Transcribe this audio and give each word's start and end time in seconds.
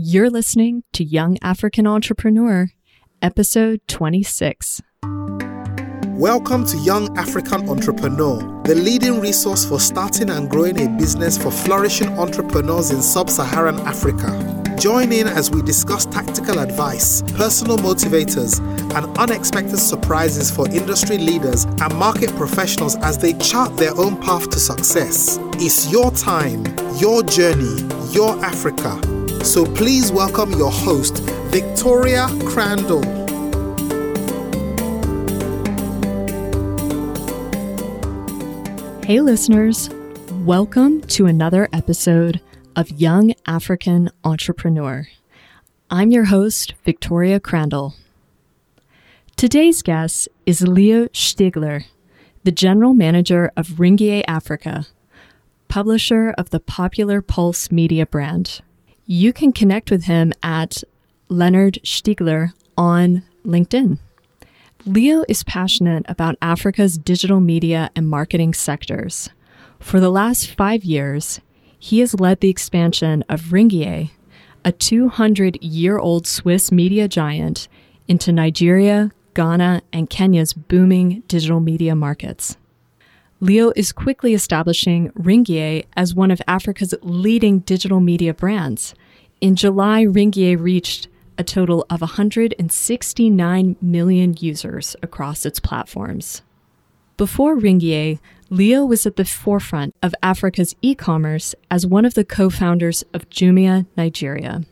You're 0.00 0.30
listening 0.30 0.84
to 0.92 1.02
Young 1.02 1.38
African 1.42 1.84
Entrepreneur, 1.84 2.68
episode 3.20 3.80
26. 3.88 4.80
Welcome 6.10 6.64
to 6.66 6.76
Young 6.78 7.18
African 7.18 7.68
Entrepreneur, 7.68 8.62
the 8.62 8.76
leading 8.76 9.18
resource 9.18 9.64
for 9.64 9.80
starting 9.80 10.30
and 10.30 10.48
growing 10.48 10.80
a 10.80 10.88
business 10.96 11.36
for 11.36 11.50
flourishing 11.50 12.10
entrepreneurs 12.16 12.92
in 12.92 13.02
sub 13.02 13.28
Saharan 13.28 13.80
Africa. 13.80 14.30
Join 14.78 15.10
in 15.12 15.26
as 15.26 15.50
we 15.50 15.62
discuss 15.62 16.06
tactical 16.06 16.60
advice, 16.60 17.22
personal 17.34 17.76
motivators, 17.78 18.60
and 18.94 19.18
unexpected 19.18 19.78
surprises 19.78 20.48
for 20.48 20.68
industry 20.68 21.18
leaders 21.18 21.64
and 21.64 21.92
market 21.96 22.30
professionals 22.36 22.94
as 22.98 23.18
they 23.18 23.32
chart 23.32 23.76
their 23.76 23.98
own 23.98 24.16
path 24.22 24.48
to 24.50 24.60
success. 24.60 25.40
It's 25.54 25.90
your 25.90 26.12
time, 26.12 26.64
your 27.00 27.24
journey, 27.24 27.82
your 28.12 28.38
Africa. 28.44 29.17
So 29.42 29.64
please 29.64 30.12
welcome 30.12 30.52
your 30.52 30.70
host, 30.70 31.20
Victoria 31.50 32.26
Crandall. 32.44 33.02
Hey, 39.04 39.20
listeners. 39.22 39.88
Welcome 40.44 41.00
to 41.02 41.26
another 41.26 41.68
episode 41.72 42.42
of 42.76 42.90
Young 42.90 43.32
African 43.46 44.10
Entrepreneur. 44.22 45.08
I'm 45.90 46.10
your 46.10 46.26
host, 46.26 46.74
Victoria 46.84 47.40
Crandall. 47.40 47.94
Today's 49.36 49.82
guest 49.82 50.28
is 50.44 50.60
Leo 50.62 51.06
Stiegler, 51.06 51.84
the 52.44 52.52
general 52.52 52.92
manager 52.92 53.50
of 53.56 53.78
Ringier 53.78 54.24
Africa, 54.28 54.86
publisher 55.68 56.34
of 56.36 56.50
the 56.50 56.60
popular 56.60 57.22
Pulse 57.22 57.70
media 57.72 58.04
brand. 58.04 58.60
You 59.10 59.32
can 59.32 59.52
connect 59.52 59.90
with 59.90 60.04
him 60.04 60.34
at 60.42 60.84
Leonard 61.30 61.78
Stiegler 61.82 62.52
on 62.76 63.22
LinkedIn. 63.42 63.98
Leo 64.84 65.24
is 65.26 65.42
passionate 65.44 66.04
about 66.10 66.36
Africa's 66.42 66.98
digital 66.98 67.40
media 67.40 67.88
and 67.96 68.06
marketing 68.06 68.52
sectors. 68.52 69.30
For 69.80 69.98
the 69.98 70.10
last 70.10 70.50
five 70.50 70.84
years, 70.84 71.40
he 71.78 72.00
has 72.00 72.20
led 72.20 72.40
the 72.40 72.50
expansion 72.50 73.24
of 73.30 73.44
Ringier, 73.44 74.10
a 74.62 74.72
200 74.72 75.56
year 75.62 75.98
old 75.98 76.26
Swiss 76.26 76.70
media 76.70 77.08
giant, 77.08 77.66
into 78.08 78.30
Nigeria, 78.30 79.10
Ghana, 79.32 79.80
and 79.90 80.10
Kenya's 80.10 80.52
booming 80.52 81.22
digital 81.28 81.60
media 81.60 81.94
markets. 81.96 82.57
Leo 83.40 83.72
is 83.76 83.92
quickly 83.92 84.34
establishing 84.34 85.10
Ringier 85.12 85.84
as 85.96 86.12
one 86.12 86.32
of 86.32 86.42
Africa's 86.48 86.92
leading 87.02 87.60
digital 87.60 88.00
media 88.00 88.34
brands. 88.34 88.96
In 89.40 89.54
July, 89.54 90.04
Ringier 90.04 90.60
reached 90.60 91.06
a 91.38 91.44
total 91.44 91.86
of 91.88 92.00
169 92.00 93.76
million 93.80 94.34
users 94.40 94.96
across 95.04 95.46
its 95.46 95.60
platforms. 95.60 96.42
Before 97.16 97.56
Ringier, 97.56 98.18
Leo 98.50 98.84
was 98.84 99.06
at 99.06 99.14
the 99.14 99.24
forefront 99.24 99.94
of 100.02 100.16
Africa's 100.20 100.74
e 100.82 100.96
commerce 100.96 101.54
as 101.70 101.86
one 101.86 102.04
of 102.04 102.14
the 102.14 102.24
co 102.24 102.50
founders 102.50 103.04
of 103.14 103.30
Jumia 103.30 103.86
Nigeria. 103.96 104.62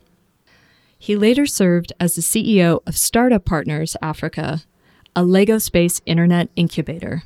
He 0.99 1.15
later 1.15 1.45
served 1.45 1.93
as 2.01 2.15
the 2.15 2.21
CEO 2.21 2.81
of 2.85 2.97
Startup 2.97 3.45
Partners 3.45 3.95
Africa, 4.01 4.63
a 5.15 5.23
Lagos 5.23 5.69
based 5.69 6.01
internet 6.05 6.49
incubator. 6.57 7.23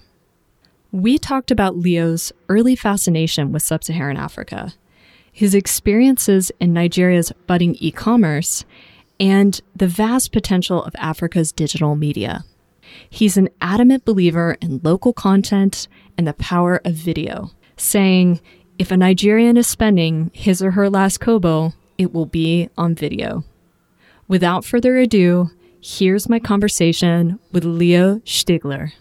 We 0.93 1.17
talked 1.17 1.51
about 1.51 1.77
Leo's 1.77 2.33
early 2.49 2.75
fascination 2.75 3.53
with 3.53 3.63
sub 3.63 3.81
Saharan 3.81 4.17
Africa, 4.17 4.73
his 5.31 5.55
experiences 5.55 6.51
in 6.59 6.73
Nigeria's 6.73 7.31
budding 7.47 7.77
e 7.79 7.91
commerce, 7.91 8.65
and 9.17 9.61
the 9.73 9.87
vast 9.87 10.33
potential 10.33 10.83
of 10.83 10.93
Africa's 10.97 11.53
digital 11.53 11.95
media. 11.95 12.43
He's 13.09 13.37
an 13.37 13.47
adamant 13.61 14.03
believer 14.03 14.57
in 14.59 14.81
local 14.83 15.13
content 15.13 15.87
and 16.17 16.27
the 16.27 16.33
power 16.33 16.81
of 16.83 16.95
video, 16.95 17.51
saying, 17.77 18.41
if 18.77 18.91
a 18.91 18.97
Nigerian 18.97 19.55
is 19.55 19.67
spending 19.67 20.29
his 20.33 20.61
or 20.61 20.71
her 20.71 20.89
last 20.89 21.19
kobo, 21.21 21.71
it 21.97 22.13
will 22.13 22.25
be 22.25 22.67
on 22.77 22.95
video. 22.95 23.45
Without 24.27 24.65
further 24.65 24.97
ado, 24.97 25.51
here's 25.79 26.27
my 26.27 26.39
conversation 26.39 27.39
with 27.53 27.63
Leo 27.63 28.17
Stiegler. 28.25 28.91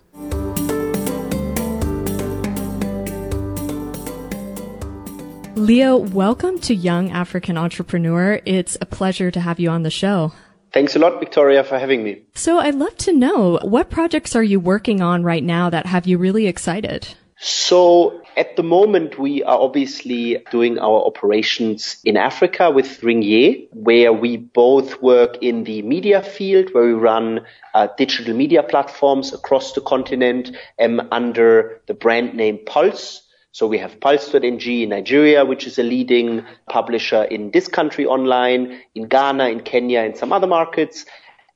Leo, 5.60 5.94
welcome 5.98 6.58
to 6.60 6.74
Young 6.74 7.10
African 7.10 7.58
Entrepreneur. 7.58 8.40
It's 8.46 8.78
a 8.80 8.86
pleasure 8.86 9.30
to 9.30 9.40
have 9.40 9.60
you 9.60 9.68
on 9.68 9.82
the 9.82 9.90
show. 9.90 10.32
Thanks 10.72 10.96
a 10.96 10.98
lot, 10.98 11.20
Victoria, 11.20 11.62
for 11.64 11.78
having 11.78 12.02
me. 12.02 12.22
So 12.34 12.58
I'd 12.58 12.76
love 12.76 12.96
to 12.98 13.12
know 13.12 13.58
what 13.62 13.90
projects 13.90 14.34
are 14.34 14.42
you 14.42 14.58
working 14.58 15.02
on 15.02 15.22
right 15.22 15.44
now 15.44 15.68
that 15.68 15.84
have 15.84 16.06
you 16.06 16.16
really 16.16 16.46
excited? 16.46 17.08
So 17.38 18.22
at 18.38 18.56
the 18.56 18.62
moment, 18.62 19.18
we 19.18 19.42
are 19.42 19.58
obviously 19.58 20.42
doing 20.50 20.78
our 20.78 21.04
operations 21.04 21.98
in 22.04 22.16
Africa 22.16 22.70
with 22.70 22.98
Ringier, 23.02 23.68
where 23.74 24.14
we 24.14 24.38
both 24.38 25.02
work 25.02 25.36
in 25.42 25.64
the 25.64 25.82
media 25.82 26.22
field, 26.22 26.72
where 26.72 26.86
we 26.86 26.94
run 26.94 27.40
uh, 27.74 27.88
digital 27.98 28.34
media 28.34 28.62
platforms 28.62 29.34
across 29.34 29.74
the 29.74 29.82
continent 29.82 30.56
um, 30.82 31.06
under 31.12 31.82
the 31.86 31.92
brand 31.92 32.32
name 32.32 32.60
Pulse. 32.64 33.26
So 33.52 33.66
we 33.66 33.78
have 33.78 33.98
Pulse.ng 34.00 34.82
in 34.82 34.88
Nigeria, 34.90 35.44
which 35.44 35.66
is 35.66 35.78
a 35.78 35.82
leading 35.82 36.44
publisher 36.68 37.24
in 37.24 37.50
this 37.50 37.66
country 37.66 38.06
online, 38.06 38.80
in 38.94 39.08
Ghana, 39.08 39.48
in 39.48 39.60
Kenya, 39.60 40.00
and 40.00 40.16
some 40.16 40.32
other 40.32 40.46
markets. 40.46 41.04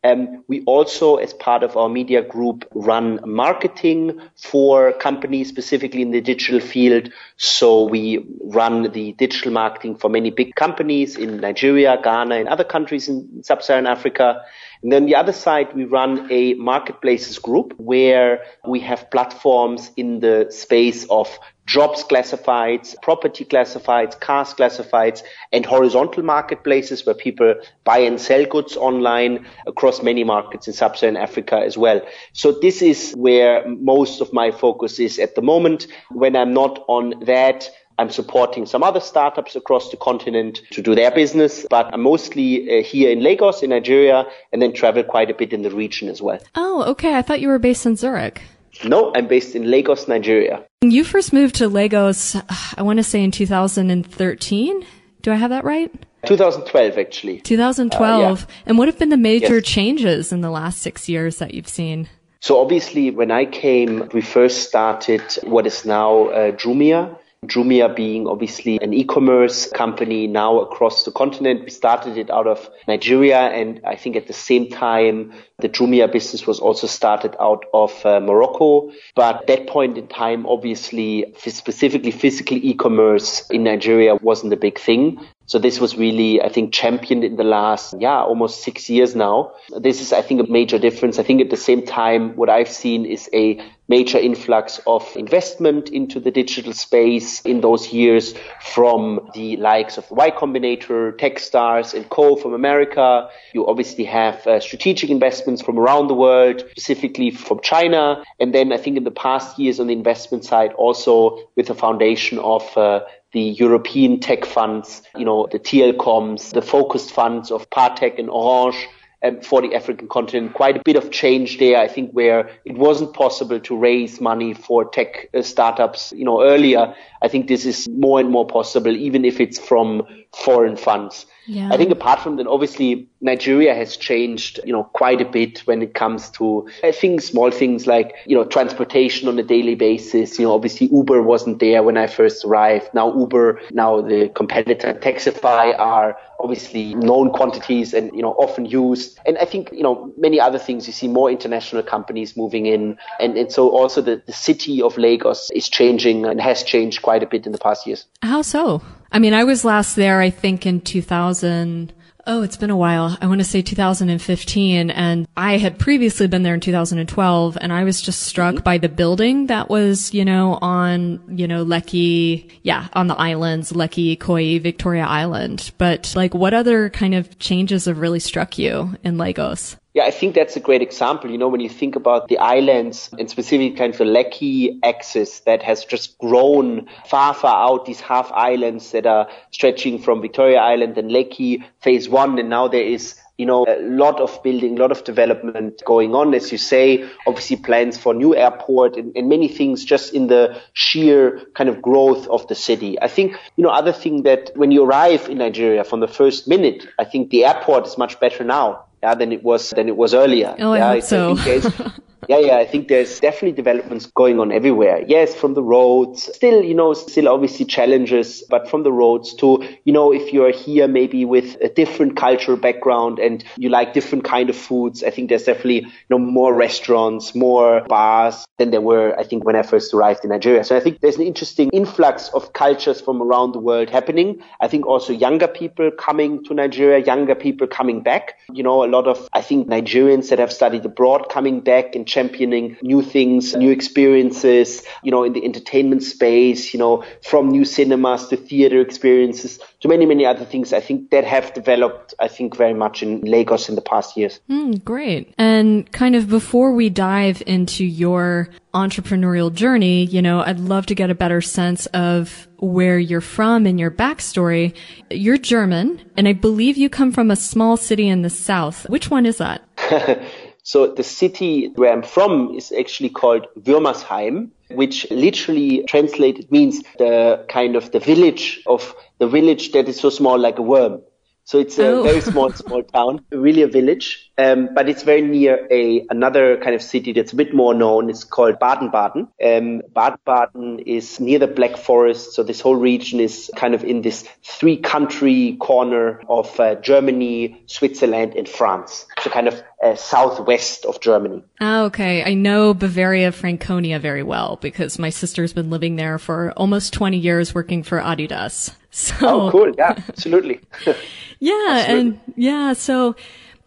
Um, 0.03 0.45
we 0.49 0.63
also, 0.65 1.17
as 1.17 1.33
part 1.33 1.63
of 1.63 1.79
our 1.79 1.89
media 1.89 2.21
group, 2.21 2.67
run 2.75 3.21
marketing 3.25 4.21
for 4.37 4.93
companies 4.93 5.49
specifically 5.49 6.03
in 6.03 6.11
the 6.11 6.21
digital 6.21 6.61
field. 6.61 7.11
So 7.39 7.85
we 7.85 8.27
run 8.43 8.93
the 8.93 9.13
digital 9.13 9.53
marketing 9.53 9.97
for 9.97 10.11
many 10.11 10.31
big 10.31 10.57
companies 10.57 11.17
in 11.17 11.39
Nigeria, 11.39 11.99
Ghana, 12.03 12.35
and 12.35 12.49
other 12.49 12.65
countries 12.65 13.09
in 13.09 13.43
sub-Saharan 13.43 13.87
Africa. 13.87 14.43
And 14.83 14.93
then 14.93 15.07
the 15.07 15.15
other 15.15 15.33
side, 15.33 15.75
we 15.75 15.85
run 15.85 16.31
a 16.31 16.53
marketplaces 16.55 17.39
group 17.39 17.73
where 17.79 18.43
we 18.67 18.81
have 18.81 19.11
platforms 19.11 19.91
in 19.97 20.21
the 20.21 20.49
space 20.51 21.07
of 21.09 21.39
jobs 21.67 22.05
classifieds, 22.05 22.95
property 23.03 23.45
classifieds, 23.45 24.19
cars 24.19 24.53
classifieds, 24.55 25.23
and 25.53 25.65
horizontal 25.65 26.23
marketplaces 26.23 27.07
where 27.07 27.15
people 27.15 27.55
buy 27.85 27.99
and 27.99 28.21
sell 28.21 28.45
goods 28.45 28.77
online 28.77 29.47
across 29.67 30.03
many 30.03 30.25
markets 30.25 30.67
in 30.67 30.73
sub-Saharan 30.73 31.17
Africa 31.17 31.57
as 31.57 31.79
well. 31.79 32.01
So 32.33 32.53
this 32.53 32.83
is 32.83 33.13
where 33.17 33.67
most 33.69 34.21
of 34.21 34.33
my 34.33 34.51
focus 34.51 34.99
is 34.99 35.19
at 35.19 35.35
the 35.35 35.43
moment. 35.43 35.87
When 36.11 36.37
I'm 36.37 36.53
not 36.53 36.85
on 36.89 37.15
that, 37.25 37.71
I'm 37.99 38.11
supporting 38.11 38.67
some 38.67 38.83
other 38.83 39.01
startups 39.01 39.55
across 39.55 39.91
the 39.91 39.97
continent 39.97 40.63
to 40.73 40.83
do 40.83 40.95
their 40.95 41.13
business, 41.13 41.65
but 41.71 41.95
I'm 41.95 42.03
mostly 42.03 42.81
uh, 42.81 42.83
here 42.83 43.11
in 43.11 43.21
Lagos 43.23 43.63
in 43.63 43.71
Nigeria 43.71 44.25
and 44.53 44.61
then 44.61 44.73
travel 44.73 45.05
quite 45.05 45.31
a 45.31 45.35
bit 45.35 45.53
in 45.53 45.63
the 45.63 45.71
region 45.71 46.09
as 46.09 46.21
well. 46.21 46.41
Oh, 46.57 46.83
okay. 46.91 47.15
I 47.15 47.23
thought 47.23 47.41
you 47.41 47.49
were 47.49 47.61
based 47.61 47.87
in 47.87 47.95
Zurich. 47.95 48.43
No, 48.83 49.13
I'm 49.15 49.29
based 49.29 49.55
in 49.55 49.71
Lagos, 49.71 50.09
Nigeria. 50.09 50.65
You 50.83 51.05
first 51.05 51.33
moved 51.33 51.57
to 51.57 51.69
Lagos, 51.69 52.37
I 52.77 52.83
want 52.83 52.99
to 52.99 53.05
say 53.05 53.23
in 53.23 53.31
2013. 53.31 54.87
Do 55.23 55.33
I 55.33 55.37
have 55.37 55.51
that 55.51 55.65
right? 55.65 55.93
2012, 56.27 56.99
actually. 56.99 57.41
2012. 57.41 58.43
Uh, 58.43 58.47
yeah. 58.49 58.55
And 58.67 58.79
what 58.79 58.89
have 58.89 58.99
been 58.99 59.11
the 59.11 59.17
major 59.17 59.57
yes. 59.57 59.65
changes 59.65 60.33
in 60.33 60.41
the 60.41 60.51
last 60.51 60.81
six 60.81 61.09
years 61.09 61.39
that 61.39 61.55
you've 61.55 61.69
seen? 61.69 62.09
So 62.41 62.61
obviously, 62.61 63.11
when 63.11 63.31
I 63.31 63.47
came, 63.47 64.09
we 64.13 64.21
first 64.21 64.69
started 64.69 65.23
what 65.45 65.67
is 65.67 65.87
now 65.87 66.27
uh, 66.29 66.51
Jumia, 66.53 67.17
Jumia 67.49 67.95
being 67.95 68.27
obviously 68.27 68.81
an 68.81 68.93
e-commerce 68.93 69.71
company 69.71 70.27
now 70.27 70.61
across 70.61 71.05
the 71.05 71.13
continent. 71.13 71.65
We 71.65 71.71
started 71.71 72.17
it 72.17 72.31
out 72.31 72.47
of 72.47 72.69
Nigeria 72.89 73.39
and 73.39 73.81
I 73.87 73.97
think 73.97 74.17
at 74.17 74.27
the 74.27 74.33
same 74.33 74.71
time 74.71 75.33
the 75.59 75.69
Jumia 75.69 76.11
business 76.11 76.47
was 76.47 76.59
also 76.59 76.87
started 76.87 77.37
out 77.41 77.65
of 77.73 78.05
uh, 78.05 78.21
Morocco. 78.21 78.91
But 79.15 79.37
at 79.37 79.47
that 79.47 79.67
point 79.69 79.97
in 79.97 80.09
time, 80.09 80.47
obviously, 80.47 81.33
specifically 81.39 82.11
physical 82.11 82.57
e-commerce 82.57 83.49
in 83.51 83.63
Nigeria 83.65 84.17
wasn't 84.17 84.53
a 84.53 84.57
big 84.57 84.79
thing. 84.79 85.21
So 85.47 85.59
this 85.59 85.79
was 85.79 85.97
really, 85.97 86.41
I 86.43 86.49
think, 86.49 86.73
championed 86.73 87.23
in 87.23 87.37
the 87.37 87.45
last, 87.45 87.95
yeah, 87.99 88.23
almost 88.23 88.63
six 88.63 88.89
years 88.89 89.15
now. 89.15 89.53
This 89.79 90.01
is, 90.01 90.13
I 90.13 90.23
think, 90.23 90.41
a 90.41 90.51
major 90.51 90.79
difference. 90.79 91.19
I 91.19 91.23
think 91.23 91.43
at 91.43 91.51
the 91.51 91.57
same 91.57 91.85
time, 91.85 92.35
what 92.35 92.49
I've 92.49 92.71
seen 92.71 93.05
is 93.05 93.29
a 93.35 93.61
major 93.89 94.19
influx 94.19 94.81
of 94.87 95.15
investment 95.17 95.91
into 95.91 96.19
the 96.19 96.31
digital 96.31 96.73
space 96.73 97.41
in 97.43 97.61
those 97.61 97.93
years 97.93 98.35
from 98.61 99.21
the 99.35 99.57
likes 99.59 99.99
of 99.99 100.11
Y 100.11 100.31
Combinator, 100.31 101.13
Techstars 101.19 101.95
and 101.95 102.09
Co 102.09 102.37
from 102.37 102.55
America. 102.55 103.29
You 103.53 103.67
obviously 103.67 104.05
have 104.05 104.47
uh, 104.47 104.61
strategic 104.61 105.11
investments 105.11 105.63
from 105.63 105.79
around 105.79 106.09
the 106.09 106.15
world, 106.15 106.65
specifically 106.71 107.31
from 107.31 107.61
China. 107.63 108.23
And 108.41 108.55
then 108.55 108.73
I 108.73 108.79
think 108.79 108.97
in 108.97 109.05
the 109.05 109.11
past 109.11 109.59
years 109.59 109.81
on 109.81 109.89
the 109.89 109.93
investment 109.93 110.45
side, 110.45 110.73
also 110.73 111.39
with 111.57 111.67
the 111.67 111.75
foundation 111.75 112.39
of 112.39 112.77
uh, 112.77 113.01
the 113.33 113.41
European 113.41 114.21
tech 114.21 114.45
funds, 114.45 115.03
you 115.17 115.25
know, 115.25 115.49
the 115.51 115.59
TLComs, 115.59 116.53
the 116.53 116.63
focused 116.63 117.11
funds 117.11 117.51
of 117.51 117.69
Partech 117.69 118.19
and 118.19 118.31
Orange 118.31 118.77
um, 119.25 119.41
for 119.41 119.63
the 119.63 119.75
African 119.75 120.09
continent. 120.09 120.53
Quite 120.55 120.77
a 120.77 120.83
bit 120.85 120.97
of 120.97 121.11
change 121.11 121.59
there, 121.59 121.79
I 121.79 121.89
think, 121.89 122.11
where 122.13 122.51
it 122.65 122.77
wasn't 122.77 123.15
possible 123.15 123.59
to 123.61 123.77
raise 123.77 124.21
money 124.21 124.55
for 124.55 124.85
tech 124.85 125.29
uh, 125.35 125.43
startups, 125.43 126.13
you 126.15 126.25
know, 126.25 126.43
earlier. 126.43 126.95
I 127.23 127.29
think 127.29 127.49
this 127.49 127.65
is 127.65 127.89
more 127.89 128.21
and 128.21 128.31
more 128.31 128.47
possible, 128.47 128.95
even 128.95 129.25
if 129.25 129.41
it's 129.41 129.59
from 129.59 130.07
foreign 130.33 130.77
funds. 130.77 131.27
Yeah. 131.47 131.71
I 131.73 131.77
think 131.77 131.91
apart 131.91 132.21
from 132.21 132.37
that, 132.37 132.47
obviously 132.47 133.09
Nigeria 133.21 133.75
has 133.75 133.97
changed, 133.97 134.61
you 134.65 134.73
know, 134.73 134.85
quite 134.85 135.21
a 135.21 135.25
bit 135.25 135.59
when 135.61 135.83
it 135.83 135.95
comes 135.95 136.31
to, 136.31 136.69
I 136.83 136.93
think 136.93 137.21
small 137.21 137.51
things 137.51 137.87
like, 137.87 138.15
you 138.27 138.37
know, 138.37 138.45
transportation 138.45 139.29
on 139.29 139.39
a 139.39 139.43
daily 139.43 139.75
basis. 139.75 140.39
You 140.39 140.47
know, 140.47 140.55
obviously 140.55 140.89
Uber 140.89 141.23
wasn't 141.23 141.61
there 141.61 141.83
when 141.83 141.97
I 141.97 142.07
first 142.07 142.45
arrived. 142.45 142.91
Now 142.95 143.15
Uber, 143.17 143.61
now 143.73 144.01
the 144.01 144.31
competitor 144.35 144.95
Taxify 144.95 145.79
are 145.79 146.17
obviously 146.41 146.95
known 146.95 147.31
quantities 147.31 147.95
and, 147.95 148.15
you 148.15 148.23
know, 148.23 148.33
often 148.33 148.67
used. 148.67 149.19
And 149.27 149.39
I 149.39 149.45
think, 149.45 149.71
you 149.73 149.83
know, 149.83 150.13
many 150.19 150.41
other 150.41 150.59
things. 150.59 150.87
You 150.87 150.93
see 150.93 151.09
more 151.09 151.31
international 151.31 151.83
companies 151.83 152.37
moving 152.37 152.67
in. 152.67 152.99
And, 153.21 153.37
and 153.37 153.53
so 153.53 153.71
also 153.71 154.01
the, 154.01 154.23
the 154.27 154.33
city 154.33 154.83
of 154.83 154.99
Lagos 154.99 155.51
is 155.51 155.69
changing 155.69 156.27
and 156.27 156.41
has 156.41 156.63
changed 156.63 157.03
quite 157.03 157.23
a 157.23 157.27
bit 157.27 157.47
in 157.47 157.53
the 157.53 157.59
past 157.59 157.87
years. 157.87 158.07
How 158.23 158.43
so? 158.43 158.83
I 159.15 159.21
mean, 159.21 159.33
I 159.33 159.45
was 159.45 159.65
last 159.65 159.95
there, 159.95 160.21
I 160.21 160.31
think 160.31 160.67
in 160.67 160.81
2000. 160.81 161.93
Oh, 162.27 162.43
it's 162.43 162.57
been 162.57 162.71
a 162.71 162.77
while. 162.77 163.17
I 163.21 163.29
want 163.29 163.41
to 163.41 163.45
say 163.45 163.63
2015. 163.63 164.91
And 164.91 165.29
I 165.37 165.57
had 165.57 165.79
previously 165.79 166.27
been 166.27 166.43
there 166.43 166.55
in 166.55 166.59
2012 166.59 167.57
and 167.61 167.73
I 167.73 167.85
was 167.85 168.03
just 168.03 168.25
struck 168.25 168.65
by 168.65 168.79
the 168.79 168.89
building 168.89 169.47
that 169.47 169.71
was, 169.71 170.13
you 170.13 170.25
know, 170.25 170.59
on, 170.61 171.23
you 171.29 171.47
know, 171.47 171.65
Lekki, 171.65 172.51
yeah, 172.65 172.89
on 172.95 173.07
the 173.07 173.15
islands, 173.15 173.73
Lekki, 173.73 174.19
Koi, 174.19 174.59
Victoria 174.59 175.05
Island. 175.05 175.71
But 175.79 176.13
like 176.17 176.35
what 176.35 176.53
other 176.53 176.91
kind 176.91 177.15
of 177.15 177.39
changes 177.39 177.85
have 177.85 178.01
really 178.01 178.21
struck 178.21 178.59
you 178.59 178.97
in 179.05 179.17
Lagos? 179.17 179.77
Yeah, 179.95 180.07
I 180.07 180.11
think 180.11 180.35
that's 180.35 180.57
a 180.57 180.61
great 180.61 180.83
example. 180.83 181.31
You 181.31 181.39
know, 181.39 181.47
when 181.47 181.61
you 181.61 181.69
think 181.69 181.95
about 181.95 182.27
the 182.27 182.39
islands 182.39 183.11
and 183.17 183.31
specifically 183.31 183.71
kind 183.71 183.93
of 183.93 183.99
the 183.99 184.05
Lekki 184.05 184.81
axis 184.83 185.39
that 185.41 185.63
has 185.63 185.85
just 185.85 186.19
grown 186.19 186.89
far, 187.07 187.33
far 187.33 187.71
out, 187.71 187.87
these 187.87 188.01
half 188.01 188.33
islands 188.33 188.91
that 188.91 189.07
are 189.07 189.29
stretching 189.53 190.01
from 190.01 190.21
Victoria 190.21 190.59
Island 190.59 190.99
and 190.99 191.13
Lekki 191.13 191.65
phase 191.81 192.09
one. 192.09 192.41
And 192.41 192.51
now 192.51 192.67
there 192.67 192.83
is 192.83 193.15
you 193.39 193.47
know, 193.47 193.67
a 193.69 193.81
lot 193.83 194.21
of 194.21 194.43
building, 194.43 194.79
a 194.79 194.81
lot 194.81 194.91
of 194.91 195.05
development 195.05 195.83
going 195.85 196.15
on, 196.15 196.35
as 196.35 196.51
you 196.51 196.59
say, 196.59 197.09
obviously 197.27 197.57
plans 197.57 197.97
for 197.97 198.15
new 198.15 198.35
airport 198.35 198.97
and, 198.97 199.17
and, 199.17 199.29
many 199.29 199.49
things 199.49 199.85
just 199.85 200.15
in 200.15 200.29
the 200.29 200.61
sheer 200.73 201.41
kind 201.55 201.69
of 201.69 201.83
growth 201.83 202.29
of 202.29 202.47
the 202.47 202.55
city. 202.55 203.01
I 203.01 203.09
think, 203.09 203.37
you 203.57 203.65
know, 203.65 203.71
other 203.71 203.93
thing 203.93 204.23
that 204.23 204.53
when 204.55 204.71
you 204.71 204.85
arrive 204.85 205.29
in 205.29 205.39
Nigeria 205.39 205.83
from 205.83 205.99
the 205.99 206.07
first 206.07 206.47
minute, 206.47 206.87
I 206.97 207.05
think 207.05 207.31
the 207.31 207.45
airport 207.45 207.89
is 207.89 207.99
much 207.99 208.21
better 208.21 208.45
now 208.45 208.85
yeah, 209.05 209.15
than 209.15 209.33
it 209.33 209.43
was 209.45 209.71
than 209.71 209.89
it 209.89 209.97
was 209.97 210.15
earlier. 210.15 210.57
Oh, 210.59 210.73
yeah, 210.73 210.89
I 210.89 211.01
hope 211.01 211.05
so. 211.05 211.91
yeah, 212.29 212.39
yeah, 212.39 212.57
I 212.57 212.67
think 212.67 212.89
there's 212.89 213.21
definitely 213.21 213.53
developments 213.53 214.07
going 214.07 214.41
on 214.41 214.53
everywhere. 214.53 215.05
Yes, 215.07 215.35
from 215.35 215.55
the 215.55 215.63
roads, 215.63 216.25
still, 216.35 216.63
you 216.63 216.75
know, 216.75 216.95
still 216.95 217.29
obviously 217.29 217.65
challenges, 217.65 218.43
but 218.49 218.69
from 218.69 218.83
the 218.83 218.93
roads 218.93 219.35
to, 219.35 219.67
you 219.85 219.93
know, 219.93 220.13
if 220.13 220.33
you're 220.33 220.53
here 220.53 220.89
maybe 220.89 221.25
with 221.25 221.57
a 221.61 221.69
different 221.69 222.17
cultural 222.17 222.57
background 222.57 223.19
and 223.19 223.45
you 223.57 223.69
like 223.69 223.95
different 223.95 224.25
kind 224.25 224.51
of 224.51 224.57
foods, 224.57 225.03
I 225.03 225.11
think 225.11 225.29
there's 225.29 225.45
definitely, 225.45 225.83
you 225.83 226.11
know, 226.11 226.19
more 226.19 226.55
restaurants, 226.55 227.35
more 227.35 227.83
bars 227.83 228.47
than 228.59 228.71
there 228.71 228.81
were, 228.81 229.19
I 229.19 229.25
think, 229.25 229.45
when 229.45 229.57
I 229.57 229.63
first 229.63 229.93
arrived 229.93 230.25
in 230.25 230.31
Nigeria. 230.31 230.65
So 230.65 230.77
I 230.77 230.81
think 230.81 231.01
there's 231.01 231.17
an 231.17 231.23
interesting 231.23 231.71
influx 231.71 232.29
of 232.31 232.53
cultures 232.53 233.01
from 233.01 233.23
around 233.23 233.53
the 233.53 233.59
world 233.59 233.91
happening. 233.91 234.43
I 234.61 234.69
think 234.69 234.87
also 234.87 235.13
younger 235.13 235.49
people 235.49 235.91
coming 235.91 236.45
to 236.45 236.55
Nigeria, 236.55 237.05
younger 237.05 237.35
people 237.35 237.67
coming 237.67 238.03
back, 238.03 238.39
you 238.53 238.63
know, 238.63 238.85
a 238.85 238.89
lot 238.89 239.07
of, 239.07 239.29
I 239.33 239.41
think, 239.41 239.69
Nigerians 239.69 240.29
that 240.31 240.39
have 240.39 240.53
studied 240.53 240.85
abroad 240.85 241.29
coming 241.29 241.61
back 241.61 241.95
and 241.95 242.07
championing 242.15 242.77
new 242.81 243.03
things, 243.03 243.55
new 243.57 243.71
experiences, 243.71 244.85
you 245.03 245.11
know, 245.11 245.25
in 245.25 245.33
the 245.33 245.45
entertainment 245.45 246.03
space, 246.03 246.73
you 246.73 246.79
know, 246.79 247.05
from 247.23 247.51
new 247.51 247.65
cinemas 247.65 248.29
to 248.29 248.37
theater 248.37 248.81
experiences 248.81 249.59
to 249.81 249.89
many, 249.89 250.07
many 250.07 250.25
other 250.25 250.45
things. 250.45 250.73
I 250.73 250.81
think 250.81 251.11
that 251.11 251.25
have 251.25 251.53
developed, 251.55 252.15
I 252.21 252.29
think, 252.29 252.57
very 252.57 252.75
much 252.75 253.03
in 253.03 253.21
Lagos 253.23 253.69
in 253.69 253.75
the 253.75 253.83
past 253.83 254.17
years. 254.17 254.39
Mm, 254.49 254.85
great. 254.85 255.35
And 255.37 255.91
kind 255.91 256.15
of 256.15 256.29
before 256.29 256.73
we 256.73 256.89
dive 256.89 257.43
into 257.47 257.85
your 257.85 258.49
entrepreneurial 258.73 259.53
journey, 259.53 260.05
you 260.05 260.23
know, 260.23 260.41
I'd 260.41 260.61
love 260.61 260.87
to 260.87 260.95
get 260.95 261.11
a 261.11 261.15
better 261.15 261.41
sense 261.41 261.87
of 261.87 262.49
where 262.59 262.99
you're 262.99 263.21
from 263.21 263.67
and 263.67 263.79
your 263.79 263.91
backstory. 263.91 264.75
You're 265.11 265.39
German, 265.39 266.01
and 266.17 266.27
I 266.27 266.33
believe 266.33 266.77
you 266.77 266.89
come 266.89 267.13
from 267.13 267.31
a 267.31 267.37
small 267.37 267.77
city 267.77 268.09
in 268.09 268.23
the 268.23 268.31
south. 268.31 268.89
Which 268.89 269.11
one 269.11 269.27
is 269.27 269.39
that? 269.39 269.63
So 270.65 270.87
the 270.87 271.03
city 271.03 271.69
where 271.75 271.93
I'm 271.93 272.03
from 272.03 272.55
is 272.57 272.73
actually 272.73 273.11
called 273.11 273.47
Würmersheim, 273.61 274.49
which 274.71 275.07
literally 275.11 275.85
translated 275.87 276.51
means 276.51 276.83
the 276.99 277.45
kind 277.51 277.77
of 277.77 277.93
the 277.93 278.01
village 278.01 278.63
of 278.67 278.95
the 279.19 279.29
village 279.29 279.73
that 279.73 279.89
is 279.91 280.01
so 280.01 280.09
small 280.09 280.39
like 280.39 280.59
a 280.59 280.63
worm. 280.63 281.03
So 281.47 281.59
it's 281.59 281.79
a 281.79 281.89
oh. 281.89 282.03
very 282.03 282.23
small, 282.23 282.51
small 282.55 282.83
town, 282.83 283.23
really 283.31 283.61
a 283.61 283.67
village, 283.67 284.33
um, 284.39 284.71
but 284.75 284.89
it's 284.89 285.03
very 285.03 285.21
near 285.21 285.69
a 285.71 286.07
another 286.09 286.57
kind 286.57 286.75
of 286.75 286.81
city 286.83 287.13
that's 287.13 287.35
a 287.35 287.37
bit 287.37 287.53
more 287.53 287.75
known. 287.75 288.09
It's 288.09 288.25
called 288.25 288.59
Baden-Baden. 288.59 289.29
Um, 289.45 289.83
Baden-Baden 289.95 290.79
is 290.81 291.21
near 291.21 291.39
the 291.39 291.47
Black 291.47 291.77
Forest, 291.77 292.33
so 292.33 292.43
this 292.43 292.63
whole 292.63 292.77
region 292.77 293.21
is 293.21 293.51
kind 293.57 293.75
of 293.75 293.85
in 293.85 294.01
this 294.01 294.27
three-country 294.43 295.59
corner 295.61 296.23
of 296.29 296.59
uh, 296.59 296.77
Germany, 296.77 297.63
Switzerland, 297.67 298.35
and 298.37 298.49
France. 298.49 299.05
So 299.21 299.29
kind 299.29 299.47
of 299.47 299.63
uh, 299.85 299.95
southwest 299.95 300.85
of 300.87 300.99
Germany. 301.01 301.45
Oh, 301.61 301.85
okay. 301.85 302.25
I 302.25 302.35
know 302.35 302.73
Bavaria, 302.73 303.31
Franconia 303.33 303.99
very 303.99 304.23
well 304.23 304.59
because 304.61 304.99
my 304.99 305.11
sister's 305.11 305.53
been 305.53 305.71
living 305.71 305.97
there 305.97 306.19
for 306.19 306.53
almost 306.53 306.93
20 306.95 307.19
years 307.19 307.55
working 307.55 307.83
for 307.83 308.01
Adidas. 308.01 308.75
So, 308.95 309.17
oh, 309.23 309.51
cool. 309.51 309.75
Yeah, 309.77 310.01
absolutely. 310.09 310.61
yeah. 311.41 311.67
Absolutely. 311.69 311.99
And 311.99 312.21
yeah. 312.37 312.75
So, 312.75 313.17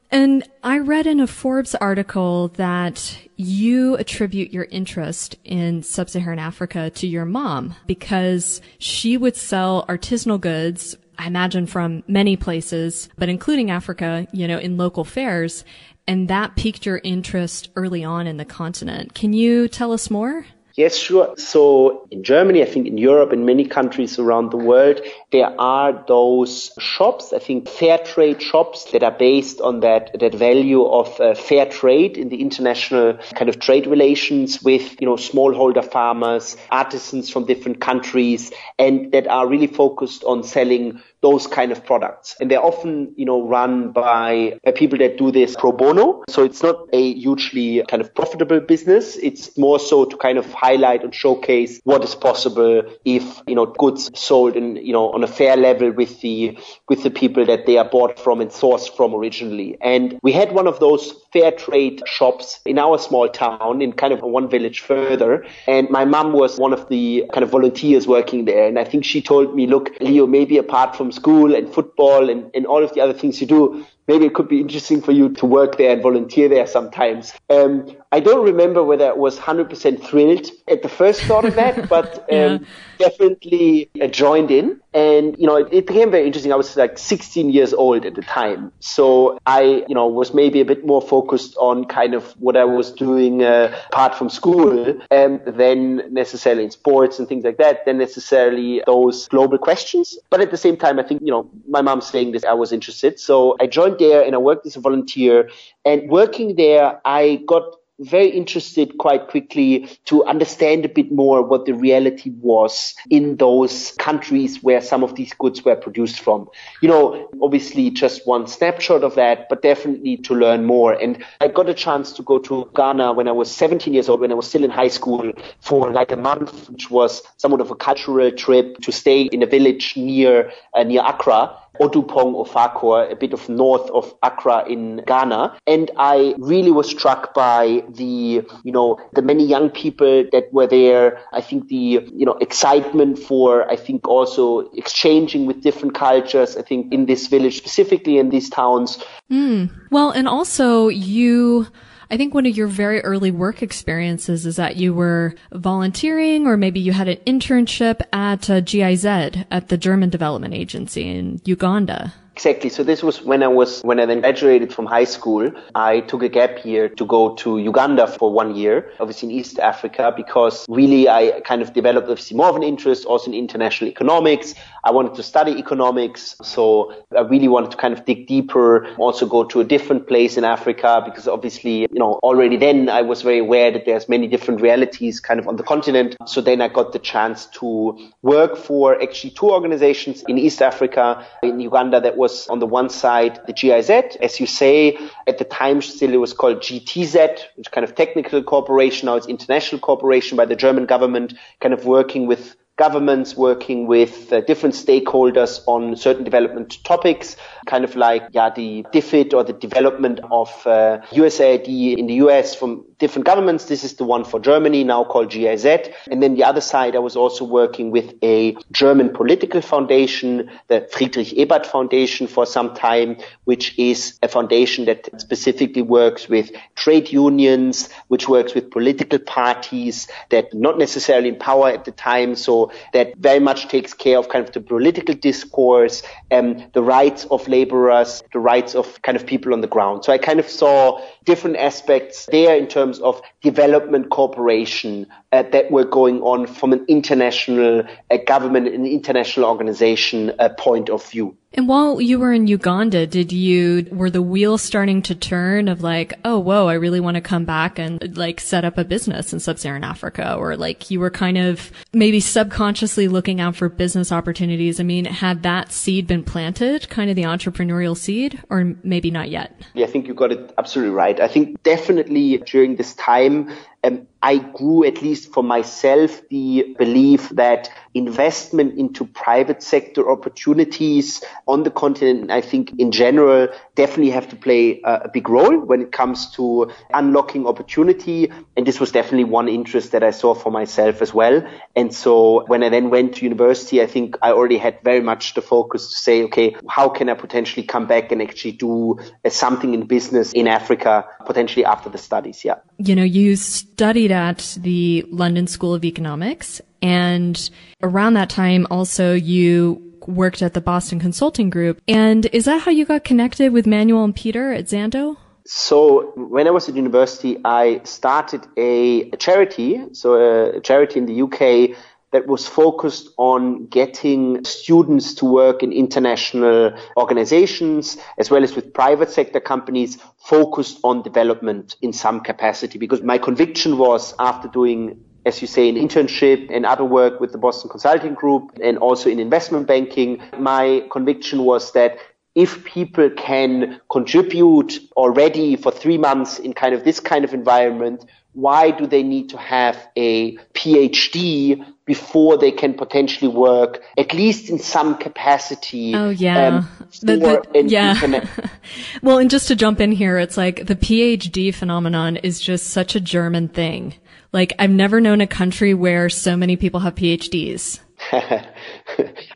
and 0.09 0.49
I 0.63 0.77
read 0.79 1.05
in 1.05 1.19
a 1.19 1.27
Forbes 1.27 1.75
article 1.75 2.47
that 2.55 3.19
you 3.35 3.95
attribute 3.97 4.53
your 4.53 4.63
interest 4.71 5.35
in 5.43 5.83
sub-Saharan 5.83 6.39
Africa 6.39 6.91
to 6.91 7.07
your 7.07 7.25
mom 7.25 7.75
because 7.87 8.61
she 8.77 9.17
would 9.17 9.35
sell 9.35 9.85
artisanal 9.87 10.39
goods 10.39 10.95
I 11.17 11.27
imagine 11.27 11.65
from 11.65 12.03
many 12.07 12.35
places, 12.37 13.09
but 13.17 13.29
including 13.29 13.71
Africa, 13.71 14.27
you 14.31 14.47
know, 14.47 14.59
in 14.59 14.77
local 14.77 15.03
fairs. 15.03 15.63
And 16.07 16.29
that 16.29 16.55
piqued 16.55 16.85
your 16.85 17.01
interest 17.03 17.69
early 17.75 18.03
on 18.03 18.27
in 18.27 18.37
the 18.37 18.45
continent. 18.45 19.13
Can 19.13 19.33
you 19.33 19.67
tell 19.67 19.91
us 19.91 20.09
more? 20.09 20.45
Yes, 20.77 20.95
sure. 20.95 21.33
So 21.37 22.07
in 22.11 22.23
Germany, 22.23 22.61
I 22.61 22.65
think 22.65 22.85
in 22.85 22.99
Europe, 22.99 23.33
in 23.33 23.45
many 23.45 23.65
countries 23.65 24.19
around 24.19 24.51
the 24.51 24.57
world, 24.57 25.01
there 25.31 25.59
are 25.59 26.05
those 26.07 26.71
shops, 26.77 27.33
I 27.33 27.39
think 27.39 27.67
fair 27.67 27.97
trade 27.97 28.43
shops 28.43 28.91
that 28.91 29.01
are 29.01 29.11
based 29.11 29.59
on 29.59 29.79
that, 29.79 30.11
that 30.19 30.35
value 30.35 30.85
of 30.85 31.19
uh, 31.19 31.33
fair 31.33 31.65
trade 31.65 32.15
in 32.19 32.29
the 32.29 32.41
international 32.41 33.17
kind 33.33 33.49
of 33.49 33.59
trade 33.59 33.87
relations 33.87 34.61
with, 34.61 35.01
you 35.01 35.07
know, 35.07 35.15
smallholder 35.15 35.83
farmers, 35.83 36.55
artisans 36.69 37.31
from 37.31 37.45
different 37.45 37.81
countries, 37.81 38.51
and 38.77 39.11
that 39.13 39.25
are 39.25 39.47
really 39.47 39.65
focused 39.65 40.23
on 40.25 40.43
selling 40.43 41.01
those 41.21 41.47
kind 41.47 41.71
of 41.71 41.83
products. 41.85 42.35
And 42.39 42.51
they're 42.51 42.63
often, 42.63 43.13
you 43.15 43.25
know, 43.25 43.47
run 43.47 43.91
by, 43.91 44.59
by 44.63 44.71
people 44.71 44.99
that 44.99 45.17
do 45.17 45.31
this 45.31 45.55
pro 45.55 45.71
bono. 45.71 46.23
So 46.29 46.43
it's 46.43 46.61
not 46.61 46.87
a 46.93 47.13
hugely 47.13 47.83
kind 47.87 48.01
of 48.01 48.13
profitable 48.13 48.59
business. 48.59 49.15
It's 49.17 49.57
more 49.57 49.79
so 49.79 50.05
to 50.05 50.17
kind 50.17 50.37
of 50.37 50.51
highlight 50.53 51.03
and 51.03 51.13
showcase 51.13 51.81
what 51.83 52.03
is 52.03 52.13
possible 52.15 52.83
if, 53.05 53.41
you 53.47 53.55
know, 53.55 53.65
goods 53.65 54.11
sold 54.13 54.55
in, 54.55 54.75
you 54.77 54.93
know, 54.93 55.11
on 55.11 55.23
a 55.23 55.27
fair 55.27 55.57
level 55.57 55.91
with 55.91 56.21
the, 56.21 56.57
with 56.87 57.03
the 57.03 57.09
people 57.09 57.45
that 57.45 57.65
they 57.65 57.77
are 57.77 57.89
bought 57.89 58.19
from 58.19 58.41
and 58.41 58.51
sourced 58.51 58.95
from 58.95 59.15
originally. 59.15 59.77
And 59.81 60.19
we 60.21 60.31
had 60.31 60.51
one 60.51 60.67
of 60.67 60.79
those 60.79 61.13
fair 61.33 61.51
trade 61.51 62.01
shops 62.05 62.59
in 62.65 62.77
our 62.77 62.97
small 62.99 63.27
town 63.27 63.81
in 63.81 63.93
kind 63.93 64.13
of 64.13 64.21
one 64.21 64.49
village 64.49 64.81
further. 64.81 65.45
And 65.67 65.89
my 65.89 66.05
mom 66.05 66.33
was 66.33 66.57
one 66.57 66.73
of 66.73 66.89
the 66.89 67.25
kind 67.33 67.43
of 67.43 67.49
volunteers 67.49 68.07
working 68.07 68.45
there. 68.45 68.67
And 68.67 68.77
I 68.77 68.83
think 68.83 69.03
she 69.03 69.21
told 69.21 69.55
me, 69.55 69.67
look, 69.67 69.91
Leo, 69.99 70.27
maybe 70.27 70.57
apart 70.57 70.95
from 70.95 71.06
school 71.11 71.55
and 71.55 71.73
football 71.73 72.29
and, 72.29 72.49
and 72.53 72.65
all 72.65 72.83
of 72.83 72.93
the 72.93 73.01
other 73.01 73.13
things 73.13 73.39
you 73.41 73.47
do, 73.47 73.85
maybe 74.07 74.25
it 74.25 74.33
could 74.33 74.47
be 74.47 74.59
interesting 74.59 75.01
for 75.01 75.11
you 75.11 75.29
to 75.29 75.45
work 75.45 75.77
there 75.77 75.91
and 75.91 76.01
volunteer 76.01 76.47
there 76.49 76.65
sometimes. 76.65 77.33
Um, 77.49 77.95
I 78.11 78.19
don't 78.19 78.45
remember 78.45 78.83
whether 78.83 79.09
I 79.09 79.13
was 79.13 79.37
100% 79.37 80.03
thrilled 80.03 80.47
at 80.67 80.81
the 80.81 80.89
first 80.89 81.21
thought 81.21 81.45
of 81.45 81.55
that, 81.55 81.89
but 81.95 82.19
um, 82.19 82.25
yeah. 82.29 82.57
definitely 82.97 83.89
uh, 84.01 84.07
joined 84.07 84.51
in. 84.51 84.81
And, 84.93 85.37
you 85.37 85.45
know, 85.45 85.57
it, 85.57 85.67
it, 85.71 85.85
became 85.85 86.11
very 86.11 86.25
interesting. 86.25 86.51
I 86.51 86.55
was 86.55 86.75
like 86.77 86.97
16 86.97 87.49
years 87.49 87.73
old 87.73 88.05
at 88.05 88.15
the 88.15 88.21
time. 88.21 88.71
So 88.79 89.37
I, 89.45 89.83
you 89.87 89.93
know, 89.93 90.07
was 90.07 90.33
maybe 90.33 90.61
a 90.61 90.65
bit 90.65 90.85
more 90.85 91.01
focused 91.01 91.55
on 91.57 91.85
kind 91.85 92.13
of 92.13 92.31
what 92.39 92.55
I 92.55 92.63
was 92.63 92.91
doing 92.91 93.43
uh, 93.43 93.77
apart 93.91 94.15
from 94.15 94.29
school 94.29 94.99
and 95.11 95.41
then 95.45 96.01
necessarily 96.11 96.63
in 96.63 96.71
sports 96.71 97.19
and 97.19 97.27
things 97.27 97.43
like 97.43 97.57
that, 97.57 97.85
than 97.85 97.97
necessarily 97.97 98.81
those 98.85 99.27
global 99.27 99.57
questions. 99.57 100.17
But 100.29 100.41
at 100.41 100.51
the 100.51 100.57
same 100.57 100.77
time, 100.77 100.99
I 100.99 101.03
think, 101.03 101.21
you 101.21 101.31
know, 101.31 101.49
my 101.67 101.81
mom's 101.81 102.07
saying 102.07 102.31
this, 102.31 102.45
I 102.45 102.53
was 102.53 102.71
interested. 102.71 103.19
So 103.19 103.57
I 103.59 103.67
joined 103.67 103.99
there 103.99 104.23
and 104.23 104.33
I 104.35 104.37
worked 104.39 104.65
as 104.65 104.77
a 104.77 104.79
volunteer. 104.79 105.49
And 105.85 106.09
working 106.09 106.55
there, 106.55 106.99
I 107.05 107.41
got 107.45 107.75
very 107.99 108.29
interested 108.29 108.97
quite 108.97 109.27
quickly 109.27 109.89
to 110.05 110.23
understand 110.25 110.85
a 110.85 110.89
bit 110.89 111.11
more 111.11 111.41
what 111.41 111.65
the 111.65 111.73
reality 111.73 112.29
was 112.29 112.95
in 113.09 113.37
those 113.37 113.91
countries 113.93 114.61
where 114.61 114.81
some 114.81 115.03
of 115.03 115.15
these 115.15 115.33
goods 115.33 115.63
were 115.63 115.75
produced 115.75 116.19
from. 116.19 116.47
You 116.81 116.89
know, 116.89 117.29
obviously 117.41 117.89
just 117.89 118.27
one 118.27 118.47
snapshot 118.47 119.03
of 119.03 119.15
that, 119.15 119.49
but 119.49 119.61
definitely 119.61 120.17
to 120.17 120.35
learn 120.35 120.65
more. 120.65 120.93
And 120.93 121.23
I 121.41 121.47
got 121.47 121.69
a 121.69 121.73
chance 121.73 122.11
to 122.13 122.23
go 122.23 122.39
to 122.39 122.69
Ghana 122.75 123.13
when 123.13 123.27
I 123.27 123.31
was 123.31 123.53
17 123.53 123.93
years 123.93 124.09
old, 124.09 124.21
when 124.21 124.31
I 124.31 124.35
was 124.35 124.47
still 124.47 124.63
in 124.63 124.69
high 124.69 124.87
school 124.87 125.31
for 125.61 125.91
like 125.91 126.11
a 126.11 126.17
month, 126.17 126.69
which 126.69 126.91
was 126.91 127.23
somewhat 127.37 127.61
of 127.61 127.71
a 127.71 127.75
cultural 127.75 128.31
trip 128.31 128.77
to 128.81 128.91
stay 128.91 129.23
in 129.23 129.41
a 129.41 129.47
village 129.47 129.95
near, 129.97 130.51
uh, 130.73 130.83
near 130.83 131.01
Accra 131.05 131.57
Odupong 131.79 132.35
Ofakor, 132.35 133.11
a 133.11 133.15
bit 133.15 133.33
of 133.33 133.47
north 133.49 133.89
of 133.91 134.13
Accra 134.23 134.67
in 134.67 135.03
Ghana. 135.05 135.57
And 135.65 135.91
I 135.97 136.35
really 136.37 136.71
was 136.71 136.89
struck 136.89 137.33
by 137.33 137.83
the, 137.89 138.41
you 138.63 138.71
know, 138.71 138.99
the 139.13 139.21
many 139.21 139.45
young 139.45 139.69
people 139.69 140.25
that 140.31 140.51
were 140.53 140.67
there. 140.67 141.19
I 141.33 141.41
think 141.41 141.67
the, 141.67 141.75
you 141.75 142.25
know, 142.25 142.37
excitement 142.41 143.19
for, 143.19 143.69
I 143.69 143.75
think 143.75 144.07
also 144.07 144.69
exchanging 144.71 145.45
with 145.45 145.61
different 145.61 145.95
cultures. 145.95 146.57
I 146.57 146.61
think 146.61 146.93
in 146.93 147.05
this 147.05 147.27
village, 147.27 147.57
specifically 147.57 148.17
in 148.17 148.29
these 148.29 148.49
towns. 148.49 149.03
Mm. 149.31 149.69
Well, 149.91 150.11
and 150.11 150.27
also 150.27 150.87
you, 150.87 151.67
I 152.09 152.15
think 152.15 152.33
one 152.33 152.45
of 152.45 152.55
your 152.55 152.67
very 152.67 153.01
early 153.01 153.31
work 153.31 153.61
experiences 153.61 154.45
is 154.45 154.55
that 154.55 154.77
you 154.77 154.93
were 154.93 155.35
volunteering 155.51 156.47
or 156.47 156.55
maybe 156.55 156.79
you 156.79 156.93
had 156.93 157.09
an 157.09 157.17
internship 157.27 158.01
at 158.13 158.49
uh, 158.49 158.61
GIZ 158.61 159.05
at 159.05 159.67
the 159.67 159.77
German 159.77 160.09
Development 160.09 160.53
Agency 160.53 161.09
in 161.09 161.41
Uganda. 161.43 162.13
Exactly. 162.37 162.69
So 162.69 162.83
this 162.83 163.01
was 163.01 163.23
when 163.23 163.41
I 163.41 163.47
was, 163.47 163.81
when 163.81 163.99
I 163.99 164.05
then 164.05 164.21
graduated 164.21 164.71
from 164.71 164.85
high 164.85 165.05
school, 165.05 165.51
I 165.73 166.01
took 166.01 166.21
a 166.21 166.29
gap 166.29 166.63
year 166.63 166.87
to 166.87 167.03
go 167.03 167.33
to 167.33 167.57
Uganda 167.57 168.05
for 168.05 168.31
one 168.31 168.55
year, 168.55 168.91
obviously 168.99 169.29
in 169.29 169.35
East 169.39 169.57
Africa, 169.57 170.13
because 170.15 170.63
really 170.69 171.09
I 171.09 171.41
kind 171.41 171.63
of 171.63 171.73
developed 171.73 172.09
obviously 172.09 172.37
more 172.37 172.49
of 172.49 172.55
an 172.55 172.61
interest 172.61 173.05
also 173.05 173.31
in 173.31 173.33
international 173.33 173.89
economics. 173.89 174.53
I 174.87 174.91
wanted 174.91 175.15
to 175.15 175.23
study 175.23 175.51
economics. 175.57 176.37
So 176.41 176.93
I 177.15 177.19
really 177.21 177.49
wanted 177.49 177.71
to 177.71 177.77
kind 177.77 177.93
of 177.93 178.05
dig 178.05 178.25
deeper, 178.25 178.87
also 178.97 179.25
go 179.25 179.43
to 179.43 179.59
a 179.59 179.65
different 179.65 180.07
place 180.07 180.37
in 180.37 180.45
Africa, 180.45 181.01
because 181.03 181.27
obviously, 181.27 181.81
you 181.81 181.99
know, 181.99 182.19
already 182.23 182.55
then 182.55 182.87
I 182.87 183.01
was 183.01 183.21
very 183.21 183.39
aware 183.39 183.69
that 183.69 183.85
there's 183.85 184.07
many 184.07 184.27
different 184.27 184.61
realities 184.61 185.19
kind 185.19 185.41
of 185.41 185.47
on 185.47 185.57
the 185.57 185.63
continent. 185.63 186.15
So 186.25 186.39
then 186.39 186.61
I 186.61 186.69
got 186.69 186.93
the 186.93 186.99
chance 186.99 187.47
to 187.59 187.99
work 188.21 188.55
for 188.55 189.01
actually 189.01 189.31
two 189.31 189.51
organizations 189.51 190.23
in 190.29 190.37
East 190.37 190.61
Africa, 190.61 191.25
in 191.43 191.59
Uganda 191.59 191.99
that 191.99 192.15
was 192.15 192.47
on 192.47 192.59
the 192.59 192.65
one 192.65 192.89
side 192.89 193.41
the 193.45 193.51
GIZ, 193.51 193.89
as 194.21 194.39
you 194.39 194.47
say, 194.47 194.97
at 195.27 195.37
the 195.37 195.43
time 195.43 195.81
still 195.81 196.13
it 196.13 196.17
was 196.17 196.31
called 196.31 196.61
GTZ, 196.61 197.39
which 197.55 197.71
kind 197.71 197.83
of 197.83 197.93
technical 197.95 198.41
cooperation. 198.41 199.07
Now 199.07 199.15
it's 199.15 199.27
international 199.27 199.81
cooperation 199.81 200.37
by 200.37 200.45
the 200.45 200.55
German 200.55 200.85
government, 200.85 201.33
kind 201.59 201.73
of 201.73 201.85
working 201.85 202.25
with 202.25 202.55
governments 202.77 203.35
working 203.35 203.87
with 203.87 204.31
uh, 204.31 204.41
different 204.41 204.75
stakeholders 204.75 205.59
on 205.65 205.95
certain 205.95 206.23
development 206.23 206.77
topics, 206.83 207.35
kind 207.65 207.83
of 207.83 207.95
like 207.95 208.23
yeah, 208.31 208.51
the 208.55 208.83
DFID 208.93 209.33
or 209.33 209.43
the 209.43 209.53
development 209.53 210.19
of 210.31 210.49
uh, 210.65 210.99
USAID 211.11 211.97
in 211.97 212.05
the 212.05 212.15
US 212.15 212.55
from 212.55 212.85
different 212.99 213.25
governments. 213.25 213.65
This 213.65 213.83
is 213.83 213.95
the 213.95 214.03
one 214.03 214.23
for 214.23 214.39
Germany, 214.39 214.83
now 214.83 215.03
called 215.03 215.31
GIZ. 215.31 215.65
And 216.09 216.21
then 216.21 216.35
the 216.35 216.43
other 216.43 216.61
side, 216.61 216.95
I 216.95 216.99
was 216.99 217.15
also 217.15 217.45
working 217.45 217.91
with 217.91 218.13
a 218.23 218.55
German 218.71 219.09
political 219.09 219.61
foundation, 219.61 220.49
the 220.67 220.87
Friedrich 220.91 221.37
Ebert 221.37 221.65
Foundation 221.65 222.27
for 222.27 222.45
some 222.45 222.73
time, 222.75 223.17
which 223.45 223.77
is 223.77 224.17
a 224.21 224.27
foundation 224.27 224.85
that 224.85 225.09
specifically 225.19 225.81
works 225.81 226.29
with 226.29 226.51
trade 226.75 227.11
unions, 227.11 227.89
which 228.07 228.27
works 228.29 228.53
with 228.53 228.71
political 228.71 229.19
parties 229.19 230.07
that 230.29 230.53
not 230.53 230.77
necessarily 230.77 231.29
in 231.29 231.35
power 231.37 231.69
at 231.69 231.85
the 231.85 231.91
time. 231.91 232.35
So 232.35 232.66
that 232.93 233.15
very 233.17 233.39
much 233.39 233.67
takes 233.67 233.93
care 233.93 234.17
of 234.17 234.29
kind 234.29 234.45
of 234.45 234.53
the 234.53 234.61
political 234.61 235.15
discourse 235.15 236.03
and 236.31 236.67
the 236.73 236.83
rights 236.83 237.25
of 237.25 237.47
laborers, 237.47 238.23
the 238.33 238.39
rights 238.39 238.75
of 238.75 239.01
kind 239.01 239.15
of 239.15 239.25
people 239.25 239.53
on 239.53 239.61
the 239.61 239.67
ground. 239.67 240.05
So 240.05 240.13
I 240.13 240.17
kind 240.17 240.39
of 240.39 240.47
saw 240.47 241.01
different 241.27 241.57
aspects 241.57 242.25
there 242.31 242.55
in 242.55 242.67
terms 242.67 242.99
of 242.99 243.21
development 243.41 244.09
cooperation 244.09 245.05
uh, 245.33 245.43
that 245.51 245.69
were 245.69 245.83
going 245.83 246.21
on 246.21 246.47
from 246.47 246.71
an 246.71 246.85
international 246.87 247.83
uh, 248.09 248.17
government 248.25 248.67
and 248.67 248.87
international 248.87 249.45
organization 249.45 250.31
uh, 250.39 250.49
point 250.57 250.89
of 250.89 251.05
view. 251.11 251.35
And 251.53 251.67
while 251.67 251.99
you 251.99 252.19
were 252.19 252.33
in 252.33 252.47
Uganda, 252.47 253.07
did 253.07 253.31
you, 253.31 253.87
were 253.91 254.09
the 254.09 254.21
wheels 254.21 254.61
starting 254.61 255.01
to 255.03 255.15
turn 255.15 255.69
of 255.69 255.81
like, 255.81 256.13
oh, 256.23 256.37
whoa, 256.37 256.67
I 256.67 256.73
really 256.73 256.99
want 256.99 257.15
to 257.15 257.21
come 257.21 257.45
back 257.45 257.79
and 257.79 258.15
like 258.17 258.39
set 258.39 258.65
up 258.65 258.77
a 258.77 258.83
business 258.83 259.33
in 259.33 259.39
sub-Saharan 259.39 259.83
Africa? 259.83 260.35
Or 260.35 260.55
like 260.57 260.91
you 260.91 260.99
were 260.99 261.09
kind 261.09 261.37
of 261.37 261.71
maybe 261.93 262.19
subconsciously 262.19 263.07
looking 263.07 263.41
out 263.41 263.55
for 263.55 263.69
business 263.69 264.11
opportunities. 264.11 264.79
I 264.79 264.83
mean, 264.83 265.05
had 265.05 265.43
that 265.43 265.71
seed 265.71 266.05
been 266.05 266.23
planted, 266.23 266.89
kind 266.89 267.09
of 267.09 267.15
the 267.15 267.23
entrepreneurial 267.23 267.97
seed, 267.97 268.39
or 268.49 268.75
maybe 268.83 269.09
not 269.09 269.29
yet? 269.29 269.59
Yeah, 269.73 269.87
I 269.87 269.89
think 269.89 270.07
you 270.07 270.13
got 270.13 270.33
it 270.33 270.53
absolutely 270.57 270.93
right. 270.93 271.16
I 271.19 271.27
think 271.27 271.61
definitely 271.63 272.37
during 272.37 272.75
this 272.75 272.93
time, 272.95 273.51
um, 273.83 274.07
I 274.27 274.39
grew, 274.39 274.83
at 274.83 275.01
least 275.01 275.31
for 275.31 275.41
myself, 275.41 276.21
the 276.27 276.75
belief 276.77 277.29
that 277.29 277.69
investment 277.93 278.77
into 278.77 279.05
private 279.05 279.63
sector 279.63 280.11
opportunities 280.11 281.23
on 281.47 281.63
the 281.63 281.71
continent, 281.71 282.29
I 282.29 282.41
think 282.41 282.73
in 282.77 282.91
general, 282.91 283.47
definitely 283.75 284.11
have 284.11 284.27
to 284.29 284.35
play 284.35 284.81
a, 284.83 285.07
big 285.07 285.29
role 285.29 285.57
when 285.57 285.81
it 285.81 285.93
comes 285.93 286.29
to 286.31 286.69
unlocking 286.93 287.47
opportunity. 287.47 288.29
And 288.57 288.67
this 288.67 288.81
was 288.81 288.91
definitely 288.91 289.23
one 289.23 289.47
interest 289.47 289.93
that 289.93 290.03
I 290.03 290.11
saw 290.11 290.35
for 290.35 290.51
myself 290.51 291.01
as 291.01 291.13
well. 291.13 291.41
And 291.73 291.93
so 291.93 292.45
when 292.47 292.63
I 292.63 292.69
then 292.69 292.89
went 292.89 293.15
to 293.15 293.23
university, 293.23 293.81
I 293.81 293.87
think 293.87 294.17
I 294.21 294.31
already 294.33 294.57
had 294.57 294.79
very 294.83 295.01
much 295.01 295.35
the 295.35 295.41
focus 295.41 295.87
to 295.87 295.95
say, 295.95 296.23
okay, 296.23 296.57
how 296.67 296.89
can 296.89 297.07
I 297.07 297.13
potentially 297.13 297.65
come 297.65 297.87
back 297.87 298.11
and 298.11 298.21
actually 298.21 298.51
do 298.51 298.99
uh, 299.23 299.29
something 299.29 299.73
in 299.73 299.87
business 299.87 300.33
in 300.33 300.49
Africa, 300.49 301.05
potentially 301.25 301.63
after 301.63 301.89
the 301.89 301.97
studies? 301.97 302.43
Yeah. 302.43 302.55
You 302.77 302.95
know, 302.95 303.03
you 303.03 303.37
studied 303.37 304.11
at 304.17 304.57
the 304.59 305.05
London 305.09 305.47
School 305.47 305.73
of 305.73 305.85
Economics 305.85 306.59
and 306.81 307.49
around 307.81 308.15
that 308.15 308.29
time 308.29 308.67
also 308.69 309.13
you 309.13 309.81
worked 310.07 310.41
at 310.41 310.53
the 310.53 310.61
Boston 310.61 310.99
Consulting 310.99 311.49
Group. 311.49 311.81
And 311.87 312.25
is 312.27 312.45
that 312.45 312.61
how 312.61 312.71
you 312.71 312.85
got 312.85 313.03
connected 313.03 313.53
with 313.53 313.67
Manuel 313.67 314.03
and 314.03 314.15
Peter 314.15 314.51
at 314.51 314.65
Zando? 314.65 315.17
So 315.45 316.11
when 316.15 316.47
I 316.47 316.51
was 316.51 316.67
at 316.67 316.75
university, 316.75 317.37
I 317.45 317.81
started 317.83 318.45
a, 318.57 319.09
charity, 319.11 319.81
so 319.93 320.55
a 320.55 320.59
charity 320.61 320.99
in 320.99 321.05
the 321.05 321.21
UK 321.21 321.77
that 322.11 322.27
was 322.27 322.47
focused 322.47 323.09
on 323.17 323.65
getting 323.67 324.43
students 324.45 325.13
to 325.15 325.25
work 325.25 325.61
in 325.61 325.71
international 325.73 326.73
organizations 326.95 327.97
as 328.17 328.31
well 328.31 328.43
as 328.43 328.55
with 328.55 328.73
private 328.73 329.09
sector 329.09 329.39
companies 329.39 329.97
focused 330.17 330.79
on 330.83 331.01
development 331.01 331.75
in 331.81 331.91
some 331.91 332.21
capacity. 332.21 332.79
Because 332.79 333.01
my 333.01 333.17
conviction 333.17 333.77
was 333.77 334.13
after 334.19 334.47
doing 334.47 335.03
as 335.25 335.41
you 335.41 335.47
say, 335.47 335.67
an 335.67 335.75
internship 335.75 336.49
and 336.49 336.65
other 336.65 336.85
work 336.85 337.19
with 337.19 337.33
the 337.33 337.37
Boston 337.37 337.69
Consulting 337.69 338.13
Group 338.13 338.57
and 338.63 338.77
also 338.77 339.09
in 339.09 339.19
investment 339.19 339.67
banking, 339.67 340.21
my 340.39 340.87
conviction 340.89 341.43
was 341.43 341.73
that 341.73 341.97
if 342.33 342.63
people 342.63 343.09
can 343.09 343.81
contribute 343.91 344.79
already 344.95 345.57
for 345.57 345.71
three 345.71 345.97
months 345.97 346.39
in 346.39 346.53
kind 346.53 346.73
of 346.73 346.85
this 346.85 346.99
kind 346.99 347.25
of 347.25 347.33
environment, 347.33 348.05
why 348.33 348.71
do 348.71 348.87
they 348.87 349.03
need 349.03 349.27
to 349.29 349.37
have 349.37 349.87
a 349.97 350.37
PhD 350.53 351.65
before 351.87 352.37
they 352.37 352.51
can 352.51 352.73
potentially 352.75 353.31
work, 353.31 353.81
at 353.97 354.13
least 354.13 354.49
in 354.49 354.59
some 354.59 354.97
capacity? 354.97 355.95
Oh, 355.95 356.09
yeah. 356.09 356.47
Um, 356.47 356.69
the, 357.01 357.17
the, 357.53 357.63
yeah. 357.65 358.27
well, 359.01 359.17
and 359.17 359.31
just 359.31 359.47
to 359.47 359.55
jump 359.55 359.79
in 359.79 359.93
here, 359.93 360.19
it's 360.19 360.37
like 360.37 360.67
the 360.67 360.75
PhD 360.75 361.55
phenomenon 361.55 362.17
is 362.17 362.39
just 362.39 362.67
such 362.67 362.95
a 362.95 362.99
German 362.99 363.47
thing. 363.47 363.95
Like, 364.33 364.53
I've 364.59 364.69
never 364.69 364.99
known 364.99 365.21
a 365.21 365.27
country 365.27 365.73
where 365.73 366.09
so 366.09 366.35
many 366.35 366.57
people 366.57 366.81
have 366.81 366.93
PhDs. 366.93 367.79
yeah, 368.13 368.43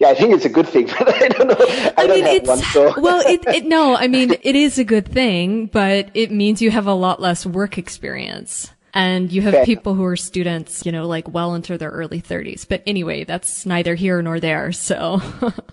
I 0.03 0.13
think 0.13 0.35
it's 0.35 0.45
a 0.45 0.49
good 0.49 0.67
thing, 0.67 0.85
but 0.99 1.09
I 1.09 1.29
don't 1.29 1.47
know. 1.47 1.55
I, 1.57 1.93
I 1.97 2.07
mean, 2.07 2.25
it's, 2.25 2.47
one, 2.47 2.59
so. 2.59 2.93
well, 2.97 3.25
it, 3.25 3.41
it, 3.47 3.65
no, 3.65 3.95
I 3.95 4.07
mean, 4.07 4.35
it 4.41 4.55
is 4.57 4.77
a 4.77 4.83
good 4.83 5.07
thing, 5.07 5.67
but 5.67 6.09
it 6.13 6.31
means 6.31 6.61
you 6.61 6.69
have 6.69 6.85
a 6.85 6.93
lot 6.93 7.21
less 7.21 7.45
work 7.45 7.77
experience. 7.77 8.71
And 8.93 9.31
you 9.31 9.41
have 9.41 9.65
people 9.65 9.93
who 9.95 10.03
are 10.05 10.17
students, 10.17 10.85
you 10.85 10.91
know, 10.91 11.07
like 11.07 11.27
well 11.27 11.55
into 11.55 11.77
their 11.77 11.89
early 11.89 12.21
30s. 12.21 12.67
But 12.67 12.83
anyway, 12.85 13.23
that's 13.23 13.65
neither 13.65 13.95
here 13.95 14.21
nor 14.21 14.39
there. 14.39 14.71
So. 14.71 15.21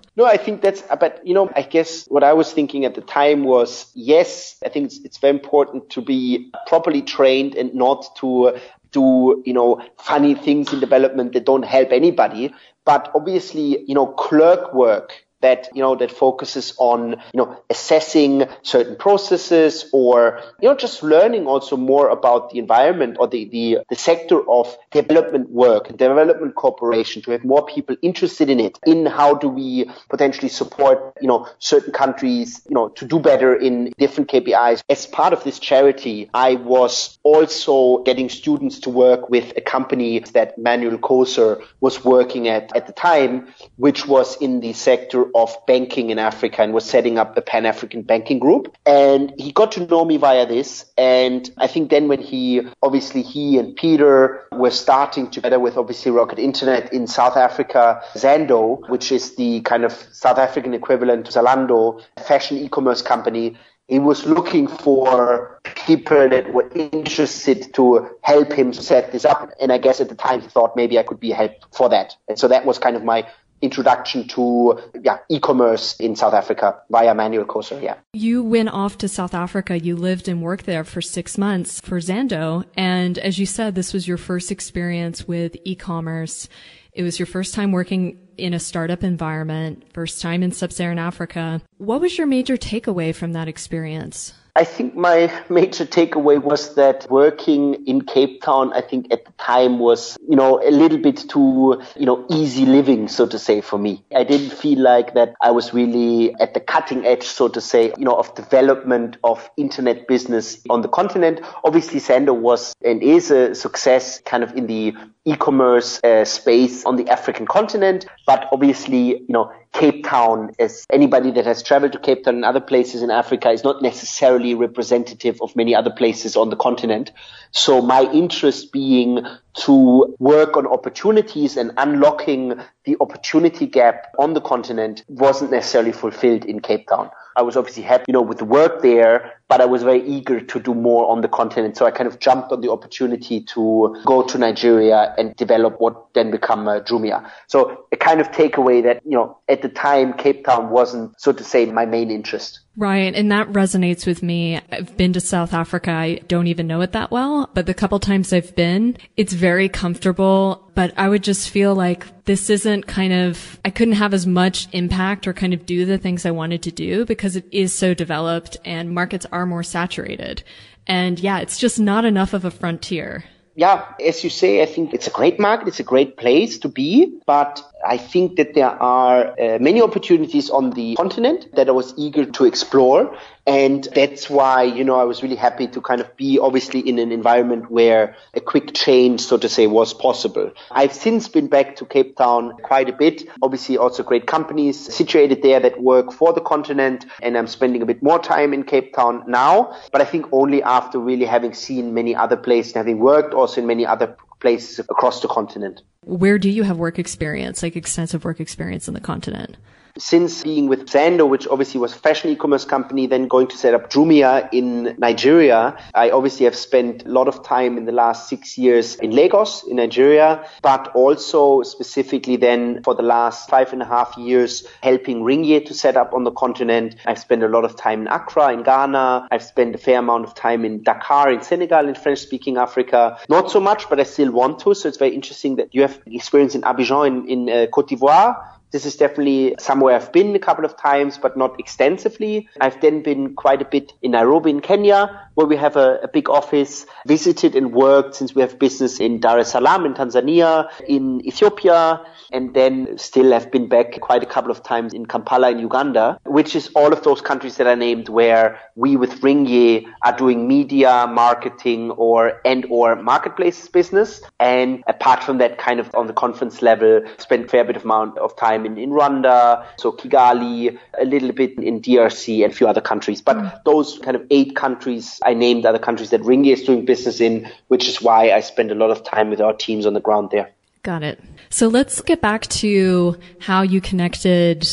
no, 0.17 0.25
I 0.25 0.37
think 0.37 0.63
that's, 0.63 0.83
but 1.01 1.27
you 1.27 1.35
know, 1.35 1.51
I 1.55 1.63
guess 1.63 2.07
what 2.07 2.23
I 2.23 2.33
was 2.33 2.53
thinking 2.53 2.85
at 2.85 2.95
the 2.95 3.01
time 3.01 3.45
was, 3.45 3.91
yes, 3.95 4.57
I 4.65 4.69
think 4.69 4.87
it's, 4.87 4.99
it's 5.05 5.19
very 5.19 5.35
important 5.35 5.91
to 5.91 6.01
be 6.01 6.53
properly 6.67 7.03
trained 7.03 7.55
and 7.55 7.75
not 7.75 8.17
to 8.17 8.49
uh, 8.49 8.61
do, 8.93 9.43
you 9.45 9.53
know, 9.53 9.83
funny 9.99 10.35
things 10.35 10.73
in 10.73 10.81
development 10.81 11.33
that 11.33 11.45
don't 11.45 11.65
help 11.65 11.91
anybody. 11.93 12.55
But 12.85 13.11
obviously, 13.15 13.85
you 13.87 13.95
know, 13.95 14.07
clerk 14.07 14.73
work 14.73 15.13
that 15.41 15.69
you 15.75 15.83
know 15.83 15.95
that 15.95 16.11
focuses 16.11 16.75
on 16.79 17.11
you 17.11 17.39
know 17.39 17.63
assessing 17.71 18.45
certain 18.63 18.97
processes 18.97 19.89
or 19.93 20.41
you 20.61 20.69
know 20.69 20.75
just 20.75 21.03
learning 21.03 21.47
also 21.47 21.77
more 21.77 22.09
about 22.09 22.51
the 22.51 22.59
environment 22.59 23.17
or 23.21 23.29
the 23.29 23.49
the, 23.51 23.79
the 23.89 23.97
sector 23.97 24.49
of 24.51 24.77
development 24.91 25.49
work 25.51 25.89
and 25.89 25.99
development 25.99 26.55
cooperation 26.55 27.23
to 27.23 27.31
have 27.31 27.45
more 27.45 27.65
people 27.67 27.97
interested 28.03 28.51
in 28.51 28.59
it 28.59 28.79
in 28.87 29.07
how 29.07 29.35
do 29.35 29.49
we 29.49 29.89
potentially 30.11 30.49
support 30.49 31.15
you 31.21 31.29
know 31.29 31.47
certain 31.59 31.93
countries 31.93 32.63
you 32.69 32.75
know 32.75 32.89
to 32.89 33.05
do 33.05 33.19
better 33.19 33.55
in 33.55 33.93
different 33.99 34.29
KPIs 34.29 34.83
as 34.89 35.07
part 35.07 35.33
of 35.33 35.45
this 35.45 35.59
charity 35.59 36.29
I 36.35 36.55
was 36.57 37.19
also 37.23 38.03
getting 38.03 38.29
students 38.29 38.81
to 38.81 38.91
work 38.91 39.31
with 39.31 39.53
a 39.57 39.61
company 39.61 40.21
that 40.33 40.59
Manuel 40.59 40.99
Koser 40.99 41.63
was 41.81 42.05
working 42.05 42.49
at 42.49 42.75
at 42.77 42.87
the 42.87 42.93
time 42.93 43.49
which 43.77 44.07
was 44.07 44.37
in 44.43 44.61
the 44.61 44.73
sector 44.73 45.28
of 45.35 45.55
banking 45.67 46.11
in 46.11 46.19
Africa 46.19 46.63
and 46.63 46.73
was 46.73 46.85
setting 46.85 47.19
up 47.19 47.37
a 47.37 47.43
Pan 47.43 47.67
African 47.67 48.03
banking 48.03 48.39
group. 48.39 48.75
And 48.87 49.33
he 49.39 49.53
got 49.53 49.73
to 49.73 49.87
know 49.87 50.05
me 50.05 50.17
via 50.17 50.47
this. 50.47 50.85
And 50.97 51.51
I 51.59 51.67
think 51.67 51.91
then 51.91 52.09
when 52.09 52.21
he, 52.21 52.63
obviously, 52.83 53.23
he 53.23 53.59
and 53.59 53.75
Peter 53.77 54.45
were 54.53 54.71
starting 54.71 55.31
together 55.31 55.59
with 55.59 55.77
obviously 55.77 56.11
Rocket 56.11 56.39
Internet 56.39 56.93
in 56.93 57.07
South 57.07 57.37
Africa, 57.37 58.01
Zando, 58.15 58.89
which 58.89 59.13
is 59.13 59.37
the 59.37 59.61
kind 59.63 59.85
of 59.85 59.93
South 60.13 60.39
African 60.39 60.75
equivalent 60.75 61.27
to 61.27 61.33
Zalando, 61.33 62.03
fashion 62.27 62.59
e-commerce 62.59 63.03
company. 63.03 63.57
He 63.89 63.99
was 63.99 64.27
looking 64.27 64.69
for 64.69 65.61
people 65.87 66.29
that 66.29 66.53
were 66.53 66.69
interested 66.75 67.73
to 67.75 68.11
help 68.21 68.53
him 68.53 68.75
set 68.75 69.13
this 69.13 69.25
up. 69.25 69.51
And 69.61 69.73
I 69.73 69.79
guess 69.79 69.99
at 70.01 70.11
the 70.11 70.15
time 70.15 70.43
he 70.43 70.49
thought 70.49 70.77
maybe 70.77 70.99
I 70.99 71.03
could 71.03 71.19
be 71.19 71.31
help 71.31 71.53
for 71.73 71.89
that. 71.89 72.15
And 72.29 72.39
so 72.39 72.49
that 72.49 72.67
was 72.67 72.79
kind 72.79 72.97
of 72.97 73.03
my 73.03 73.27
introduction 73.61 74.27
to 74.29 74.81
yeah, 75.03 75.19
e-commerce 75.29 75.97
in 75.99 76.17
South 76.17 76.35
Africa 76.35 76.81
via 76.91 77.15
Manuel 77.15 77.45
Koser. 77.45 77.83
Yeah. 77.83 77.97
You 78.13 78.43
went 78.43 78.69
off 78.69 78.99
to 78.99 79.09
South 79.09 79.35
Africa. 79.35 79.79
You 79.79 79.97
lived 79.97 80.29
and 80.29 80.43
worked 80.43 80.67
there 80.67 80.85
for 80.85 81.01
six 81.01 81.37
months 81.37 81.81
for 81.81 81.99
Zando. 81.99 82.65
And 82.77 83.19
as 83.19 83.39
you 83.39 83.47
said, 83.47 83.75
this 83.75 83.93
was 83.93 84.07
your 84.07 84.19
first 84.19 84.51
experience 84.51 85.27
with 85.27 85.57
e-commerce. 85.65 86.49
It 86.93 87.03
was 87.03 87.19
your 87.19 87.27
first 87.27 87.55
time 87.55 87.73
working 87.73 88.19
in 88.37 88.55
a 88.55 88.59
startup 88.59 89.05
environment, 89.05 89.85
first 89.93 90.23
time 90.23 90.43
in 90.43 90.53
sub-Saharan 90.53 90.99
Africa. 90.99 91.61
What 91.77 92.01
was 92.01 92.17
your 92.17 92.27
major 92.27 92.57
takeaway 92.57 93.15
from 93.15 93.33
that 93.33 93.49
experience? 93.49 94.33
I 94.59 94.65
think 94.65 94.97
my 94.97 95.33
major 95.49 95.87
takeaway 95.87 96.43
was 96.43 96.75
that 96.75 97.07
working 97.09 97.87
in 97.87 98.01
Cape 98.01 98.43
Town, 98.43 98.73
I 98.73 98.81
think 98.81 99.07
at 99.13 99.25
the 99.25 99.31
time 99.39 99.79
was, 99.79 100.19
you 100.29 100.35
know, 100.35 100.61
a 100.61 100.73
little 100.73 100.99
bit 100.99 101.29
too, 101.29 101.81
you 101.97 102.07
know, 102.07 102.27
easy 102.29 102.67
living, 102.67 103.07
so 103.07 103.25
to 103.29 103.39
say, 103.39 103.61
for 103.61 103.79
me. 103.79 104.05
I 104.17 104.25
didn't 104.25 104.51
feel 104.51 104.81
like 104.81 105.15
that 105.15 105.35
I 105.41 105.53
was 105.53 105.73
really 105.73 106.35
at 106.41 106.55
the 106.55 106.61
cutting 106.61 107.07
edge, 107.07 107.23
so 107.23 107.47
to 107.47 107.61
say, 107.61 107.93
you 107.97 108.05
know, 108.05 108.17
of 108.17 108.35
development 108.35 109.17
of 109.23 109.49
internet 109.57 110.09
business 110.09 110.61
on 110.69 110.83
the 110.83 110.89
continent. 110.89 111.41
Obviously, 111.63 112.01
Zando 112.01 112.35
was 112.35 112.75
and 112.85 113.01
is 113.01 113.31
a 113.31 113.55
success 113.55 114.21
kind 114.23 114.43
of 114.43 114.57
in 114.57 114.67
the 114.67 114.93
e-commerce 115.29 116.01
uh, 116.03 116.25
space 116.25 116.85
on 116.85 116.97
the 116.97 117.09
African 117.09 117.47
continent, 117.47 118.07
but 118.27 118.49
obviously, 118.53 119.19
you 119.19 119.27
know, 119.29 119.53
Cape 119.73 120.05
Town, 120.05 120.53
as 120.59 120.87
anybody 120.91 121.31
that 121.33 121.45
has 121.45 121.63
traveled 121.63 121.93
to 121.93 121.99
Cape 121.99 122.25
Town 122.25 122.37
and 122.37 122.45
other 122.45 122.61
places 122.61 123.03
in 123.03 123.11
Africa, 123.11 123.51
is 123.51 123.63
not 123.63 123.83
necessarily 123.83 124.55
representative 124.55 125.41
of 125.43 125.55
many 125.55 125.75
other 125.75 125.91
places 125.91 126.37
on 126.37 126.49
the 126.51 126.57
continent. 126.57 127.13
So 127.51 127.83
my 127.83 128.11
interest 128.13 128.73
being 128.73 129.27
to 129.65 130.17
work 130.19 130.57
on 130.57 130.67
opportunities 130.67 131.57
and 131.57 131.73
unlocking 131.77 132.55
the 132.89 132.97
opportunity 133.03 133.67
gap 133.67 134.15
on 134.19 134.33
the 134.33 134.41
continent 134.41 135.05
wasn't 135.09 135.51
necessarily 135.51 135.93
fulfilled 135.93 136.47
in 136.47 136.59
Cape 136.59 136.89
Town. 136.89 137.11
I 137.37 137.43
was 137.43 137.55
obviously 137.55 137.83
happy, 137.83 138.05
you 138.09 138.13
know, 138.15 138.23
with 138.23 138.39
the 138.39 138.47
work 138.47 138.81
there, 138.81 139.35
but 139.47 139.61
I 139.61 139.67
was 139.67 139.83
very 139.83 140.03
eager 140.07 140.41
to 140.41 140.59
do 140.59 140.75
more 140.75 141.09
on 141.11 141.21
the 141.21 141.29
continent. 141.29 141.77
So 141.77 141.85
I 141.85 141.91
kind 141.91 142.09
of 142.09 142.19
jumped 142.19 142.51
on 142.51 142.63
the 142.63 142.71
opportunity 142.71 143.43
to 143.43 143.95
go 144.07 144.23
to 144.23 144.39
Nigeria 144.39 145.15
and 145.19 145.37
develop 145.37 145.79
what 145.81 146.15
then 146.15 146.31
become 146.31 146.67
uh, 146.67 146.81
Jumia. 146.81 147.31
So 147.47 147.85
a 147.93 147.97
kind 147.97 148.23
of 148.23 148.31
takeaway 148.31 148.83
that, 148.83 149.03
you 149.05 149.13
know, 149.13 149.37
at 149.49 149.61
the 149.61 149.69
time, 149.69 150.15
Cape 150.15 150.47
Town 150.47 150.71
wasn't, 150.71 151.21
so 151.21 151.33
to 151.33 151.45
say, 151.45 151.67
my 151.67 151.85
main 151.85 152.11
interest. 152.11 152.61
Right. 152.79 153.13
And 153.13 153.33
that 153.33 153.49
resonates 153.49 154.07
with 154.07 154.23
me. 154.23 154.61
I've 154.71 154.97
been 154.97 155.13
to 155.15 155.21
South 155.21 155.53
Africa. 155.53 155.91
I 155.91 156.21
don't 156.29 156.47
even 156.47 156.69
know 156.69 156.81
it 156.81 156.93
that 156.93 157.11
well, 157.11 157.51
but 157.53 157.67
the 157.67 157.75
couple 157.75 157.99
times 157.99 158.33
I've 158.33 158.55
been, 158.55 158.97
it's 159.17 159.33
very 159.33 159.69
comfortable. 159.69 160.71
But 160.77 160.95
I 160.97 161.09
would 161.09 161.25
just 161.25 161.51
feel 161.51 161.75
like 161.75 162.25
this 162.27 162.49
isn't 162.49 162.87
kind 162.87 163.13
of, 163.13 163.59
I 163.65 163.71
couldn't 163.71 163.95
have 163.95 164.15
as 164.15 164.29
much 164.29 164.69
impact 164.71 165.27
or 165.27 165.33
kind 165.33 165.53
of 165.53 165.67
do 165.67 165.87
the 165.87 165.99
things 165.99 166.25
I 166.25 166.31
wanted 166.31 166.63
to 166.63 166.71
do 166.71 167.05
because 167.05 167.35
it 167.35 167.47
is 167.51 167.75
so 167.75 167.95
developed 167.95 168.57
and 168.65 168.95
markets 168.95 169.27
are 169.33 169.45
more 169.45 169.65
saturated. 169.65 170.45
And 170.87 171.19
yeah, 171.19 171.41
it's 171.41 171.59
just 171.59 171.81
not 171.81 172.05
enough 172.05 172.33
of 172.33 172.45
a 172.45 172.51
frontier 172.53 173.25
yeah, 173.59 173.93
as 174.07 174.23
you 174.23 174.31
say, 174.31 174.63
I 174.63 174.67
think 174.67 174.95
it's 174.95 175.09
a 175.09 175.11
great 175.11 175.41
market. 175.41 175.67
It's 175.67 175.81
a 175.81 175.83
great 175.83 176.17
place 176.17 176.59
to 176.61 176.69
be, 176.69 177.19
but 177.27 177.61
I 177.87 177.97
think 177.97 178.37
that 178.37 178.55
there 178.55 178.71
are 178.71 179.39
uh, 179.39 179.59
many 179.61 179.81
opportunities 179.81 180.51
on 180.51 180.71
the 180.71 180.97
continent 180.97 181.55
that 181.55 181.69
I 181.69 181.73
was 181.73 181.95
eager 181.97 182.25
to 182.25 182.45
explore. 182.45 183.17
And 183.47 183.89
that's 183.95 184.29
why, 184.29 184.65
you 184.65 184.85
know, 184.85 185.01
I 185.01 185.05
was 185.05 185.23
really 185.23 185.37
happy 185.37 185.69
to 185.69 185.81
kind 185.81 186.03
of 186.03 186.17
be 186.17 186.39
obviously 186.39 186.81
in 186.81 186.99
an 186.99 187.13
environment 187.13 187.71
where 187.71 188.15
a 188.35 188.41
quick 188.41 188.75
change, 188.75 189.23
so 189.23 189.39
to 189.39 189.49
say, 189.49 189.67
was 189.67 189.95
possible. 189.95 190.53
I've 190.71 190.93
since 190.93 191.29
been 191.29 191.47
back 191.47 191.77
to 191.77 191.87
Cape 191.87 192.17
Town 192.17 192.53
quite 192.63 192.91
a 192.91 192.93
bit. 192.93 193.23
Obviously 193.41 193.79
also 193.79 194.03
great 194.03 194.27
companies 194.27 194.79
situated 194.95 195.43
there 195.43 195.61
that 195.61 195.81
work 195.81 196.13
for 196.13 196.35
the 196.35 196.43
continent. 196.43 197.07
And 197.23 197.39
I'm 197.39 197.47
spending 197.47 197.81
a 197.81 197.87
bit 197.87 198.03
more 198.03 198.19
time 198.19 198.53
in 198.53 198.65
Cape 198.65 198.95
Town 198.95 199.25
now. 199.27 199.75
But 199.93 200.03
I 200.03 200.05
think 200.05 200.27
only 200.33 200.63
after 200.63 200.99
really 200.99 201.25
having 201.25 201.55
seen 201.55 201.95
many 201.95 202.15
other 202.15 202.37
places, 202.37 202.75
having 202.75 202.99
worked 202.99 203.33
also 203.33 203.63
in 203.63 203.67
many 203.67 203.87
other 203.87 204.17
places 204.41 204.79
across 204.79 205.21
the 205.21 205.29
continent. 205.29 205.83
Where 206.03 206.39
do 206.39 206.49
you 206.49 206.63
have 206.63 206.79
work 206.79 206.99
experience, 206.99 207.63
like 207.63 207.77
extensive 207.77 208.25
work 208.25 208.41
experience 208.41 208.89
in 208.89 208.95
the 208.95 209.01
continent? 209.01 209.57
Since 209.99 210.43
being 210.43 210.69
with 210.69 210.87
Zando, 210.87 211.29
which 211.29 211.47
obviously 211.49 211.81
was 211.81 211.95
a 211.95 211.99
fashion 211.99 212.31
e-commerce 212.31 212.65
company, 212.65 213.07
then 213.07 213.29
going 213.29 213.49
to 213.49 213.57
set 213.57 213.75
up 213.75 213.91
Jumia 213.91 214.49
in 214.53 214.95
Nigeria, 214.99 215.77
I 215.95 216.11
obviously 216.11 216.45
have 216.45 216.57
spent 216.57 217.05
a 217.05 217.09
lot 217.09 217.29
of 217.29 217.43
time 217.43 217.77
in 217.77 217.85
the 217.85 217.93
last 217.93 218.29
six 218.29 218.57
years 218.57 218.95
in 218.97 219.11
Lagos, 219.11 219.65
in 219.65 219.77
Nigeria, 219.77 220.47
but 220.63 220.89
also 220.95 221.63
specifically 221.63 222.37
then 222.37 222.83
for 222.83 222.95
the 222.95 223.03
last 223.03 223.51
five 223.51 223.73
and 223.73 223.83
a 223.83 223.85
half 223.85 224.17
years 224.17 224.65
helping 224.83 225.23
Ringier 225.23 225.65
to 225.67 225.75
set 225.75 225.97
up 225.97 226.15
on 226.15 226.25
the 226.25 226.31
continent. 226.31 226.97
I've 227.05 227.19
spent 227.19 227.43
a 227.43 227.49
lot 227.49 227.65
of 227.65 227.77
time 227.77 228.03
in 228.03 228.09
Accra, 228.09 228.53
in 228.53 228.63
Ghana. 228.63 229.29
I've 229.31 229.43
spent 229.43 229.75
a 229.75 229.79
fair 229.79 229.99
amount 229.99 230.25
of 230.25 230.35
time 230.35 230.65
in 230.65 230.83
Dakar, 230.83 231.33
in 231.33 231.43
Senegal, 231.43 231.89
in 231.89 231.95
French 231.95 232.21
speaking 232.21 232.57
Africa. 232.57 233.19
Not 233.29 233.51
so 233.51 233.61
much, 233.61 233.89
but 233.89 233.99
I 234.01 234.05
still 234.05 234.31
want 234.31 234.61
to. 234.61 234.75
So 234.75 234.89
it's 234.89 234.99
very 234.99 235.15
interesting 235.15 235.57
that 235.57 235.75
you 235.75 235.83
have 235.83 236.01
experience 236.07 236.55
in 236.55 236.63
Abidjan 236.63 237.07
in, 237.07 237.29
in 237.29 237.49
uh, 237.49 237.67
Cote 237.67 237.89
d'Ivoire 237.89 238.58
this 238.71 238.85
is 238.85 238.97
definitely 238.97 239.55
somewhere 239.59 239.97
I've 239.97 240.13
been 240.13 240.35
a 240.35 240.39
couple 240.39 240.65
of 240.65 240.77
times, 240.77 241.19
but 241.19 241.37
not 241.37 241.59
extensively. 241.59 242.49
I've 242.61 242.81
then 242.81 243.03
been 243.03 243.35
quite 243.35 243.63
a 243.63 243.65
bit 243.65 243.93
in 244.03 244.13
Nairobi 244.13 244.51
in 244.51 244.61
Kenya, 244.61 245.28
where 245.39 245.47
we 245.47 245.55
have 245.55 245.77
a, 245.77 246.01
a, 246.03 246.09
big 246.09 246.29
office, 246.29 246.85
visited 247.07 247.55
and 247.55 247.73
worked 247.73 248.17
since 248.17 248.35
we 248.35 248.43
have 248.43 248.59
business 248.59 248.99
in 248.99 249.21
Dar 249.21 249.39
es 249.39 249.53
Salaam 249.53 249.87
in 249.87 249.95
Tanzania, 249.95 250.69
in 250.89 251.25
Ethiopia, 251.25 252.05
and 252.33 252.55
then 252.55 252.99
still 252.99 253.31
have 253.31 253.49
been 253.53 253.69
back 253.69 254.01
quite 254.01 254.25
a 254.25 254.27
couple 254.27 254.51
of 254.51 254.65
times 254.65 254.93
in 254.93 255.07
Kampala 255.07 255.53
in 255.53 255.61
Uganda, 255.61 256.19
which 256.25 256.57
is 256.57 256.69
all 256.75 256.93
of 256.93 257.05
those 257.05 257.21
countries 257.21 257.57
that 257.57 257.69
I 257.69 257.77
named 257.77 258.09
where 258.09 258.59
we 258.75 258.97
with 258.97 259.21
Ringier 259.21 259.85
are 260.03 260.17
doing 260.17 260.49
media, 260.49 261.07
marketing 261.09 261.93
or 261.93 262.41
and 262.45 262.67
or 262.69 262.97
marketplace 262.97 263.69
business. 263.69 264.21
And 264.41 264.83
apart 264.89 265.23
from 265.23 265.39
that, 265.39 265.57
kind 265.59 265.79
of 265.79 265.95
on 265.95 266.09
the 266.09 266.13
conference 266.13 266.63
level, 266.63 267.03
spent 267.19 267.45
a 267.45 267.49
fair 267.49 267.65
bit 267.65 267.77
of 267.77 267.85
amount 267.85 268.19
of 268.19 268.37
time 268.37 268.67
in, 268.67 268.77
in 268.77 268.91
Rwanda, 268.91 269.65
so 269.79 269.93
Kigali, 269.93 270.77
a 271.01 271.05
little 271.05 271.31
bit 271.31 271.59
in 271.59 271.81
DRC 271.81 272.43
and 272.43 272.53
a 272.53 272.57
few 272.57 272.67
other 272.67 272.81
countries. 272.81 273.23
But 273.23 273.37
mm. 273.37 273.65
those 273.65 274.01
kind 274.01 274.17
of 274.17 274.27
eight 274.31 274.57
countries 274.57 275.21
I 275.29 275.35
named 275.35 275.67
other 275.67 275.79
countries 275.79 276.09
that 276.11 276.23
Ringier 276.23 276.55
is 276.55 276.63
doing 276.63 276.87
business 276.87 277.21
in, 277.21 277.51
which 277.69 277.87
is 277.87 278.01
why 278.01 278.33
I 278.33 278.41
spend 278.41 278.73
a 278.73 278.75
lot 278.75 278.91
of 278.91 279.05
time 279.05 279.29
with 279.29 279.43
our 279.43 279.53
teams 279.53 279.85
on 279.85 279.93
the 279.93 280.01
ground 280.01 280.31
there. 280.31 280.51
Got 280.83 281.03
it. 281.03 281.21
So 281.51 281.69
let's 281.69 282.01
get 282.01 282.23
back 282.23 282.47
to 282.63 283.19
how 283.39 283.61
you 283.61 283.83
connected 283.83 284.67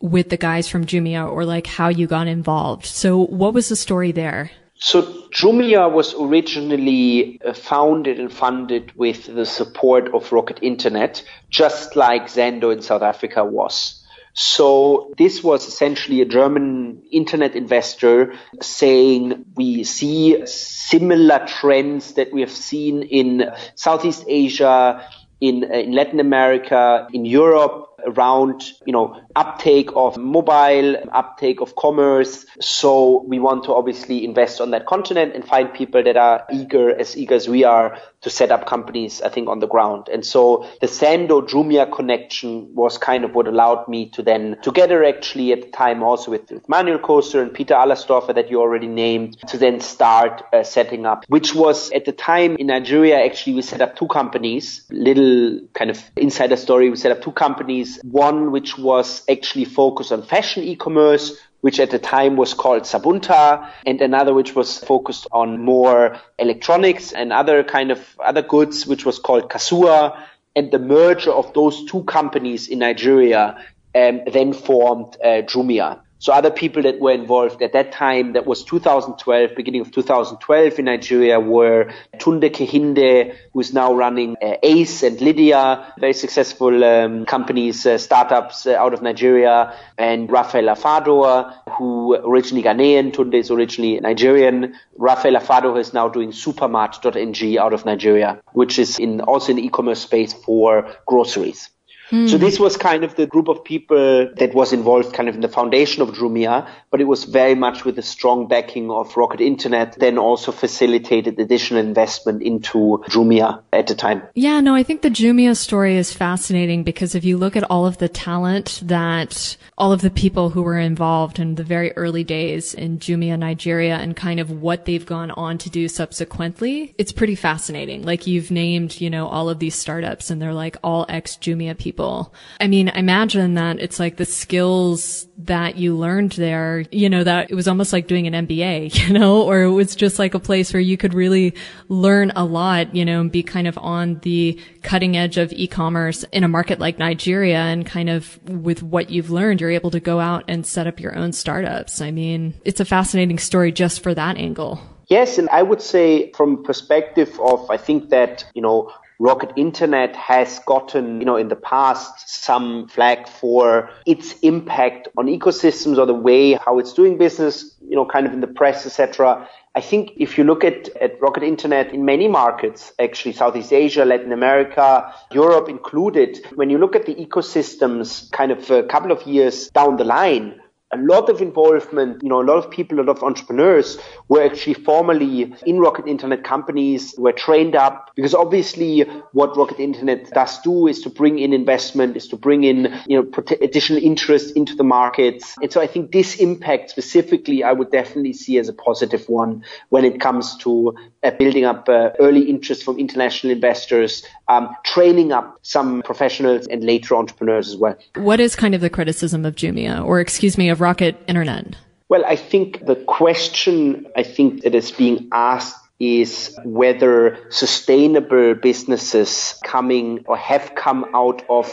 with 0.00 0.28
the 0.28 0.36
guys 0.36 0.68
from 0.68 0.84
Jumia 0.84 1.30
or 1.30 1.46
like 1.46 1.66
how 1.66 1.88
you 1.88 2.06
got 2.06 2.26
involved. 2.26 2.84
So 2.84 3.24
what 3.24 3.54
was 3.54 3.70
the 3.70 3.76
story 3.76 4.12
there? 4.12 4.50
So 4.74 5.00
Jumia 5.30 5.90
was 5.90 6.14
originally 6.14 7.40
uh, 7.42 7.54
founded 7.54 8.20
and 8.20 8.30
funded 8.30 8.92
with 8.96 9.24
the 9.34 9.46
support 9.46 10.12
of 10.12 10.30
Rocket 10.30 10.58
Internet, 10.60 11.24
just 11.48 11.96
like 11.96 12.26
Zando 12.26 12.70
in 12.70 12.82
South 12.82 13.00
Africa 13.00 13.42
was. 13.42 13.95
So 14.36 15.14
this 15.16 15.42
was 15.42 15.66
essentially 15.66 16.20
a 16.20 16.26
German 16.26 17.02
internet 17.10 17.56
investor 17.56 18.34
saying 18.60 19.46
we 19.56 19.82
see 19.82 20.46
similar 20.46 21.46
trends 21.46 22.12
that 22.14 22.34
we 22.34 22.42
have 22.42 22.50
seen 22.50 23.02
in 23.02 23.50
Southeast 23.76 24.24
Asia, 24.28 25.08
in, 25.40 25.64
uh, 25.64 25.74
in 25.74 25.92
Latin 25.92 26.20
America, 26.20 27.08
in 27.14 27.24
Europe, 27.24 27.95
around, 28.04 28.62
you 28.86 28.92
know, 28.92 29.20
uptake 29.34 29.90
of 29.94 30.16
mobile, 30.16 30.96
uptake 31.12 31.60
of 31.60 31.76
commerce. 31.76 32.46
So 32.60 33.22
we 33.26 33.38
want 33.38 33.64
to 33.64 33.74
obviously 33.74 34.24
invest 34.24 34.60
on 34.60 34.70
that 34.70 34.86
continent 34.86 35.34
and 35.34 35.44
find 35.44 35.72
people 35.72 36.02
that 36.02 36.16
are 36.16 36.44
eager, 36.52 36.98
as 36.98 37.16
eager 37.16 37.34
as 37.34 37.48
we 37.48 37.64
are 37.64 37.98
to 38.22 38.30
set 38.30 38.50
up 38.50 38.66
companies, 38.66 39.22
I 39.22 39.28
think, 39.28 39.48
on 39.48 39.60
the 39.60 39.68
ground. 39.68 40.08
And 40.12 40.24
so 40.24 40.66
the 40.80 40.86
Zando 40.86 41.46
Jumia 41.46 41.92
connection 41.92 42.74
was 42.74 42.98
kind 42.98 43.24
of 43.24 43.34
what 43.34 43.46
allowed 43.46 43.86
me 43.88 44.08
to 44.10 44.22
then, 44.22 44.56
together 44.62 45.04
actually 45.04 45.52
at 45.52 45.62
the 45.62 45.70
time 45.70 46.02
also 46.02 46.30
with, 46.30 46.50
with 46.50 46.68
Manuel 46.68 46.98
Koser 46.98 47.42
and 47.42 47.52
Peter 47.52 47.74
Allerstorfer 47.74 48.34
that 48.34 48.50
you 48.50 48.60
already 48.60 48.88
named, 48.88 49.38
to 49.48 49.58
then 49.58 49.80
start 49.80 50.42
uh, 50.52 50.62
setting 50.62 51.06
up, 51.06 51.24
which 51.28 51.54
was 51.54 51.90
at 51.92 52.04
the 52.04 52.12
time 52.12 52.56
in 52.56 52.66
Nigeria, 52.66 53.24
actually, 53.24 53.54
we 53.54 53.62
set 53.62 53.80
up 53.80 53.96
two 53.96 54.08
companies, 54.08 54.84
little 54.90 55.60
kind 55.74 55.90
of 55.90 56.02
insider 56.16 56.56
story. 56.56 56.90
We 56.90 56.96
set 56.96 57.12
up 57.12 57.22
two 57.22 57.32
companies, 57.32 57.95
one 58.02 58.52
which 58.52 58.78
was 58.78 59.22
actually 59.28 59.64
focused 59.64 60.12
on 60.12 60.22
fashion 60.22 60.62
e-commerce, 60.62 61.36
which 61.60 61.80
at 61.80 61.90
the 61.90 61.98
time 61.98 62.36
was 62.36 62.54
called 62.54 62.82
Sabunta, 62.82 63.68
and 63.84 64.00
another 64.00 64.32
which 64.32 64.54
was 64.54 64.78
focused 64.78 65.26
on 65.32 65.64
more 65.64 66.18
electronics 66.38 67.12
and 67.12 67.32
other 67.32 67.64
kind 67.64 67.90
of 67.90 67.98
other 68.20 68.42
goods, 68.42 68.86
which 68.86 69.04
was 69.04 69.18
called 69.18 69.50
Kasuwa. 69.50 70.18
And 70.54 70.70
the 70.70 70.78
merger 70.78 71.32
of 71.32 71.52
those 71.54 71.84
two 71.84 72.04
companies 72.04 72.68
in 72.68 72.78
Nigeria 72.78 73.58
um, 73.94 74.20
then 74.30 74.52
formed 74.52 75.16
uh, 75.22 75.42
Jumia. 75.42 76.00
So 76.18 76.32
other 76.32 76.50
people 76.50 76.82
that 76.82 76.98
were 76.98 77.12
involved 77.12 77.60
at 77.62 77.72
that 77.74 77.92
time, 77.92 78.32
that 78.32 78.46
was 78.46 78.64
2012, 78.64 79.50
beginning 79.54 79.82
of 79.82 79.90
2012 79.92 80.78
in 80.78 80.84
Nigeria, 80.86 81.38
were 81.38 81.92
Tunde 82.18 82.50
Kehinde, 82.50 83.36
who 83.52 83.60
is 83.60 83.74
now 83.74 83.92
running 83.92 84.36
uh, 84.42 84.54
Ace 84.62 85.02
and 85.02 85.18
Lidya, 85.18 85.92
very 85.98 86.14
successful 86.14 86.82
um, 86.84 87.26
companies, 87.26 87.84
uh, 87.84 87.98
startups 87.98 88.66
uh, 88.66 88.76
out 88.76 88.94
of 88.94 89.02
Nigeria, 89.02 89.74
and 89.98 90.30
Raphael 90.30 90.74
Afaedor, 90.74 91.52
who 91.76 92.16
originally 92.16 92.62
Ghanaian, 92.62 93.12
Tunde 93.12 93.34
is 93.34 93.50
originally 93.50 94.00
Nigerian. 94.00 94.74
Raphael 94.96 95.34
Afaedor 95.34 95.78
is 95.78 95.92
now 95.92 96.08
doing 96.08 96.30
Supermart.ng 96.30 97.58
out 97.58 97.74
of 97.74 97.84
Nigeria, 97.84 98.40
which 98.52 98.78
is 98.78 98.98
in 98.98 99.20
also 99.20 99.50
in 99.50 99.56
the 99.56 99.66
e-commerce 99.66 100.00
space 100.00 100.32
for 100.32 100.90
groceries. 101.06 101.70
Mm. 102.10 102.30
So 102.30 102.38
this 102.38 102.60
was 102.60 102.76
kind 102.76 103.04
of 103.04 103.16
the 103.16 103.26
group 103.26 103.48
of 103.48 103.64
people 103.64 104.30
that 104.36 104.54
was 104.54 104.72
involved 104.72 105.12
kind 105.12 105.28
of 105.28 105.34
in 105.34 105.40
the 105.40 105.48
foundation 105.48 106.02
of 106.02 106.10
Jumia, 106.10 106.68
but 106.90 107.00
it 107.00 107.04
was 107.04 107.24
very 107.24 107.54
much 107.54 107.84
with 107.84 107.96
the 107.96 108.02
strong 108.02 108.46
backing 108.46 108.90
of 108.90 109.16
Rocket 109.16 109.40
Internet, 109.40 109.96
then 109.98 110.18
also 110.18 110.52
facilitated 110.52 111.38
additional 111.38 111.80
investment 111.80 112.42
into 112.42 113.02
Jumia 113.08 113.62
at 113.72 113.88
the 113.88 113.94
time. 113.94 114.22
Yeah, 114.34 114.60
no, 114.60 114.74
I 114.74 114.82
think 114.82 115.02
the 115.02 115.10
Jumia 115.10 115.56
story 115.56 115.96
is 115.96 116.12
fascinating 116.12 116.84
because 116.84 117.14
if 117.14 117.24
you 117.24 117.38
look 117.38 117.56
at 117.56 117.68
all 117.70 117.86
of 117.86 117.98
the 117.98 118.08
talent 118.08 118.80
that 118.84 119.56
all 119.76 119.92
of 119.92 120.00
the 120.00 120.10
people 120.10 120.50
who 120.50 120.62
were 120.62 120.78
involved 120.78 121.38
in 121.38 121.56
the 121.56 121.64
very 121.64 121.92
early 121.96 122.24
days 122.24 122.72
in 122.72 122.98
Jumia 122.98 123.38
Nigeria 123.38 123.96
and 123.96 124.16
kind 124.16 124.38
of 124.38 124.50
what 124.50 124.84
they've 124.84 125.04
gone 125.04 125.32
on 125.32 125.58
to 125.58 125.70
do 125.70 125.88
subsequently, 125.88 126.94
it's 126.98 127.12
pretty 127.12 127.34
fascinating. 127.34 128.02
Like 128.02 128.26
you've 128.26 128.50
named, 128.50 129.00
you 129.00 129.10
know, 129.10 129.26
all 129.26 129.48
of 129.48 129.58
these 129.58 129.74
startups 129.74 130.30
and 130.30 130.40
they're 130.40 130.54
like 130.54 130.76
all 130.84 131.04
ex 131.08 131.36
Jumia 131.36 131.76
people 131.76 131.95
people. 131.96 132.34
I 132.60 132.68
mean, 132.68 132.90
I 132.90 132.98
imagine 132.98 133.54
that 133.54 133.80
it's 133.80 133.98
like 133.98 134.18
the 134.18 134.26
skills 134.26 135.26
that 135.38 135.76
you 135.76 135.96
learned 135.96 136.32
there, 136.32 136.84
you 136.90 137.08
know, 137.08 137.24
that 137.24 137.50
it 137.50 137.54
was 137.54 137.66
almost 137.66 137.92
like 137.92 138.06
doing 138.06 138.26
an 138.26 138.46
MBA, 138.46 138.94
you 139.08 139.14
know, 139.14 139.42
or 139.42 139.62
it 139.62 139.70
was 139.70 139.96
just 139.96 140.18
like 140.18 140.34
a 140.34 140.38
place 140.38 140.72
where 140.72 140.80
you 140.80 140.98
could 140.98 141.14
really 141.14 141.54
learn 141.88 142.32
a 142.36 142.44
lot, 142.44 142.94
you 142.94 143.04
know, 143.04 143.22
and 143.22 143.32
be 143.32 143.42
kind 143.42 143.66
of 143.66 143.78
on 143.78 144.18
the 144.20 144.60
cutting 144.82 145.16
edge 145.16 145.38
of 145.38 145.52
e-commerce 145.52 146.22
in 146.32 146.44
a 146.44 146.48
market 146.48 146.78
like 146.78 146.98
Nigeria 146.98 147.58
and 147.58 147.86
kind 147.86 148.10
of 148.10 148.38
with 148.44 148.82
what 148.82 149.08
you've 149.08 149.30
learned, 149.30 149.60
you're 149.60 149.70
able 149.70 149.90
to 149.90 150.00
go 150.00 150.20
out 150.20 150.44
and 150.48 150.66
set 150.66 150.86
up 150.86 151.00
your 151.00 151.16
own 151.16 151.32
startups. 151.32 152.02
I 152.02 152.10
mean, 152.10 152.54
it's 152.64 152.80
a 152.80 152.84
fascinating 152.84 153.38
story 153.38 153.72
just 153.72 154.02
for 154.02 154.12
that 154.14 154.36
angle. 154.36 154.80
Yes, 155.08 155.38
and 155.38 155.48
I 155.50 155.62
would 155.62 155.80
say 155.80 156.32
from 156.32 156.64
perspective 156.64 157.38
of 157.40 157.70
I 157.70 157.76
think 157.76 158.10
that, 158.10 158.44
you 158.54 158.60
know, 158.60 158.92
Rocket 159.18 159.52
Internet 159.56 160.14
has 160.16 160.58
gotten, 160.60 161.20
you 161.20 161.26
know, 161.26 161.36
in 161.36 161.48
the 161.48 161.56
past 161.56 162.28
some 162.28 162.86
flag 162.88 163.26
for 163.26 163.88
its 164.04 164.38
impact 164.40 165.08
on 165.16 165.26
ecosystems 165.26 165.96
or 165.96 166.04
the 166.04 166.14
way 166.14 166.52
how 166.52 166.78
it's 166.78 166.92
doing 166.92 167.16
business, 167.16 167.74
you 167.80 167.96
know, 167.96 168.04
kind 168.04 168.26
of 168.26 168.32
in 168.32 168.40
the 168.40 168.46
press, 168.46 168.84
etc. 168.84 169.48
I 169.74 169.80
think 169.80 170.12
if 170.16 170.36
you 170.36 170.44
look 170.44 170.64
at, 170.64 170.88
at 171.00 171.20
Rocket 171.20 171.42
Internet 171.42 171.92
in 171.92 172.04
many 172.04 172.28
markets, 172.28 172.92
actually 172.98 173.32
Southeast 173.32 173.72
Asia, 173.72 174.04
Latin 174.04 174.32
America, 174.32 175.12
Europe 175.32 175.68
included, 175.68 176.38
when 176.54 176.70
you 176.70 176.78
look 176.78 176.96
at 176.96 177.06
the 177.06 177.14
ecosystems 177.14 178.30
kind 178.32 178.52
of 178.52 178.70
a 178.70 178.82
couple 178.84 179.12
of 179.12 179.22
years 179.26 179.70
down 179.70 179.96
the 179.96 180.04
line, 180.04 180.60
a 180.92 180.96
lot 180.98 181.28
of 181.28 181.42
involvement, 181.42 182.22
you 182.22 182.28
know, 182.28 182.40
a 182.40 182.44
lot 182.44 182.58
of 182.58 182.70
people, 182.70 183.00
a 183.00 183.02
lot 183.02 183.16
of 183.16 183.22
entrepreneurs 183.24 183.98
were 184.28 184.42
actually 184.44 184.74
formerly 184.74 185.52
in 185.66 185.80
Rocket 185.80 186.06
Internet 186.06 186.44
companies, 186.44 187.12
were 187.18 187.32
trained 187.32 187.74
up 187.74 188.12
because 188.14 188.34
obviously 188.34 189.00
what 189.32 189.56
Rocket 189.56 189.80
Internet 189.80 190.30
does 190.30 190.60
do 190.60 190.86
is 190.86 191.00
to 191.02 191.10
bring 191.10 191.40
in 191.40 191.52
investment, 191.52 192.16
is 192.16 192.28
to 192.28 192.36
bring 192.36 192.62
in, 192.62 192.96
you 193.06 193.20
know, 193.20 193.44
additional 193.60 194.00
interest 194.00 194.56
into 194.56 194.76
the 194.76 194.84
markets. 194.84 195.56
And 195.60 195.72
so 195.72 195.80
I 195.80 195.88
think 195.88 196.12
this 196.12 196.36
impact 196.36 196.90
specifically, 196.90 197.64
I 197.64 197.72
would 197.72 197.90
definitely 197.90 198.32
see 198.32 198.58
as 198.58 198.68
a 198.68 198.72
positive 198.72 199.28
one 199.28 199.64
when 199.88 200.04
it 200.04 200.20
comes 200.20 200.56
to 200.58 200.94
uh, 201.24 201.32
building 201.32 201.64
up 201.64 201.88
uh, 201.88 202.10
early 202.20 202.42
interest 202.42 202.84
from 202.84 202.98
international 202.98 203.52
investors, 203.52 204.24
um, 204.46 204.68
training 204.84 205.32
up 205.32 205.58
some 205.62 206.02
professionals 206.02 206.68
and 206.68 206.84
later 206.84 207.16
entrepreneurs 207.16 207.68
as 207.68 207.76
well. 207.76 207.96
What 208.14 208.38
is 208.38 208.54
kind 208.54 208.74
of 208.74 208.80
the 208.80 208.90
criticism 208.90 209.44
of 209.44 209.56
Jumia 209.56 210.04
or 210.04 210.20
excuse 210.20 210.56
me, 210.56 210.70
of 210.76 210.82
Rocket 210.82 211.16
Internet? 211.26 211.76
Well, 212.10 212.24
I 212.26 212.36
think 212.36 212.84
the 212.84 212.96
question 212.96 214.06
I 214.14 214.22
think 214.22 214.62
that 214.62 214.74
is 214.74 214.92
being 214.92 215.28
asked 215.32 215.82
is 215.98 216.54
whether 216.64 217.38
sustainable 217.48 218.54
businesses 218.54 219.58
coming 219.64 220.22
or 220.26 220.36
have 220.36 220.74
come 220.74 221.06
out 221.14 221.42
of 221.48 221.66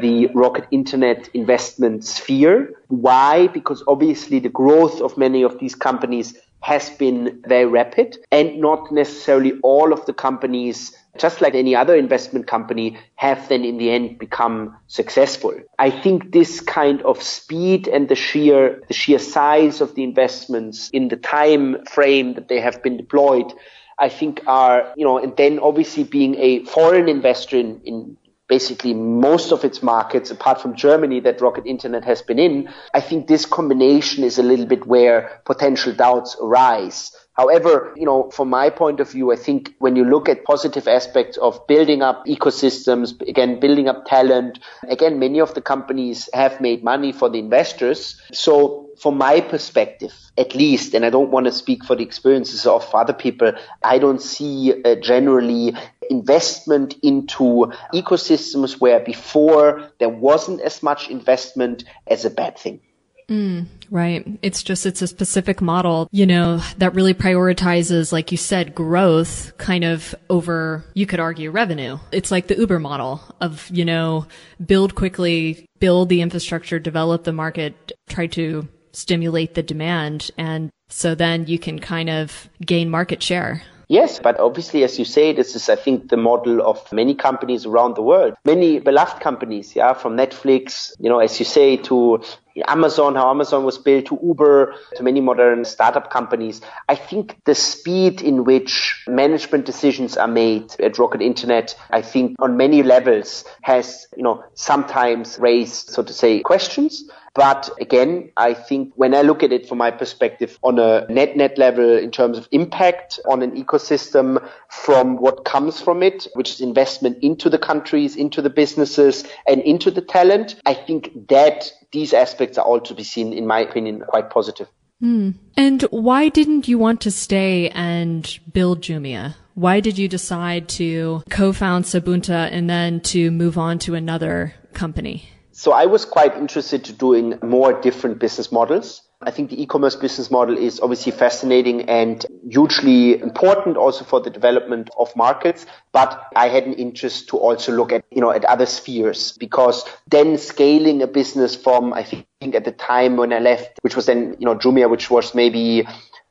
the 0.00 0.28
rocket 0.28 0.66
internet 0.70 1.28
investment 1.34 2.04
sphere. 2.04 2.72
Why? 2.88 3.48
Because 3.48 3.84
obviously 3.86 4.38
the 4.38 4.48
growth 4.48 5.02
of 5.02 5.18
many 5.18 5.42
of 5.42 5.58
these 5.58 5.74
companies 5.74 6.34
has 6.66 6.90
been 6.90 7.40
very 7.46 7.64
rapid 7.64 8.18
and 8.32 8.60
not 8.60 8.90
necessarily 8.90 9.52
all 9.62 9.92
of 9.92 10.04
the 10.06 10.12
companies 10.12 10.96
just 11.16 11.40
like 11.40 11.54
any 11.54 11.74
other 11.74 11.94
investment 11.94 12.46
company, 12.46 12.98
have 13.14 13.48
then 13.48 13.64
in 13.64 13.78
the 13.78 13.90
end 13.90 14.18
become 14.18 14.76
successful. 14.88 15.54
I 15.78 15.90
think 15.90 16.32
this 16.32 16.60
kind 16.60 17.00
of 17.02 17.22
speed 17.22 17.88
and 17.88 18.08
the 18.08 18.16
sheer, 18.16 18.82
the 18.88 18.94
sheer 18.94 19.18
size 19.18 19.80
of 19.80 19.94
the 19.94 20.02
investments 20.02 20.90
in 20.90 21.08
the 21.08 21.16
time 21.16 21.84
frame 21.86 22.34
that 22.34 22.48
they 22.48 22.60
have 22.60 22.82
been 22.82 22.96
deployed, 22.96 23.52
I 23.98 24.08
think 24.08 24.42
are, 24.46 24.92
you 24.96 25.04
know, 25.04 25.18
and 25.18 25.36
then 25.36 25.58
obviously 25.60 26.04
being 26.04 26.34
a 26.34 26.64
foreign 26.64 27.08
investor 27.08 27.56
in, 27.56 27.80
in 27.84 28.16
basically 28.48 28.94
most 28.94 29.52
of 29.52 29.64
its 29.64 29.82
markets, 29.82 30.30
apart 30.30 30.60
from 30.60 30.74
Germany 30.74 31.20
that 31.20 31.40
Rocket 31.40 31.66
Internet 31.66 32.04
has 32.04 32.22
been 32.22 32.38
in, 32.38 32.68
I 32.94 33.00
think 33.00 33.26
this 33.26 33.44
combination 33.44 34.24
is 34.24 34.38
a 34.38 34.42
little 34.42 34.66
bit 34.66 34.86
where 34.86 35.40
potential 35.44 35.92
doubts 35.92 36.36
arise. 36.40 37.12
However, 37.36 37.92
you 37.96 38.06
know, 38.06 38.30
from 38.30 38.48
my 38.48 38.70
point 38.70 38.98
of 38.98 39.10
view, 39.10 39.30
I 39.30 39.36
think 39.36 39.74
when 39.78 39.94
you 39.94 40.04
look 40.04 40.26
at 40.26 40.44
positive 40.44 40.88
aspects 40.88 41.36
of 41.36 41.66
building 41.66 42.00
up 42.00 42.24
ecosystems, 42.24 43.20
again, 43.28 43.60
building 43.60 43.88
up 43.88 44.06
talent, 44.06 44.58
again, 44.88 45.18
many 45.18 45.38
of 45.40 45.52
the 45.52 45.60
companies 45.60 46.30
have 46.32 46.60
made 46.62 46.82
money 46.82 47.12
for 47.12 47.28
the 47.28 47.38
investors. 47.38 48.18
So 48.32 48.88
from 48.98 49.18
my 49.18 49.42
perspective, 49.42 50.14
at 50.38 50.54
least, 50.54 50.94
and 50.94 51.04
I 51.04 51.10
don't 51.10 51.30
want 51.30 51.44
to 51.44 51.52
speak 51.52 51.84
for 51.84 51.94
the 51.94 52.02
experiences 52.02 52.66
of 52.66 52.88
other 52.94 53.12
people, 53.12 53.52
I 53.84 53.98
don't 53.98 54.22
see 54.22 54.72
uh, 54.82 54.94
generally 54.94 55.74
investment 56.10 56.94
into 57.02 57.72
ecosystems 57.92 58.80
where 58.80 59.00
before 59.00 59.90
there 59.98 60.08
wasn't 60.08 60.60
as 60.60 60.82
much 60.82 61.08
investment 61.08 61.84
as 62.06 62.24
a 62.24 62.30
bad 62.30 62.58
thing. 62.58 62.80
Mm, 63.28 63.66
right. 63.90 64.24
It's 64.42 64.62
just, 64.62 64.86
it's 64.86 65.02
a 65.02 65.08
specific 65.08 65.60
model, 65.60 66.08
you 66.12 66.26
know, 66.26 66.58
that 66.78 66.94
really 66.94 67.14
prioritizes, 67.14 68.12
like 68.12 68.30
you 68.30 68.38
said, 68.38 68.74
growth 68.74 69.52
kind 69.58 69.82
of 69.84 70.14
over, 70.30 70.84
you 70.94 71.06
could 71.06 71.18
argue 71.18 71.50
revenue. 71.50 71.98
It's 72.12 72.30
like 72.30 72.46
the 72.46 72.56
Uber 72.56 72.78
model 72.78 73.20
of, 73.40 73.68
you 73.72 73.84
know, 73.84 74.26
build 74.64 74.94
quickly, 74.94 75.66
build 75.80 76.08
the 76.08 76.20
infrastructure, 76.20 76.78
develop 76.78 77.24
the 77.24 77.32
market, 77.32 77.92
try 78.08 78.28
to 78.28 78.68
stimulate 78.92 79.54
the 79.54 79.62
demand. 79.62 80.30
And 80.38 80.70
so 80.88 81.16
then 81.16 81.46
you 81.48 81.58
can 81.58 81.80
kind 81.80 82.08
of 82.08 82.48
gain 82.64 82.88
market 82.88 83.22
share. 83.22 83.62
Yes, 83.88 84.18
but 84.18 84.40
obviously, 84.40 84.82
as 84.82 84.98
you 84.98 85.04
say, 85.04 85.32
this 85.32 85.54
is, 85.54 85.68
I 85.68 85.76
think, 85.76 86.08
the 86.08 86.16
model 86.16 86.60
of 86.60 86.92
many 86.92 87.14
companies 87.14 87.66
around 87.66 87.94
the 87.94 88.02
world. 88.02 88.34
Many 88.44 88.80
beloved 88.80 89.20
companies, 89.20 89.76
yeah, 89.76 89.92
from 89.92 90.16
Netflix, 90.16 90.92
you 90.98 91.08
know, 91.08 91.20
as 91.20 91.38
you 91.38 91.44
say, 91.44 91.76
to 91.76 92.20
Amazon, 92.66 93.14
how 93.14 93.30
Amazon 93.30 93.64
was 93.64 93.78
built, 93.78 94.06
to 94.06 94.18
Uber, 94.20 94.74
to 94.96 95.02
many 95.04 95.20
modern 95.20 95.64
startup 95.64 96.10
companies. 96.10 96.60
I 96.88 96.96
think 96.96 97.36
the 97.44 97.54
speed 97.54 98.22
in 98.22 98.44
which 98.44 99.04
management 99.06 99.66
decisions 99.66 100.16
are 100.16 100.26
made 100.26 100.74
at 100.80 100.98
Rocket 100.98 101.22
Internet, 101.22 101.76
I 101.90 102.02
think 102.02 102.34
on 102.40 102.56
many 102.56 102.82
levels 102.82 103.44
has, 103.62 104.08
you 104.16 104.24
know, 104.24 104.42
sometimes 104.54 105.38
raised, 105.38 105.90
so 105.90 106.02
to 106.02 106.12
say, 106.12 106.40
questions. 106.40 107.08
But 107.36 107.68
again, 107.78 108.32
I 108.38 108.54
think 108.54 108.94
when 108.96 109.14
I 109.14 109.20
look 109.20 109.42
at 109.42 109.52
it 109.52 109.68
from 109.68 109.76
my 109.76 109.90
perspective 109.90 110.58
on 110.62 110.78
a 110.78 111.06
net 111.10 111.36
net 111.36 111.58
level 111.58 111.98
in 111.98 112.10
terms 112.10 112.38
of 112.38 112.48
impact 112.50 113.20
on 113.28 113.42
an 113.42 113.62
ecosystem 113.62 114.42
from 114.70 115.18
what 115.18 115.44
comes 115.44 115.78
from 115.78 116.02
it, 116.02 116.26
which 116.32 116.50
is 116.50 116.62
investment 116.62 117.18
into 117.22 117.50
the 117.50 117.58
countries, 117.58 118.16
into 118.16 118.40
the 118.40 118.48
businesses 118.48 119.24
and 119.46 119.60
into 119.60 119.90
the 119.90 120.00
talent, 120.00 120.56
I 120.64 120.72
think 120.72 121.28
that 121.28 121.70
these 121.92 122.14
aspects 122.14 122.56
are 122.56 122.64
all 122.64 122.80
to 122.80 122.94
be 122.94 123.04
seen, 123.04 123.34
in 123.34 123.46
my 123.46 123.60
opinion, 123.60 124.02
quite 124.08 124.30
positive. 124.30 124.68
Hmm. 125.00 125.32
And 125.58 125.82
why 125.90 126.30
didn't 126.30 126.68
you 126.68 126.78
want 126.78 127.02
to 127.02 127.10
stay 127.10 127.68
and 127.68 128.38
build 128.50 128.80
Jumia? 128.80 129.34
Why 129.52 129.80
did 129.80 129.98
you 129.98 130.08
decide 130.08 130.70
to 130.70 131.22
co-found 131.28 131.84
Sabunta 131.84 132.48
and 132.50 132.68
then 132.68 133.00
to 133.12 133.30
move 133.30 133.58
on 133.58 133.78
to 133.80 133.94
another 133.94 134.54
company? 134.72 135.28
So 135.56 135.72
I 135.72 135.86
was 135.86 136.04
quite 136.04 136.36
interested 136.36 136.84
to 136.84 136.92
doing 136.92 137.38
more 137.42 137.72
different 137.80 138.18
business 138.18 138.52
models. 138.52 139.00
I 139.22 139.30
think 139.30 139.48
the 139.48 139.62
e-commerce 139.62 139.96
business 139.96 140.30
model 140.30 140.58
is 140.58 140.80
obviously 140.80 141.12
fascinating 141.12 141.88
and 141.88 142.26
hugely 142.46 143.18
important 143.18 143.78
also 143.78 144.04
for 144.04 144.20
the 144.20 144.28
development 144.28 144.90
of 144.98 145.16
markets. 145.16 145.64
But 145.92 146.22
I 146.36 146.48
had 146.48 146.64
an 146.64 146.74
interest 146.74 147.30
to 147.30 147.38
also 147.38 147.72
look 147.72 147.90
at, 147.90 148.04
you 148.10 148.20
know, 148.20 148.32
at 148.32 148.44
other 148.44 148.66
spheres 148.66 149.32
because 149.32 149.82
then 150.06 150.36
scaling 150.36 151.00
a 151.00 151.06
business 151.06 151.56
from, 151.56 151.94
I 151.94 152.02
think 152.02 152.26
at 152.54 152.66
the 152.66 152.72
time 152.72 153.16
when 153.16 153.32
I 153.32 153.38
left, 153.38 153.78
which 153.80 153.96
was 153.96 154.04
then, 154.04 154.36
you 154.38 154.44
know, 154.44 154.56
Jumia, 154.56 154.90
which 154.90 155.10
was 155.10 155.34
maybe 155.34 155.88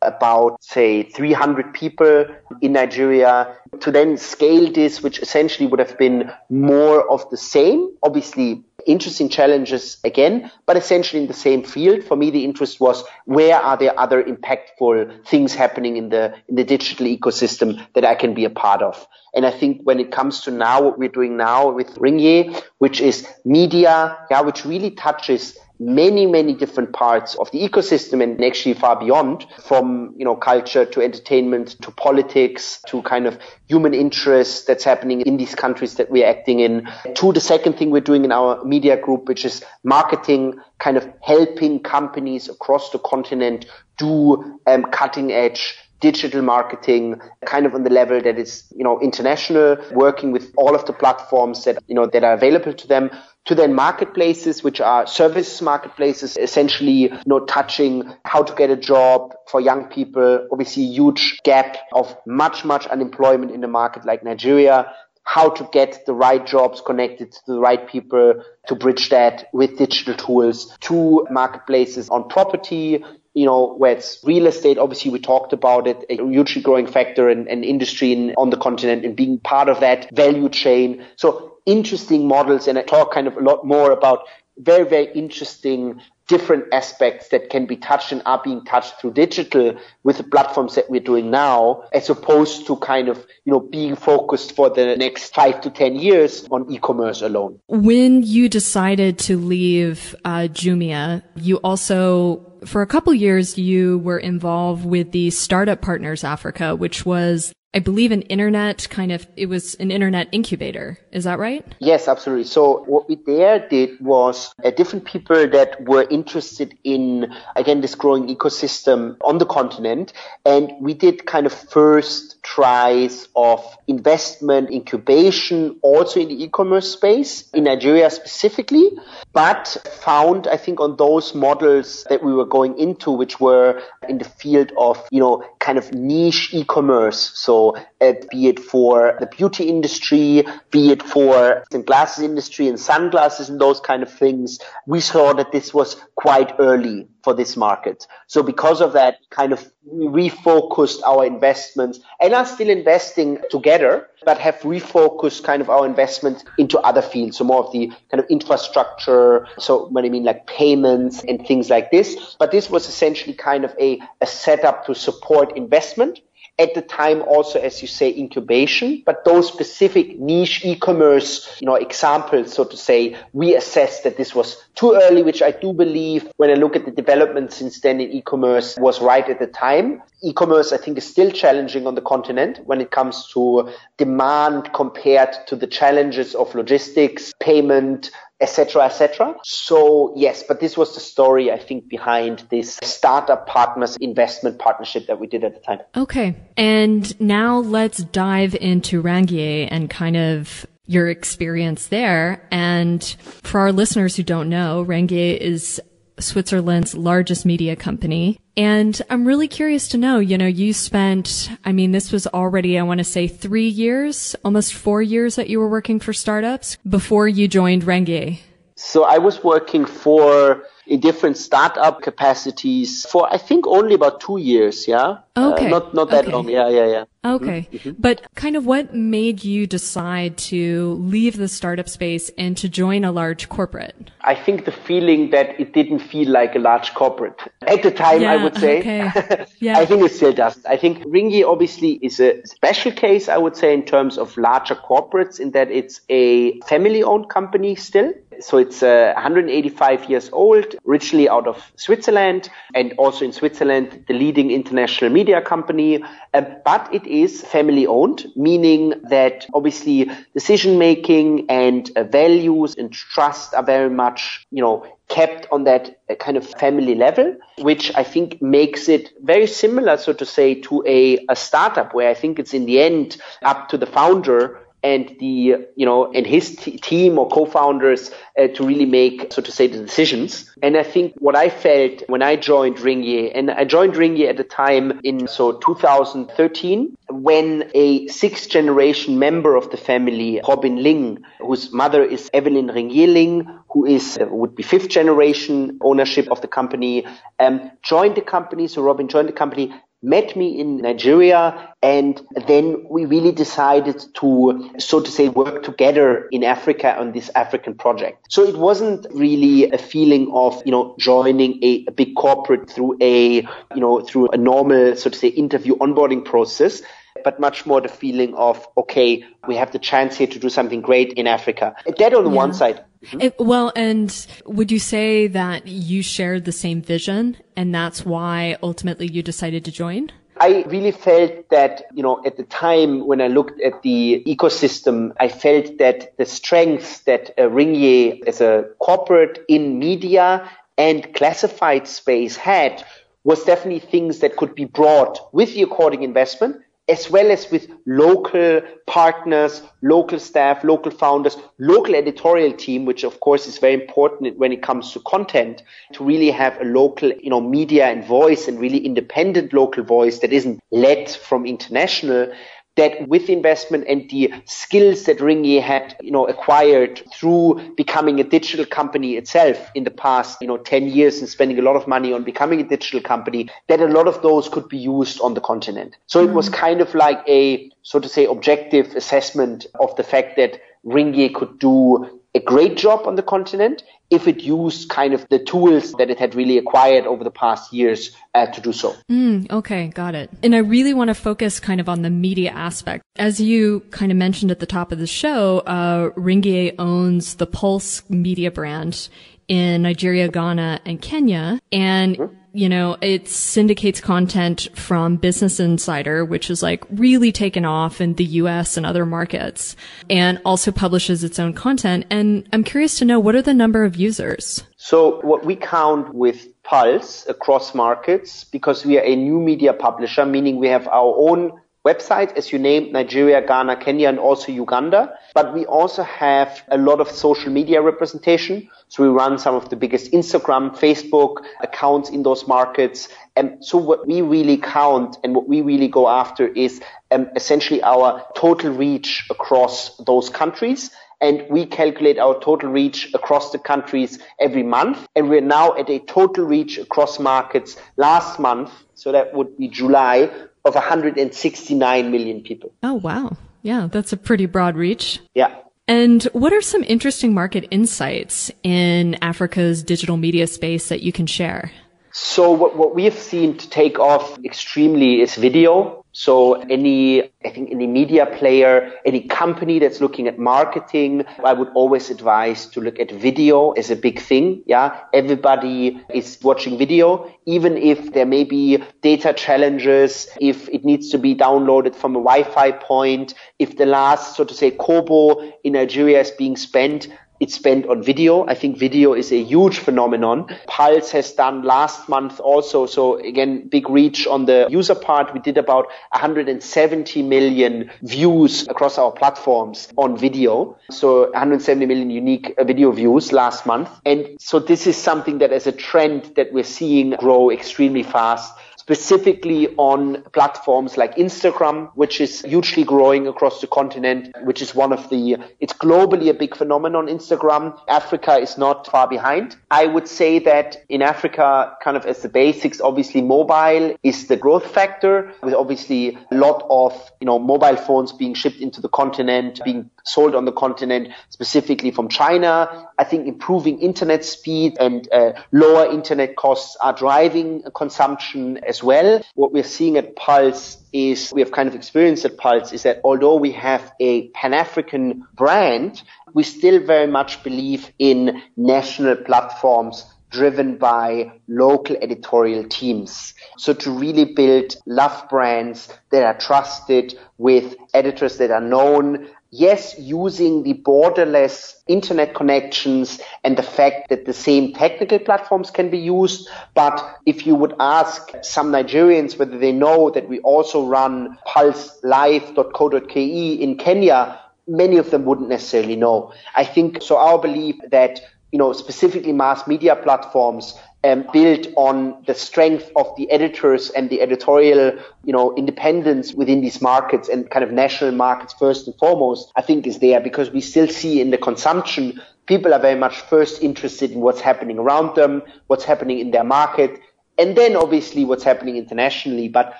about 0.07 0.63
say 0.63 1.03
300 1.03 1.73
people 1.73 2.25
in 2.61 2.73
Nigeria 2.73 3.55
to 3.81 3.91
then 3.91 4.17
scale 4.17 4.71
this, 4.71 5.01
which 5.01 5.19
essentially 5.19 5.67
would 5.67 5.79
have 5.79 5.97
been 5.97 6.31
more 6.49 7.09
of 7.09 7.29
the 7.29 7.37
same. 7.37 7.89
Obviously, 8.03 8.63
interesting 8.85 9.29
challenges 9.29 9.97
again, 10.03 10.51
but 10.65 10.77
essentially 10.77 11.21
in 11.21 11.27
the 11.27 11.33
same 11.33 11.63
field. 11.63 12.03
For 12.03 12.15
me, 12.15 12.29
the 12.29 12.43
interest 12.43 12.79
was 12.79 13.03
where 13.25 13.57
are 13.57 13.77
there 13.77 13.97
other 13.99 14.23
impactful 14.23 15.25
things 15.25 15.55
happening 15.55 15.97
in 15.97 16.09
the 16.09 16.35
in 16.47 16.55
the 16.55 16.63
digital 16.63 17.07
ecosystem 17.07 17.85
that 17.93 18.05
I 18.05 18.15
can 18.15 18.33
be 18.33 18.45
a 18.45 18.49
part 18.49 18.81
of. 18.81 19.07
And 19.33 19.45
I 19.45 19.51
think 19.51 19.81
when 19.83 19.99
it 19.99 20.11
comes 20.11 20.41
to 20.41 20.51
now 20.51 20.81
what 20.81 20.97
we're 20.97 21.09
doing 21.09 21.35
now 21.35 21.69
with 21.69 21.95
Ringier, 21.95 22.63
which 22.77 23.01
is 23.01 23.27
media, 23.43 24.17
yeah, 24.31 24.41
which 24.41 24.63
really 24.63 24.91
touches 24.91 25.57
many, 25.79 26.25
many 26.25 26.53
different 26.53 26.93
parts 26.93 27.35
of 27.35 27.51
the 27.51 27.59
ecosystem 27.59 28.23
and 28.23 28.43
actually 28.43 28.73
far 28.73 28.97
beyond 28.99 29.45
from, 29.63 30.13
you 30.17 30.25
know, 30.25 30.35
culture 30.35 30.85
to 30.85 31.01
entertainment 31.01 31.81
to 31.81 31.91
politics 31.91 32.81
to 32.87 33.01
kind 33.01 33.25
of 33.25 33.37
human 33.67 33.93
interest 33.93 34.67
that's 34.67 34.83
happening 34.83 35.21
in 35.21 35.37
these 35.37 35.55
countries 35.55 35.95
that 35.95 36.09
we're 36.09 36.25
acting 36.27 36.59
in 36.59 36.87
to 37.15 37.33
the 37.33 37.41
second 37.41 37.77
thing 37.77 37.91
we're 37.91 38.01
doing 38.01 38.23
in 38.23 38.31
our 38.31 38.63
media 38.63 38.95
group, 38.95 39.27
which 39.27 39.43
is 39.45 39.63
marketing, 39.83 40.57
kind 40.79 40.97
of 40.97 41.07
helping 41.21 41.79
companies 41.79 42.47
across 42.47 42.91
the 42.91 42.99
continent 42.99 43.65
do 43.97 44.59
um, 44.67 44.83
cutting 44.91 45.31
edge 45.31 45.75
digital 46.01 46.41
marketing 46.41 47.19
kind 47.45 47.65
of 47.65 47.73
on 47.73 47.83
the 47.83 47.89
level 47.89 48.21
that 48.21 48.37
is, 48.37 48.71
you 48.75 48.83
know, 48.83 48.99
international, 48.99 49.77
working 49.93 50.31
with 50.31 50.53
all 50.57 50.75
of 50.75 50.85
the 50.85 50.93
platforms 50.93 51.63
that, 51.63 51.81
you 51.87 51.95
know, 51.95 52.05
that 52.05 52.23
are 52.23 52.33
available 52.33 52.73
to 52.73 52.87
them 52.87 53.09
to 53.45 53.55
then 53.55 53.73
marketplaces, 53.73 54.63
which 54.63 54.81
are 54.81 55.05
service 55.07 55.61
marketplaces, 55.61 56.35
essentially, 56.37 56.91
you 56.91 57.19
know, 57.25 57.39
touching 57.45 58.11
how 58.25 58.43
to 58.43 58.53
get 58.55 58.69
a 58.69 58.75
job 58.75 59.33
for 59.47 59.61
young 59.61 59.85
people. 59.85 60.47
Obviously, 60.51 60.83
huge 60.83 61.39
gap 61.43 61.77
of 61.93 62.15
much, 62.25 62.65
much 62.65 62.87
unemployment 62.87 63.51
in 63.51 63.61
the 63.61 63.67
market 63.67 64.05
like 64.05 64.23
Nigeria. 64.23 64.91
How 65.23 65.49
to 65.49 65.67
get 65.71 66.05
the 66.05 66.13
right 66.13 66.45
jobs 66.45 66.81
connected 66.81 67.31
to 67.31 67.39
the 67.47 67.59
right 67.59 67.87
people 67.87 68.43
to 68.67 68.75
bridge 68.75 69.09
that 69.09 69.47
with 69.53 69.77
digital 69.77 70.13
tools 70.15 70.75
to 70.81 71.25
marketplaces 71.31 72.09
on 72.09 72.29
property, 72.29 73.03
you 73.33 73.45
know, 73.45 73.73
where 73.73 73.93
it's 73.93 74.19
real 74.23 74.45
estate, 74.47 74.77
obviously 74.77 75.11
we 75.11 75.19
talked 75.19 75.51
about 75.51 75.87
it, 75.87 76.05
a 76.09 76.15
hugely 76.15 76.61
growing 76.61 76.87
factor 76.87 77.27
and 77.27 77.47
in, 77.47 77.57
in 77.59 77.63
industry 77.63 78.11
in, 78.13 78.35
on 78.37 78.49
the 78.51 78.57
continent 78.57 79.03
and 79.03 79.15
being 79.15 79.39
part 79.39 79.67
of 79.67 79.79
that 79.79 80.07
value 80.15 80.47
chain. 80.47 81.03
So 81.15 81.54
interesting 81.65 82.27
models 82.27 82.67
and 82.67 82.77
I 82.77 82.83
talk 82.83 83.13
kind 83.13 83.27
of 83.27 83.37
a 83.37 83.41
lot 83.41 83.65
more 83.65 83.91
about 83.91 84.25
very, 84.57 84.87
very 84.87 85.11
interesting 85.13 86.01
different 86.27 86.65
aspects 86.73 87.29
that 87.29 87.49
can 87.49 87.65
be 87.65 87.75
touched 87.75 88.11
and 88.11 88.21
are 88.25 88.41
being 88.43 88.63
touched 88.65 88.99
through 88.99 89.13
digital 89.13 89.75
with 90.03 90.17
the 90.17 90.23
platforms 90.23 90.73
that 90.75 90.89
we're 90.89 90.99
doing 90.99 91.29
now, 91.29 91.83
as 91.93 92.09
opposed 92.09 92.65
to 92.65 92.75
kind 92.77 93.09
of, 93.09 93.17
you 93.45 93.53
know, 93.53 93.59
being 93.59 93.95
focused 93.95 94.55
for 94.55 94.69
the 94.69 94.95
next 94.95 95.35
five 95.35 95.61
to 95.61 95.69
10 95.69 95.95
years 95.95 96.47
on 96.49 96.71
e-commerce 96.71 97.21
alone. 97.21 97.59
When 97.67 98.23
you 98.23 98.49
decided 98.49 99.19
to 99.19 99.37
leave 99.37 100.15
uh, 100.25 100.47
Jumia, 100.51 101.21
you 101.35 101.57
also 101.57 102.51
for 102.65 102.81
a 102.81 102.87
couple 102.87 103.13
years, 103.13 103.59
you 103.59 103.99
were 103.99 104.17
involved 104.17 104.85
with 104.85 105.11
the 105.11 105.29
Startup 105.29 105.79
Partners 105.79 106.23
Africa, 106.23 106.75
which 106.75 107.05
was 107.05 107.53
I 107.75 107.79
believe 107.79 108.13
an 108.13 108.21
internet 108.21 108.87
kind 108.89 109.11
of, 109.11 109.27
it 109.35 109.47
was 109.47 109.75
an 109.75 109.91
internet 109.91 110.29
incubator. 110.31 110.97
Is 111.11 111.25
that 111.25 111.39
right? 111.39 111.65
Yes, 111.79 112.07
absolutely. 112.07 112.45
So 112.45 112.85
what 112.85 113.09
we 113.09 113.15
there 113.15 113.67
did 113.67 113.99
was 113.99 114.53
uh, 114.63 114.71
different 114.71 115.03
people 115.03 115.45
that 115.49 115.83
were 115.83 116.07
interested 116.09 116.73
in, 116.85 117.33
again, 117.57 117.81
this 117.81 117.93
growing 117.93 118.33
ecosystem 118.33 119.17
on 119.19 119.39
the 119.39 119.45
continent. 119.45 120.13
And 120.45 120.71
we 120.79 120.93
did 120.93 121.25
kind 121.25 121.45
of 121.45 121.51
first 121.51 122.41
tries 122.43 123.27
of 123.35 123.59
investment 123.87 124.69
incubation 124.71 125.77
also 125.81 126.21
in 126.21 126.29
the 126.29 126.43
e-commerce 126.43 126.93
space 126.93 127.49
in 127.49 127.65
Nigeria 127.65 128.09
specifically, 128.09 128.89
but 129.33 129.67
found, 129.99 130.47
I 130.47 130.55
think, 130.55 130.79
on 130.79 130.95
those 130.95 131.35
models 131.35 132.05
that 132.09 132.23
we 132.23 132.31
were 132.31 132.45
going 132.45 132.79
into, 132.79 133.11
which 133.11 133.41
were 133.41 133.81
in 134.07 134.19
the 134.19 134.23
field 134.25 134.71
of, 134.77 135.05
you 135.11 135.19
know, 135.19 135.43
kind 135.59 135.77
of 135.77 135.91
niche 135.93 136.53
e-commerce. 136.53 137.31
So 137.33 137.64
uh, 137.73 138.13
be 138.31 138.47
it 138.47 138.59
for 138.59 139.17
the 139.19 139.25
beauty 139.25 139.65
industry, 139.65 140.45
be 140.71 140.91
it 140.91 141.01
for 141.01 141.63
the 141.71 141.79
glasses 141.79 142.23
industry 142.23 142.67
and 142.67 142.79
sunglasses 142.79 143.49
and 143.49 143.59
those 143.59 143.79
kind 143.79 144.03
of 144.03 144.11
things, 144.11 144.59
we 144.87 144.99
saw 144.99 145.33
that 145.33 145.51
this 145.51 145.73
was 145.73 145.97
quite 146.15 146.53
early 146.59 147.07
for 147.23 147.33
this 147.33 147.57
market. 147.57 148.07
So 148.27 148.43
because 148.43 148.81
of 148.81 148.93
that, 148.93 149.17
kind 149.31 149.51
of 149.51 149.71
refocused 149.91 151.01
our 151.03 151.25
investments 151.25 151.99
and 152.21 152.33
are 152.33 152.45
still 152.45 152.69
investing 152.69 153.39
together, 153.49 154.07
but 154.23 154.37
have 154.37 154.55
refocused 154.59 155.43
kind 155.43 155.61
of 155.61 155.69
our 155.69 155.85
investment 155.85 156.43
into 156.57 156.79
other 156.79 157.01
fields. 157.01 157.37
So 157.37 157.43
more 157.43 157.63
of 157.65 157.71
the 157.71 157.87
kind 158.11 158.23
of 158.23 158.25
infrastructure. 158.29 159.47
So 159.57 159.87
what 159.87 160.05
I 160.05 160.09
mean 160.09 160.23
like 160.23 160.47
payments 160.47 161.23
and 161.23 161.45
things 161.45 161.69
like 161.69 161.91
this, 161.91 162.35
but 162.39 162.51
this 162.51 162.69
was 162.69 162.87
essentially 162.87 163.33
kind 163.33 163.65
of 163.65 163.75
a, 163.79 163.99
a 164.21 164.27
setup 164.27 164.85
to 164.85 164.95
support 164.95 165.57
investment 165.57 166.19
at 166.57 166.73
the 166.73 166.81
time 166.81 167.21
also, 167.23 167.59
as 167.59 167.81
you 167.81 167.87
say, 167.87 168.15
incubation, 168.15 169.03
but 169.05 169.25
those 169.25 169.47
specific 169.47 170.17
niche 170.19 170.63
e-commerce, 170.63 171.57
you 171.59 171.65
know, 171.65 171.75
examples, 171.75 172.53
so 172.53 172.63
to 172.63 172.77
say, 172.77 173.15
we 173.33 173.55
assessed 173.55 174.03
that 174.05 174.15
this 174.15 174.33
was 174.33 174.63
too 174.75 174.93
early, 174.93 175.21
which 175.21 175.41
I 175.41 175.51
do 175.51 175.73
believe 175.73 176.29
when 176.37 176.49
I 176.49 176.53
look 176.53 176.75
at 176.75 176.85
the 176.85 176.91
development 176.91 177.51
since 177.51 177.81
then 177.81 177.99
in 177.99 178.09
e-commerce 178.09 178.77
was 178.77 179.01
right 179.01 179.27
at 179.29 179.39
the 179.39 179.47
time. 179.47 180.01
E-commerce, 180.23 180.71
I 180.71 180.77
think, 180.77 180.97
is 180.97 181.05
still 181.05 181.29
challenging 181.29 181.87
on 181.87 181.95
the 181.95 182.01
continent 182.01 182.61
when 182.65 182.79
it 182.79 182.91
comes 182.91 183.27
to 183.33 183.69
demand 183.97 184.71
compared 184.73 185.35
to 185.47 185.57
the 185.57 185.67
challenges 185.67 186.35
of 186.35 186.55
logistics, 186.55 187.33
payment, 187.41 188.11
etc., 188.41 188.85
etc. 188.85 189.35
So 189.43 190.13
yes, 190.15 190.43
but 190.43 190.59
this 190.59 190.77
was 190.77 190.93
the 190.93 190.99
story 190.99 191.51
I 191.51 191.57
think 191.57 191.87
behind 191.87 192.45
this 192.49 192.79
startup 192.83 193.47
partners 193.47 193.95
investment 193.97 194.59
partnership 194.59 195.07
that 195.07 195.19
we 195.19 195.27
did 195.27 195.43
at 195.43 195.53
the 195.53 195.61
time. 195.61 195.79
Okay, 195.95 196.35
and 196.57 197.19
now 197.19 197.59
let's 197.59 197.99
dive 197.99 198.55
into 198.55 199.01
Ringier 199.01 199.67
and 199.71 199.89
kind 199.89 200.17
of 200.17 200.65
your 200.85 201.09
experience 201.09 201.87
there. 201.87 202.47
And 202.51 203.03
for 203.43 203.61
our 203.61 203.71
listeners 203.71 204.15
who 204.15 204.23
don't 204.23 204.49
know, 204.49 204.85
Ringier 204.85 205.37
is 205.37 205.81
Switzerland's 206.19 206.95
largest 206.95 207.45
media 207.45 207.75
company. 207.75 208.39
And 208.57 208.99
I'm 209.09 209.25
really 209.25 209.47
curious 209.47 209.87
to 209.89 209.97
know, 209.97 210.19
you 210.19 210.37
know, 210.37 210.47
you 210.47 210.73
spent, 210.73 211.49
I 211.65 211.71
mean, 211.71 211.91
this 211.91 212.11
was 212.11 212.25
already, 212.27 212.79
I 212.79 212.83
want 212.83 212.99
to 212.99 213.03
say 213.03 213.27
three 213.27 213.67
years, 213.67 214.35
almost 214.45 214.73
four 214.73 215.01
years 215.01 215.35
that 215.35 215.49
you 215.49 215.59
were 215.59 215.69
working 215.69 215.99
for 215.99 216.13
startups 216.13 216.77
before 216.87 217.27
you 217.27 217.47
joined 217.47 217.83
Ringier. 217.83 218.39
So 218.75 219.03
I 219.03 219.17
was 219.17 219.43
working 219.43 219.85
for 219.85 220.63
in 220.87 220.99
different 220.99 221.37
startup 221.37 222.01
capacities 222.01 223.05
for 223.05 223.31
I 223.31 223.37
think 223.37 223.65
only 223.67 223.95
about 223.95 224.21
two 224.21 224.37
years. 224.37 224.87
Yeah. 224.87 225.17
Okay. 225.37 225.67
Uh, 225.67 225.69
not 225.69 225.93
not 225.93 226.09
that 226.11 226.25
okay. 226.25 226.31
long. 226.31 226.49
Yeah, 226.49 226.69
yeah, 226.69 226.87
yeah. 226.87 227.05
Okay. 227.25 227.67
Mm-hmm. 227.71 227.91
But 227.97 228.21
kind 228.35 228.55
of 228.55 228.65
what 228.65 228.93
made 228.93 229.43
you 229.43 229.65
decide 229.65 230.37
to 230.37 230.93
leave 230.93 231.37
the 231.37 231.47
startup 231.47 231.89
space 231.89 232.29
and 232.37 232.55
to 232.57 232.69
join 232.69 233.03
a 233.03 233.11
large 233.11 233.49
corporate? 233.49 234.11
I 234.21 234.35
think 234.35 234.65
the 234.65 234.71
feeling 234.71 235.31
that 235.31 235.59
it 235.59 235.73
didn't 235.73 235.99
feel 235.99 236.29
like 236.29 236.55
a 236.55 236.59
large 236.59 236.93
corporate 236.93 237.39
at 237.67 237.81
the 237.81 237.91
time, 237.91 238.21
yeah, 238.21 238.31
I 238.33 238.43
would 238.43 238.57
say. 238.57 238.79
Okay. 238.79 239.45
Yeah. 239.59 239.79
I 239.79 239.85
think 239.85 240.03
it 240.03 240.11
still 240.11 240.33
doesn't. 240.33 240.65
I 240.67 240.77
think 240.77 241.03
Ringier 241.05 241.47
obviously 241.47 241.93
is 241.93 242.19
a 242.19 242.45
special 242.45 242.91
case, 242.91 243.29
I 243.29 243.37
would 243.37 243.55
say, 243.55 243.73
in 243.73 243.83
terms 243.83 244.17
of 244.17 244.37
larger 244.37 244.75
corporates 244.75 245.39
in 245.39 245.51
that 245.51 245.71
it's 245.71 246.01
a 246.09 246.59
family 246.61 247.01
owned 247.01 247.29
company 247.29 247.75
still. 247.75 248.13
So 248.39 248.57
it's 248.57 248.83
uh, 248.83 249.13
185 249.15 250.09
years 250.09 250.29
old, 250.31 250.75
originally 250.87 251.29
out 251.29 251.47
of 251.47 251.71
Switzerland, 251.75 252.49
and 252.73 252.93
also 252.97 253.25
in 253.25 253.33
Switzerland, 253.33 254.05
the 254.07 254.13
leading 254.13 254.51
international 254.51 255.11
media 255.11 255.41
company. 255.41 256.03
Um, 256.33 256.45
but 256.63 256.93
it 256.93 257.05
is 257.05 257.41
family 257.41 257.87
owned, 257.87 258.25
meaning 258.35 258.93
that 259.09 259.45
obviously 259.53 260.09
decision 260.33 260.77
making 260.77 261.49
and 261.49 261.91
uh, 261.95 262.03
values 262.03 262.75
and 262.77 262.91
trust 262.91 263.53
are 263.53 263.63
very 263.63 263.89
much, 263.89 264.45
you 264.51 264.61
know, 264.61 264.85
kept 265.07 265.47
on 265.51 265.65
that 265.65 265.99
uh, 266.09 266.15
kind 266.15 266.37
of 266.37 266.47
family 266.47 266.95
level, 266.95 267.35
which 267.59 267.93
I 267.95 268.03
think 268.03 268.41
makes 268.41 268.89
it 268.89 269.13
very 269.21 269.47
similar, 269.47 269.97
so 269.97 270.13
to 270.13 270.25
say, 270.25 270.55
to 270.61 270.83
a, 270.87 271.23
a 271.29 271.35
startup 271.35 271.93
where 271.93 272.09
I 272.09 272.13
think 272.13 272.39
it's 272.39 272.53
in 272.53 272.65
the 272.65 272.81
end 272.81 273.17
up 273.43 273.69
to 273.69 273.77
the 273.77 273.85
founder 273.85 274.64
and 274.85 275.15
the 275.19 275.65
you 275.75 275.85
know 275.85 276.11
and 276.13 276.25
his 276.27 276.55
t- 276.55 276.77
team 276.77 277.17
or 277.17 277.27
co-founders 277.27 278.11
uh, 278.39 278.47
to 278.55 278.65
really 278.65 278.85
make 278.85 279.33
so 279.33 279.41
to 279.41 279.51
say 279.51 279.67
the 279.67 279.79
decisions. 279.79 280.51
And 280.61 280.77
i 280.77 280.83
think 280.83 281.13
what 281.17 281.35
i 281.35 281.49
felt 281.49 282.03
when 282.07 282.21
i 282.21 282.35
joined 282.35 282.77
ringier 282.77 283.31
and 283.33 283.51
i 283.51 283.65
joined 283.65 283.93
ringier 283.95 284.29
at 284.29 284.37
the 284.37 284.43
time 284.43 284.99
in 285.03 285.27
so 285.27 285.53
2013 285.53 286.95
when 287.09 287.69
a 287.73 288.07
sixth 288.07 288.49
generation 288.49 289.19
member 289.19 289.55
of 289.55 289.69
the 289.71 289.77
family 289.77 290.41
robin 290.47 290.77
Lingg 290.77 291.21
whose 291.39 291.71
mother 291.71 292.03
is 292.03 292.29
evelyn 292.33 292.67
ringier 292.77 293.11
Lingg 293.17 293.45
who 293.71 293.85
is 293.85 294.17
uh, 294.21 294.25
would 294.29 294.55
be 294.55 294.63
fifth 294.63 294.89
generation 294.89 295.77
ownership 295.81 296.31
of 296.31 296.41
the 296.41 296.47
company 296.47 297.05
um, 297.39 297.71
joined 297.83 298.15
the 298.15 298.21
company. 298.21 298.67
So 298.67 298.81
robin 298.81 299.07
joined 299.07 299.27
the 299.27 299.39
company 299.43 299.73
met 300.01 300.35
me 300.35 300.59
in 300.59 300.77
Nigeria 300.77 301.73
and 301.81 302.21
then 302.47 302.85
we 302.89 303.05
really 303.05 303.31
decided 303.31 304.03
to, 304.15 304.71
so 304.77 304.99
to 304.99 305.09
say, 305.09 305.29
work 305.29 305.63
together 305.63 306.27
in 306.31 306.43
Africa 306.43 306.97
on 306.97 307.11
this 307.11 307.29
African 307.35 307.75
project. 307.75 308.25
So 308.29 308.43
it 308.43 308.55
wasn't 308.57 309.07
really 309.11 309.71
a 309.71 309.77
feeling 309.77 310.31
of, 310.33 310.61
you 310.65 310.71
know, 310.71 310.95
joining 310.99 311.63
a, 311.63 311.85
a 311.87 311.91
big 311.91 312.15
corporate 312.15 312.69
through 312.69 312.97
a, 313.01 313.41
you 313.41 313.47
know, 313.75 314.01
through 314.01 314.29
a 314.29 314.37
normal, 314.37 314.95
so 314.95 315.09
to 315.09 315.17
say, 315.17 315.27
interview 315.29 315.75
onboarding 315.77 316.23
process 316.23 316.81
but 317.23 317.39
much 317.39 317.65
more 317.65 317.81
the 317.81 317.87
feeling 317.87 318.35
of, 318.35 318.67
okay, 318.77 319.23
we 319.47 319.55
have 319.55 319.71
the 319.71 319.79
chance 319.79 320.17
here 320.17 320.27
to 320.27 320.37
do 320.37 320.49
something 320.49 320.81
great 320.81 321.13
in 321.13 321.27
Africa. 321.27 321.73
That 321.97 322.13
on 322.13 322.23
the 322.23 322.29
Yeah. 322.29 322.35
one 322.35 322.53
side. 322.53 322.83
It- 323.19 323.35
well, 323.39 323.71
and 323.75 324.13
would 324.45 324.71
you 324.71 324.79
say 324.79 325.27
that 325.27 325.67
you 325.67 326.01
shared 326.01 326.45
the 326.45 326.51
same 326.51 326.81
vision 326.81 327.37
and 327.55 327.73
that's 327.73 328.05
why 328.05 328.57
ultimately 328.61 329.07
you 329.07 329.21
decided 329.21 329.65
to 329.65 329.71
join? 329.71 330.11
I 330.37 330.65
really 330.67 330.91
felt 330.91 331.49
that, 331.49 331.83
you 331.93 332.03
know, 332.03 332.21
at 332.25 332.35
the 332.35 332.43
time 332.43 333.07
when 333.07 333.21
I 333.21 333.27
looked 333.27 333.61
at 333.61 333.81
the 333.83 334.21
ecosystem, 334.27 335.13
I 335.17 335.29
felt 335.29 335.77
that 335.77 336.17
the 336.17 336.25
strengths 336.25 336.99
that 337.01 337.31
uh, 337.37 337.43
Ringier 337.43 338.21
as 338.27 338.41
a 338.41 338.65
corporate 338.79 339.45
in 339.47 339.79
media 339.79 340.49
and 340.77 341.13
classified 341.13 341.87
space 341.87 342.35
had 342.35 342.83
was 343.23 343.43
definitely 343.45 343.79
things 343.79 344.19
that 344.19 344.35
could 344.35 344.53
be 344.55 344.65
brought 344.65 345.33
with 345.33 345.53
the 345.53 345.61
according 345.61 346.03
investment 346.03 346.57
as 346.87 347.09
well 347.09 347.31
as 347.31 347.49
with 347.49 347.67
local 347.87 348.61
partners, 348.85 349.63
local 349.81 350.19
staff, 350.19 350.63
local 350.63 350.91
founders, 350.91 351.35
local 351.57 351.95
editorial 351.95 352.53
team, 352.53 352.85
which 352.85 353.03
of 353.03 353.19
course 353.21 353.47
is 353.47 353.57
very 353.57 353.73
important 353.73 354.37
when 354.37 354.51
it 354.51 354.61
comes 354.61 354.91
to 354.91 354.99
content, 354.99 355.63
to 355.93 356.03
really 356.03 356.29
have 356.29 356.59
a 356.61 356.65
local, 356.65 357.11
you 357.11 357.29
know, 357.29 357.41
media 357.41 357.87
and 357.87 358.05
voice 358.05 358.47
and 358.47 358.59
really 358.59 358.77
independent 358.85 359.51
local 359.51 359.83
voice 359.83 360.19
that 360.19 360.31
isn't 360.31 360.59
led 360.71 361.09
from 361.09 361.45
international 361.45 362.31
that 362.75 363.07
with 363.07 363.29
investment 363.29 363.85
and 363.87 364.09
the 364.09 364.33
skills 364.45 365.03
that 365.05 365.19
Ringier 365.19 365.61
had, 365.61 365.95
you 366.01 366.11
know, 366.11 366.27
acquired 366.27 367.01
through 367.13 367.73
becoming 367.75 368.19
a 368.19 368.23
digital 368.23 368.65
company 368.65 369.15
itself 369.15 369.69
in 369.75 369.85
the 369.85 369.91
past, 369.91 370.41
you 370.41 370.47
know, 370.47 370.57
10 370.57 370.87
years 370.87 371.19
and 371.19 371.29
spending 371.29 371.57
a 371.57 371.61
lot 371.61 371.75
of 371.75 371.87
money 371.87 372.11
on 372.11 372.23
becoming 372.23 372.59
a 372.59 372.63
digital 372.63 373.01
company, 373.01 373.49
that 373.67 373.79
a 373.79 373.87
lot 373.87 374.07
of 374.07 374.21
those 374.21 374.49
could 374.49 374.67
be 374.67 374.77
used 374.77 375.21
on 375.21 375.33
the 375.33 375.41
continent. 375.41 375.95
So 376.07 376.21
it 376.21 376.31
was 376.31 376.49
mm. 376.49 376.53
kind 376.53 376.81
of 376.81 376.93
like 376.93 377.23
a, 377.27 377.71
so 377.81 377.99
to 377.99 378.09
say, 378.09 378.25
objective 378.25 378.95
assessment 378.95 379.65
of 379.79 379.95
the 379.95 380.03
fact 380.03 380.35
that 380.35 380.61
Ringier 380.85 381.33
could 381.33 381.57
do 381.59 382.14
a 382.35 382.39
great 382.39 382.75
job 382.75 383.07
on 383.07 383.15
the 383.15 383.23
continent 383.23 383.81
if 384.11 384.27
it 384.27 384.41
used 384.41 384.89
kind 384.89 385.13
of 385.13 385.27
the 385.29 385.39
tools 385.39 385.93
that 385.93 386.11
it 386.11 386.19
had 386.19 386.35
really 386.35 386.57
acquired 386.57 387.05
over 387.05 387.23
the 387.23 387.31
past 387.31 387.73
years 387.73 388.15
uh, 388.35 388.45
to 388.47 388.61
do 388.61 388.71
so. 388.71 388.95
Mm, 389.09 389.49
okay, 389.49 389.87
got 389.87 390.13
it. 390.13 390.29
And 390.43 390.53
I 390.53 390.59
really 390.59 390.93
want 390.93 391.07
to 391.07 391.15
focus 391.15 391.59
kind 391.59 391.79
of 391.79 391.89
on 391.89 392.03
the 392.03 392.11
media 392.11 392.51
aspect. 392.51 393.03
As 393.15 393.39
you 393.39 393.79
kind 393.91 394.11
of 394.11 394.17
mentioned 394.17 394.51
at 394.51 394.59
the 394.59 394.67
top 394.67 394.91
of 394.91 394.99
the 394.99 395.07
show, 395.07 395.59
uh, 395.59 396.09
Ringier 396.11 396.75
owns 396.77 397.35
the 397.35 397.47
Pulse 397.47 398.07
media 398.09 398.51
brand 398.51 399.09
in 399.47 399.81
Nigeria, 399.81 400.27
Ghana, 400.27 400.81
and 400.85 401.01
Kenya. 401.01 401.59
And, 401.71 402.37
you 402.55 402.69
know, 402.69 402.95
it 403.01 403.27
syndicates 403.27 403.99
content 403.99 404.69
from 404.75 405.17
Business 405.17 405.59
Insider, 405.59 406.23
which 406.23 406.49
is 406.49 406.63
like 406.63 406.85
really 406.89 407.33
taken 407.33 407.65
off 407.65 407.99
in 407.99 408.13
the 408.13 408.23
US 408.23 408.77
and 408.77 408.85
other 408.85 409.05
markets, 409.05 409.75
and 410.09 410.39
also 410.45 410.71
publishes 410.71 411.23
its 411.23 411.37
own 411.37 411.53
content. 411.53 412.05
And 412.09 412.47
I'm 412.53 412.63
curious 412.63 412.97
to 412.99 413.05
know 413.05 413.19
what 413.19 413.35
are 413.35 413.41
the 413.41 413.53
number 413.53 413.83
of 413.83 413.97
users? 413.97 414.63
So 414.77 415.19
what 415.21 415.45
we 415.45 415.57
count 415.57 416.15
with 416.15 416.47
Pulse 416.63 417.27
across 417.27 417.75
markets, 417.75 418.45
because 418.45 418.85
we 418.85 418.97
are 418.97 419.03
a 419.03 419.15
new 419.15 419.39
media 419.39 419.73
publisher, 419.73 420.25
meaning 420.25 420.55
we 420.55 420.69
have 420.69 420.87
our 420.87 421.13
own 421.17 421.59
website, 421.85 422.35
as 422.35 422.51
you 422.51 422.57
named, 422.57 422.91
Nigeria, 422.91 423.45
Ghana, 423.45 423.77
Kenya, 423.77 424.09
and 424.09 424.19
also 424.19 424.51
Uganda. 424.51 425.13
But 425.33 425.53
we 425.53 425.65
also 425.65 426.03
have 426.03 426.63
a 426.69 426.77
lot 426.77 426.99
of 426.99 427.09
social 427.09 427.51
media 427.51 427.81
representation. 427.81 428.69
So 428.87 429.03
we 429.03 429.09
run 429.09 429.37
some 429.37 429.55
of 429.55 429.69
the 429.69 429.75
biggest 429.75 430.11
Instagram, 430.11 430.75
Facebook 430.75 431.45
accounts 431.61 432.09
in 432.09 432.23
those 432.23 432.47
markets. 432.47 433.07
And 433.35 433.63
so 433.63 433.77
what 433.77 434.07
we 434.07 434.21
really 434.21 434.57
count 434.57 435.17
and 435.23 435.35
what 435.35 435.47
we 435.47 435.61
really 435.61 435.87
go 435.87 436.07
after 436.07 436.47
is 436.47 436.81
um, 437.11 437.29
essentially 437.35 437.83
our 437.83 438.25
total 438.35 438.71
reach 438.71 439.27
across 439.29 439.95
those 439.97 440.29
countries 440.29 440.91
and 441.21 441.45
we 441.49 441.65
calculate 441.65 442.19
our 442.19 442.39
total 442.41 442.69
reach 442.69 443.13
across 443.13 443.51
the 443.51 443.57
countries 443.57 444.19
every 444.39 444.63
month. 444.63 445.07
And 445.15 445.29
we're 445.29 445.41
now 445.41 445.75
at 445.75 445.89
a 445.89 445.99
total 445.99 446.45
reach 446.45 446.77
across 446.77 447.19
markets 447.19 447.77
last 447.95 448.37
month, 448.37 448.69
so 448.95 449.11
that 449.11 449.33
would 449.33 449.57
be 449.57 449.67
July, 449.69 450.29
of 450.65 450.75
169 450.75 452.11
million 452.11 452.41
people. 452.41 452.73
Oh, 452.83 452.95
wow. 452.95 453.37
Yeah, 453.61 453.87
that's 453.91 454.11
a 454.13 454.17
pretty 454.17 454.45
broad 454.45 454.75
reach. 454.75 455.19
Yeah. 455.33 455.55
And 455.87 456.23
what 456.33 456.51
are 456.51 456.61
some 456.61 456.83
interesting 456.83 457.33
market 457.33 457.67
insights 457.69 458.51
in 458.63 459.15
Africa's 459.21 459.83
digital 459.83 460.17
media 460.17 460.47
space 460.47 460.89
that 460.89 461.01
you 461.01 461.11
can 461.11 461.27
share? 461.27 461.71
So 462.11 462.49
what, 462.51 462.75
what 462.75 462.95
we 462.95 463.03
have 463.03 463.17
seen 463.17 463.57
to 463.57 463.69
take 463.69 463.99
off 463.99 464.39
extremely 464.43 465.21
is 465.21 465.35
video. 465.35 466.04
So 466.17 466.53
any, 466.69 467.23
I 467.43 467.49
think 467.49 467.71
any 467.71 467.87
media 467.87 468.25
player, 468.25 468.89
any 469.05 469.19
company 469.27 469.79
that's 469.79 469.99
looking 469.99 470.29
at 470.29 470.39
marketing, 470.39 471.25
I 471.43 471.51
would 471.51 471.67
always 471.75 472.09
advise 472.09 472.67
to 472.67 472.79
look 472.79 473.01
at 473.01 473.11
video 473.11 473.71
as 473.71 473.91
a 473.91 473.97
big 473.97 474.21
thing. 474.21 474.63
Yeah. 474.65 474.97
Everybody 475.13 476.01
is 476.13 476.39
watching 476.41 476.77
video, 476.77 477.29
even 477.45 477.75
if 477.75 478.13
there 478.13 478.25
may 478.25 478.45
be 478.45 478.81
data 479.01 479.33
challenges, 479.33 480.29
if 480.39 480.69
it 480.69 480.85
needs 480.85 481.09
to 481.09 481.17
be 481.17 481.35
downloaded 481.35 481.93
from 481.93 482.15
a 482.15 482.19
Wi-Fi 482.19 482.71
point, 482.71 483.33
if 483.59 483.75
the 483.75 483.85
last, 483.85 484.37
so 484.37 484.45
to 484.45 484.53
say, 484.53 484.71
kobo 484.71 485.51
in 485.65 485.73
Nigeria 485.73 486.21
is 486.21 486.31
being 486.31 486.55
spent, 486.55 487.09
it's 487.39 487.55
spent 487.55 487.85
on 487.87 488.03
video. 488.03 488.45
I 488.47 488.55
think 488.55 488.77
video 488.77 489.13
is 489.13 489.31
a 489.31 489.41
huge 489.41 489.79
phenomenon. 489.79 490.47
Pulse 490.67 491.11
has 491.11 491.31
done 491.33 491.63
last 491.63 492.07
month 492.07 492.39
also. 492.39 492.85
So 492.85 493.17
again, 493.17 493.67
big 493.67 493.89
reach 493.89 494.25
on 494.27 494.45
the 494.45 494.67
user 494.69 494.95
part. 494.95 495.33
We 495.33 495.39
did 495.39 495.57
about 495.57 495.87
170 496.11 497.21
million 497.23 497.91
views 498.01 498.67
across 498.67 498.97
our 498.97 499.11
platforms 499.11 499.89
on 499.97 500.17
video. 500.17 500.77
So 500.91 501.31
170 501.31 501.85
million 501.85 502.09
unique 502.09 502.53
uh, 502.57 502.63
video 502.63 502.91
views 502.91 503.31
last 503.31 503.65
month. 503.65 503.89
And 504.05 504.37
so 504.39 504.59
this 504.59 504.87
is 504.87 504.95
something 504.95 505.39
that 505.39 505.51
as 505.51 505.67
a 505.67 505.71
trend 505.71 506.31
that 506.35 506.53
we're 506.53 506.63
seeing 506.63 507.11
grow 507.11 507.51
extremely 507.51 508.03
fast. 508.03 508.53
Specifically 508.85 509.67
on 509.77 510.21
platforms 510.33 510.95
like 510.95 511.15
Instagram, 511.15 511.89
which 511.95 512.21
is 512.21 512.43
hugely 512.43 512.83
growing 512.83 513.25
across 513.25 513.59
the 513.59 513.65
continent, 513.65 514.29
which 514.43 514.61
is 514.61 514.75
one 514.75 514.93
of 514.93 515.09
the, 515.09 515.37
it's 515.59 515.73
globally 515.73 516.29
a 516.29 516.35
big 516.35 516.55
phenomenon, 516.55 517.07
Instagram. 517.07 517.75
Africa 517.87 518.37
is 518.37 518.59
not 518.59 518.85
far 518.85 519.07
behind. 519.07 519.55
I 519.71 519.87
would 519.87 520.07
say 520.07 520.37
that 520.37 520.77
in 520.87 521.01
Africa, 521.01 521.75
kind 521.83 521.97
of 521.97 522.05
as 522.05 522.21
the 522.21 522.29
basics, 522.29 522.79
obviously 522.79 523.23
mobile 523.23 523.97
is 524.03 524.27
the 524.27 524.37
growth 524.37 524.67
factor 524.67 525.33
with 525.41 525.55
obviously 525.55 526.15
a 526.31 526.35
lot 526.35 526.63
of, 526.69 526.93
you 527.19 527.25
know, 527.25 527.39
mobile 527.39 527.77
phones 527.77 528.11
being 528.11 528.35
shipped 528.35 528.57
into 528.57 528.81
the 528.81 528.89
continent, 528.89 529.61
being 529.65 529.89
sold 530.05 530.35
on 530.35 530.45
the 530.45 530.51
continent, 530.51 531.09
specifically 531.29 531.91
from 531.91 532.07
China. 532.07 532.87
I 532.97 533.03
think 533.03 533.27
improving 533.27 533.79
internet 533.79 534.23
speed 534.23 534.77
and 534.79 535.07
uh, 535.11 535.33
lower 535.51 535.91
internet 535.91 536.35
costs 536.35 536.77
are 536.81 536.93
driving 536.93 537.63
consumption 537.75 538.57
as 538.59 538.83
well. 538.83 539.21
What 539.35 539.51
we're 539.51 539.63
seeing 539.63 539.97
at 539.97 540.15
Pulse 540.15 540.77
is 540.93 541.31
we 541.33 541.41
have 541.41 541.51
kind 541.51 541.67
of 541.67 541.75
experienced 541.75 542.25
at 542.25 542.37
Pulse 542.37 542.71
is 542.71 542.83
that 542.83 543.01
although 543.03 543.35
we 543.35 543.51
have 543.51 543.91
a 543.99 544.29
Pan-African 544.29 545.25
brand, 545.33 546.01
we 546.33 546.43
still 546.43 546.79
very 546.85 547.07
much 547.07 547.43
believe 547.43 547.91
in 547.99 548.41
national 548.55 549.15
platforms 549.15 550.05
driven 550.35 550.77
by 550.77 551.31
local 551.47 551.95
editorial 552.01 552.63
teams. 552.65 553.33
So 553.57 553.73
to 553.73 553.91
really 553.91 554.25
build 554.25 554.75
love 554.85 555.29
brands 555.29 555.87
that 556.11 556.23
are 556.23 556.37
trusted 556.37 557.17
with 557.37 557.75
editors 557.93 558.37
that 558.37 558.51
are 558.51 558.61
known, 558.61 559.29
yes, 559.57 559.97
using 559.97 560.63
the 560.63 560.73
borderless 560.73 561.75
internet 561.87 562.35
connections 562.35 563.19
and 563.43 563.57
the 563.57 563.63
fact 563.63 564.09
that 564.09 564.25
the 564.25 564.33
same 564.33 564.73
technical 564.73 565.19
platforms 565.19 565.71
can 565.71 565.89
be 565.89 565.97
used. 565.97 566.49
But 566.73 567.01
if 567.25 567.47
you 567.47 567.55
would 567.55 567.73
ask 567.79 568.31
some 568.41 568.71
Nigerians 568.71 569.39
whether 569.39 569.57
they 569.57 569.71
know 569.71 570.09
that 570.11 570.27
we 570.27 570.39
also 570.39 570.85
run 570.85 571.37
pulselive.co.ke 571.47 573.15
in 573.15 573.77
Kenya, 573.77 574.39
many 574.67 574.97
of 574.97 575.11
them 575.11 575.25
wouldn't 575.25 575.49
necessarily 575.49 575.95
know. 575.95 576.33
I 576.55 576.65
think 576.65 577.01
so 577.01 577.17
our 577.17 577.39
belief 577.39 577.75
that 577.91 578.19
you 578.55 578.59
know, 578.59 578.71
specifically 578.71 579.33
mass 579.33 579.67
media 579.67 579.97
platforms 579.97 580.79
um, 581.05 581.25
built 581.31 581.67
on 581.75 582.23
the 582.25 582.33
strength 582.33 582.91
of 582.95 583.15
the 583.15 583.29
editors 583.29 583.91
and 583.91 584.09
the 584.09 584.21
editorial, 584.21 584.97
you 585.23 585.31
know, 585.31 585.55
independence 585.55 586.33
within 586.33 586.61
these 586.61 586.81
markets 586.81 587.29
and 587.29 587.49
kind 587.51 587.63
of 587.63 587.71
national 587.71 588.11
markets 588.11 588.53
first 588.57 588.87
and 588.87 588.95
foremost, 588.97 589.51
I 589.55 589.61
think 589.61 589.85
is 589.85 589.99
there 589.99 590.19
because 590.19 590.49
we 590.49 590.61
still 590.61 590.87
see 590.87 591.21
in 591.21 591.29
the 591.29 591.37
consumption, 591.37 592.19
people 592.47 592.73
are 592.73 592.79
very 592.79 592.97
much 592.97 593.21
first 593.21 593.61
interested 593.61 594.11
in 594.11 594.19
what's 594.21 594.41
happening 594.41 594.79
around 594.79 595.15
them, 595.15 595.43
what's 595.67 595.83
happening 595.83 596.19
in 596.19 596.31
their 596.31 596.43
market, 596.43 596.99
and 597.37 597.55
then 597.55 597.75
obviously 597.75 598.25
what's 598.25 598.43
happening 598.43 598.75
internationally, 598.75 599.47
but 599.47 599.75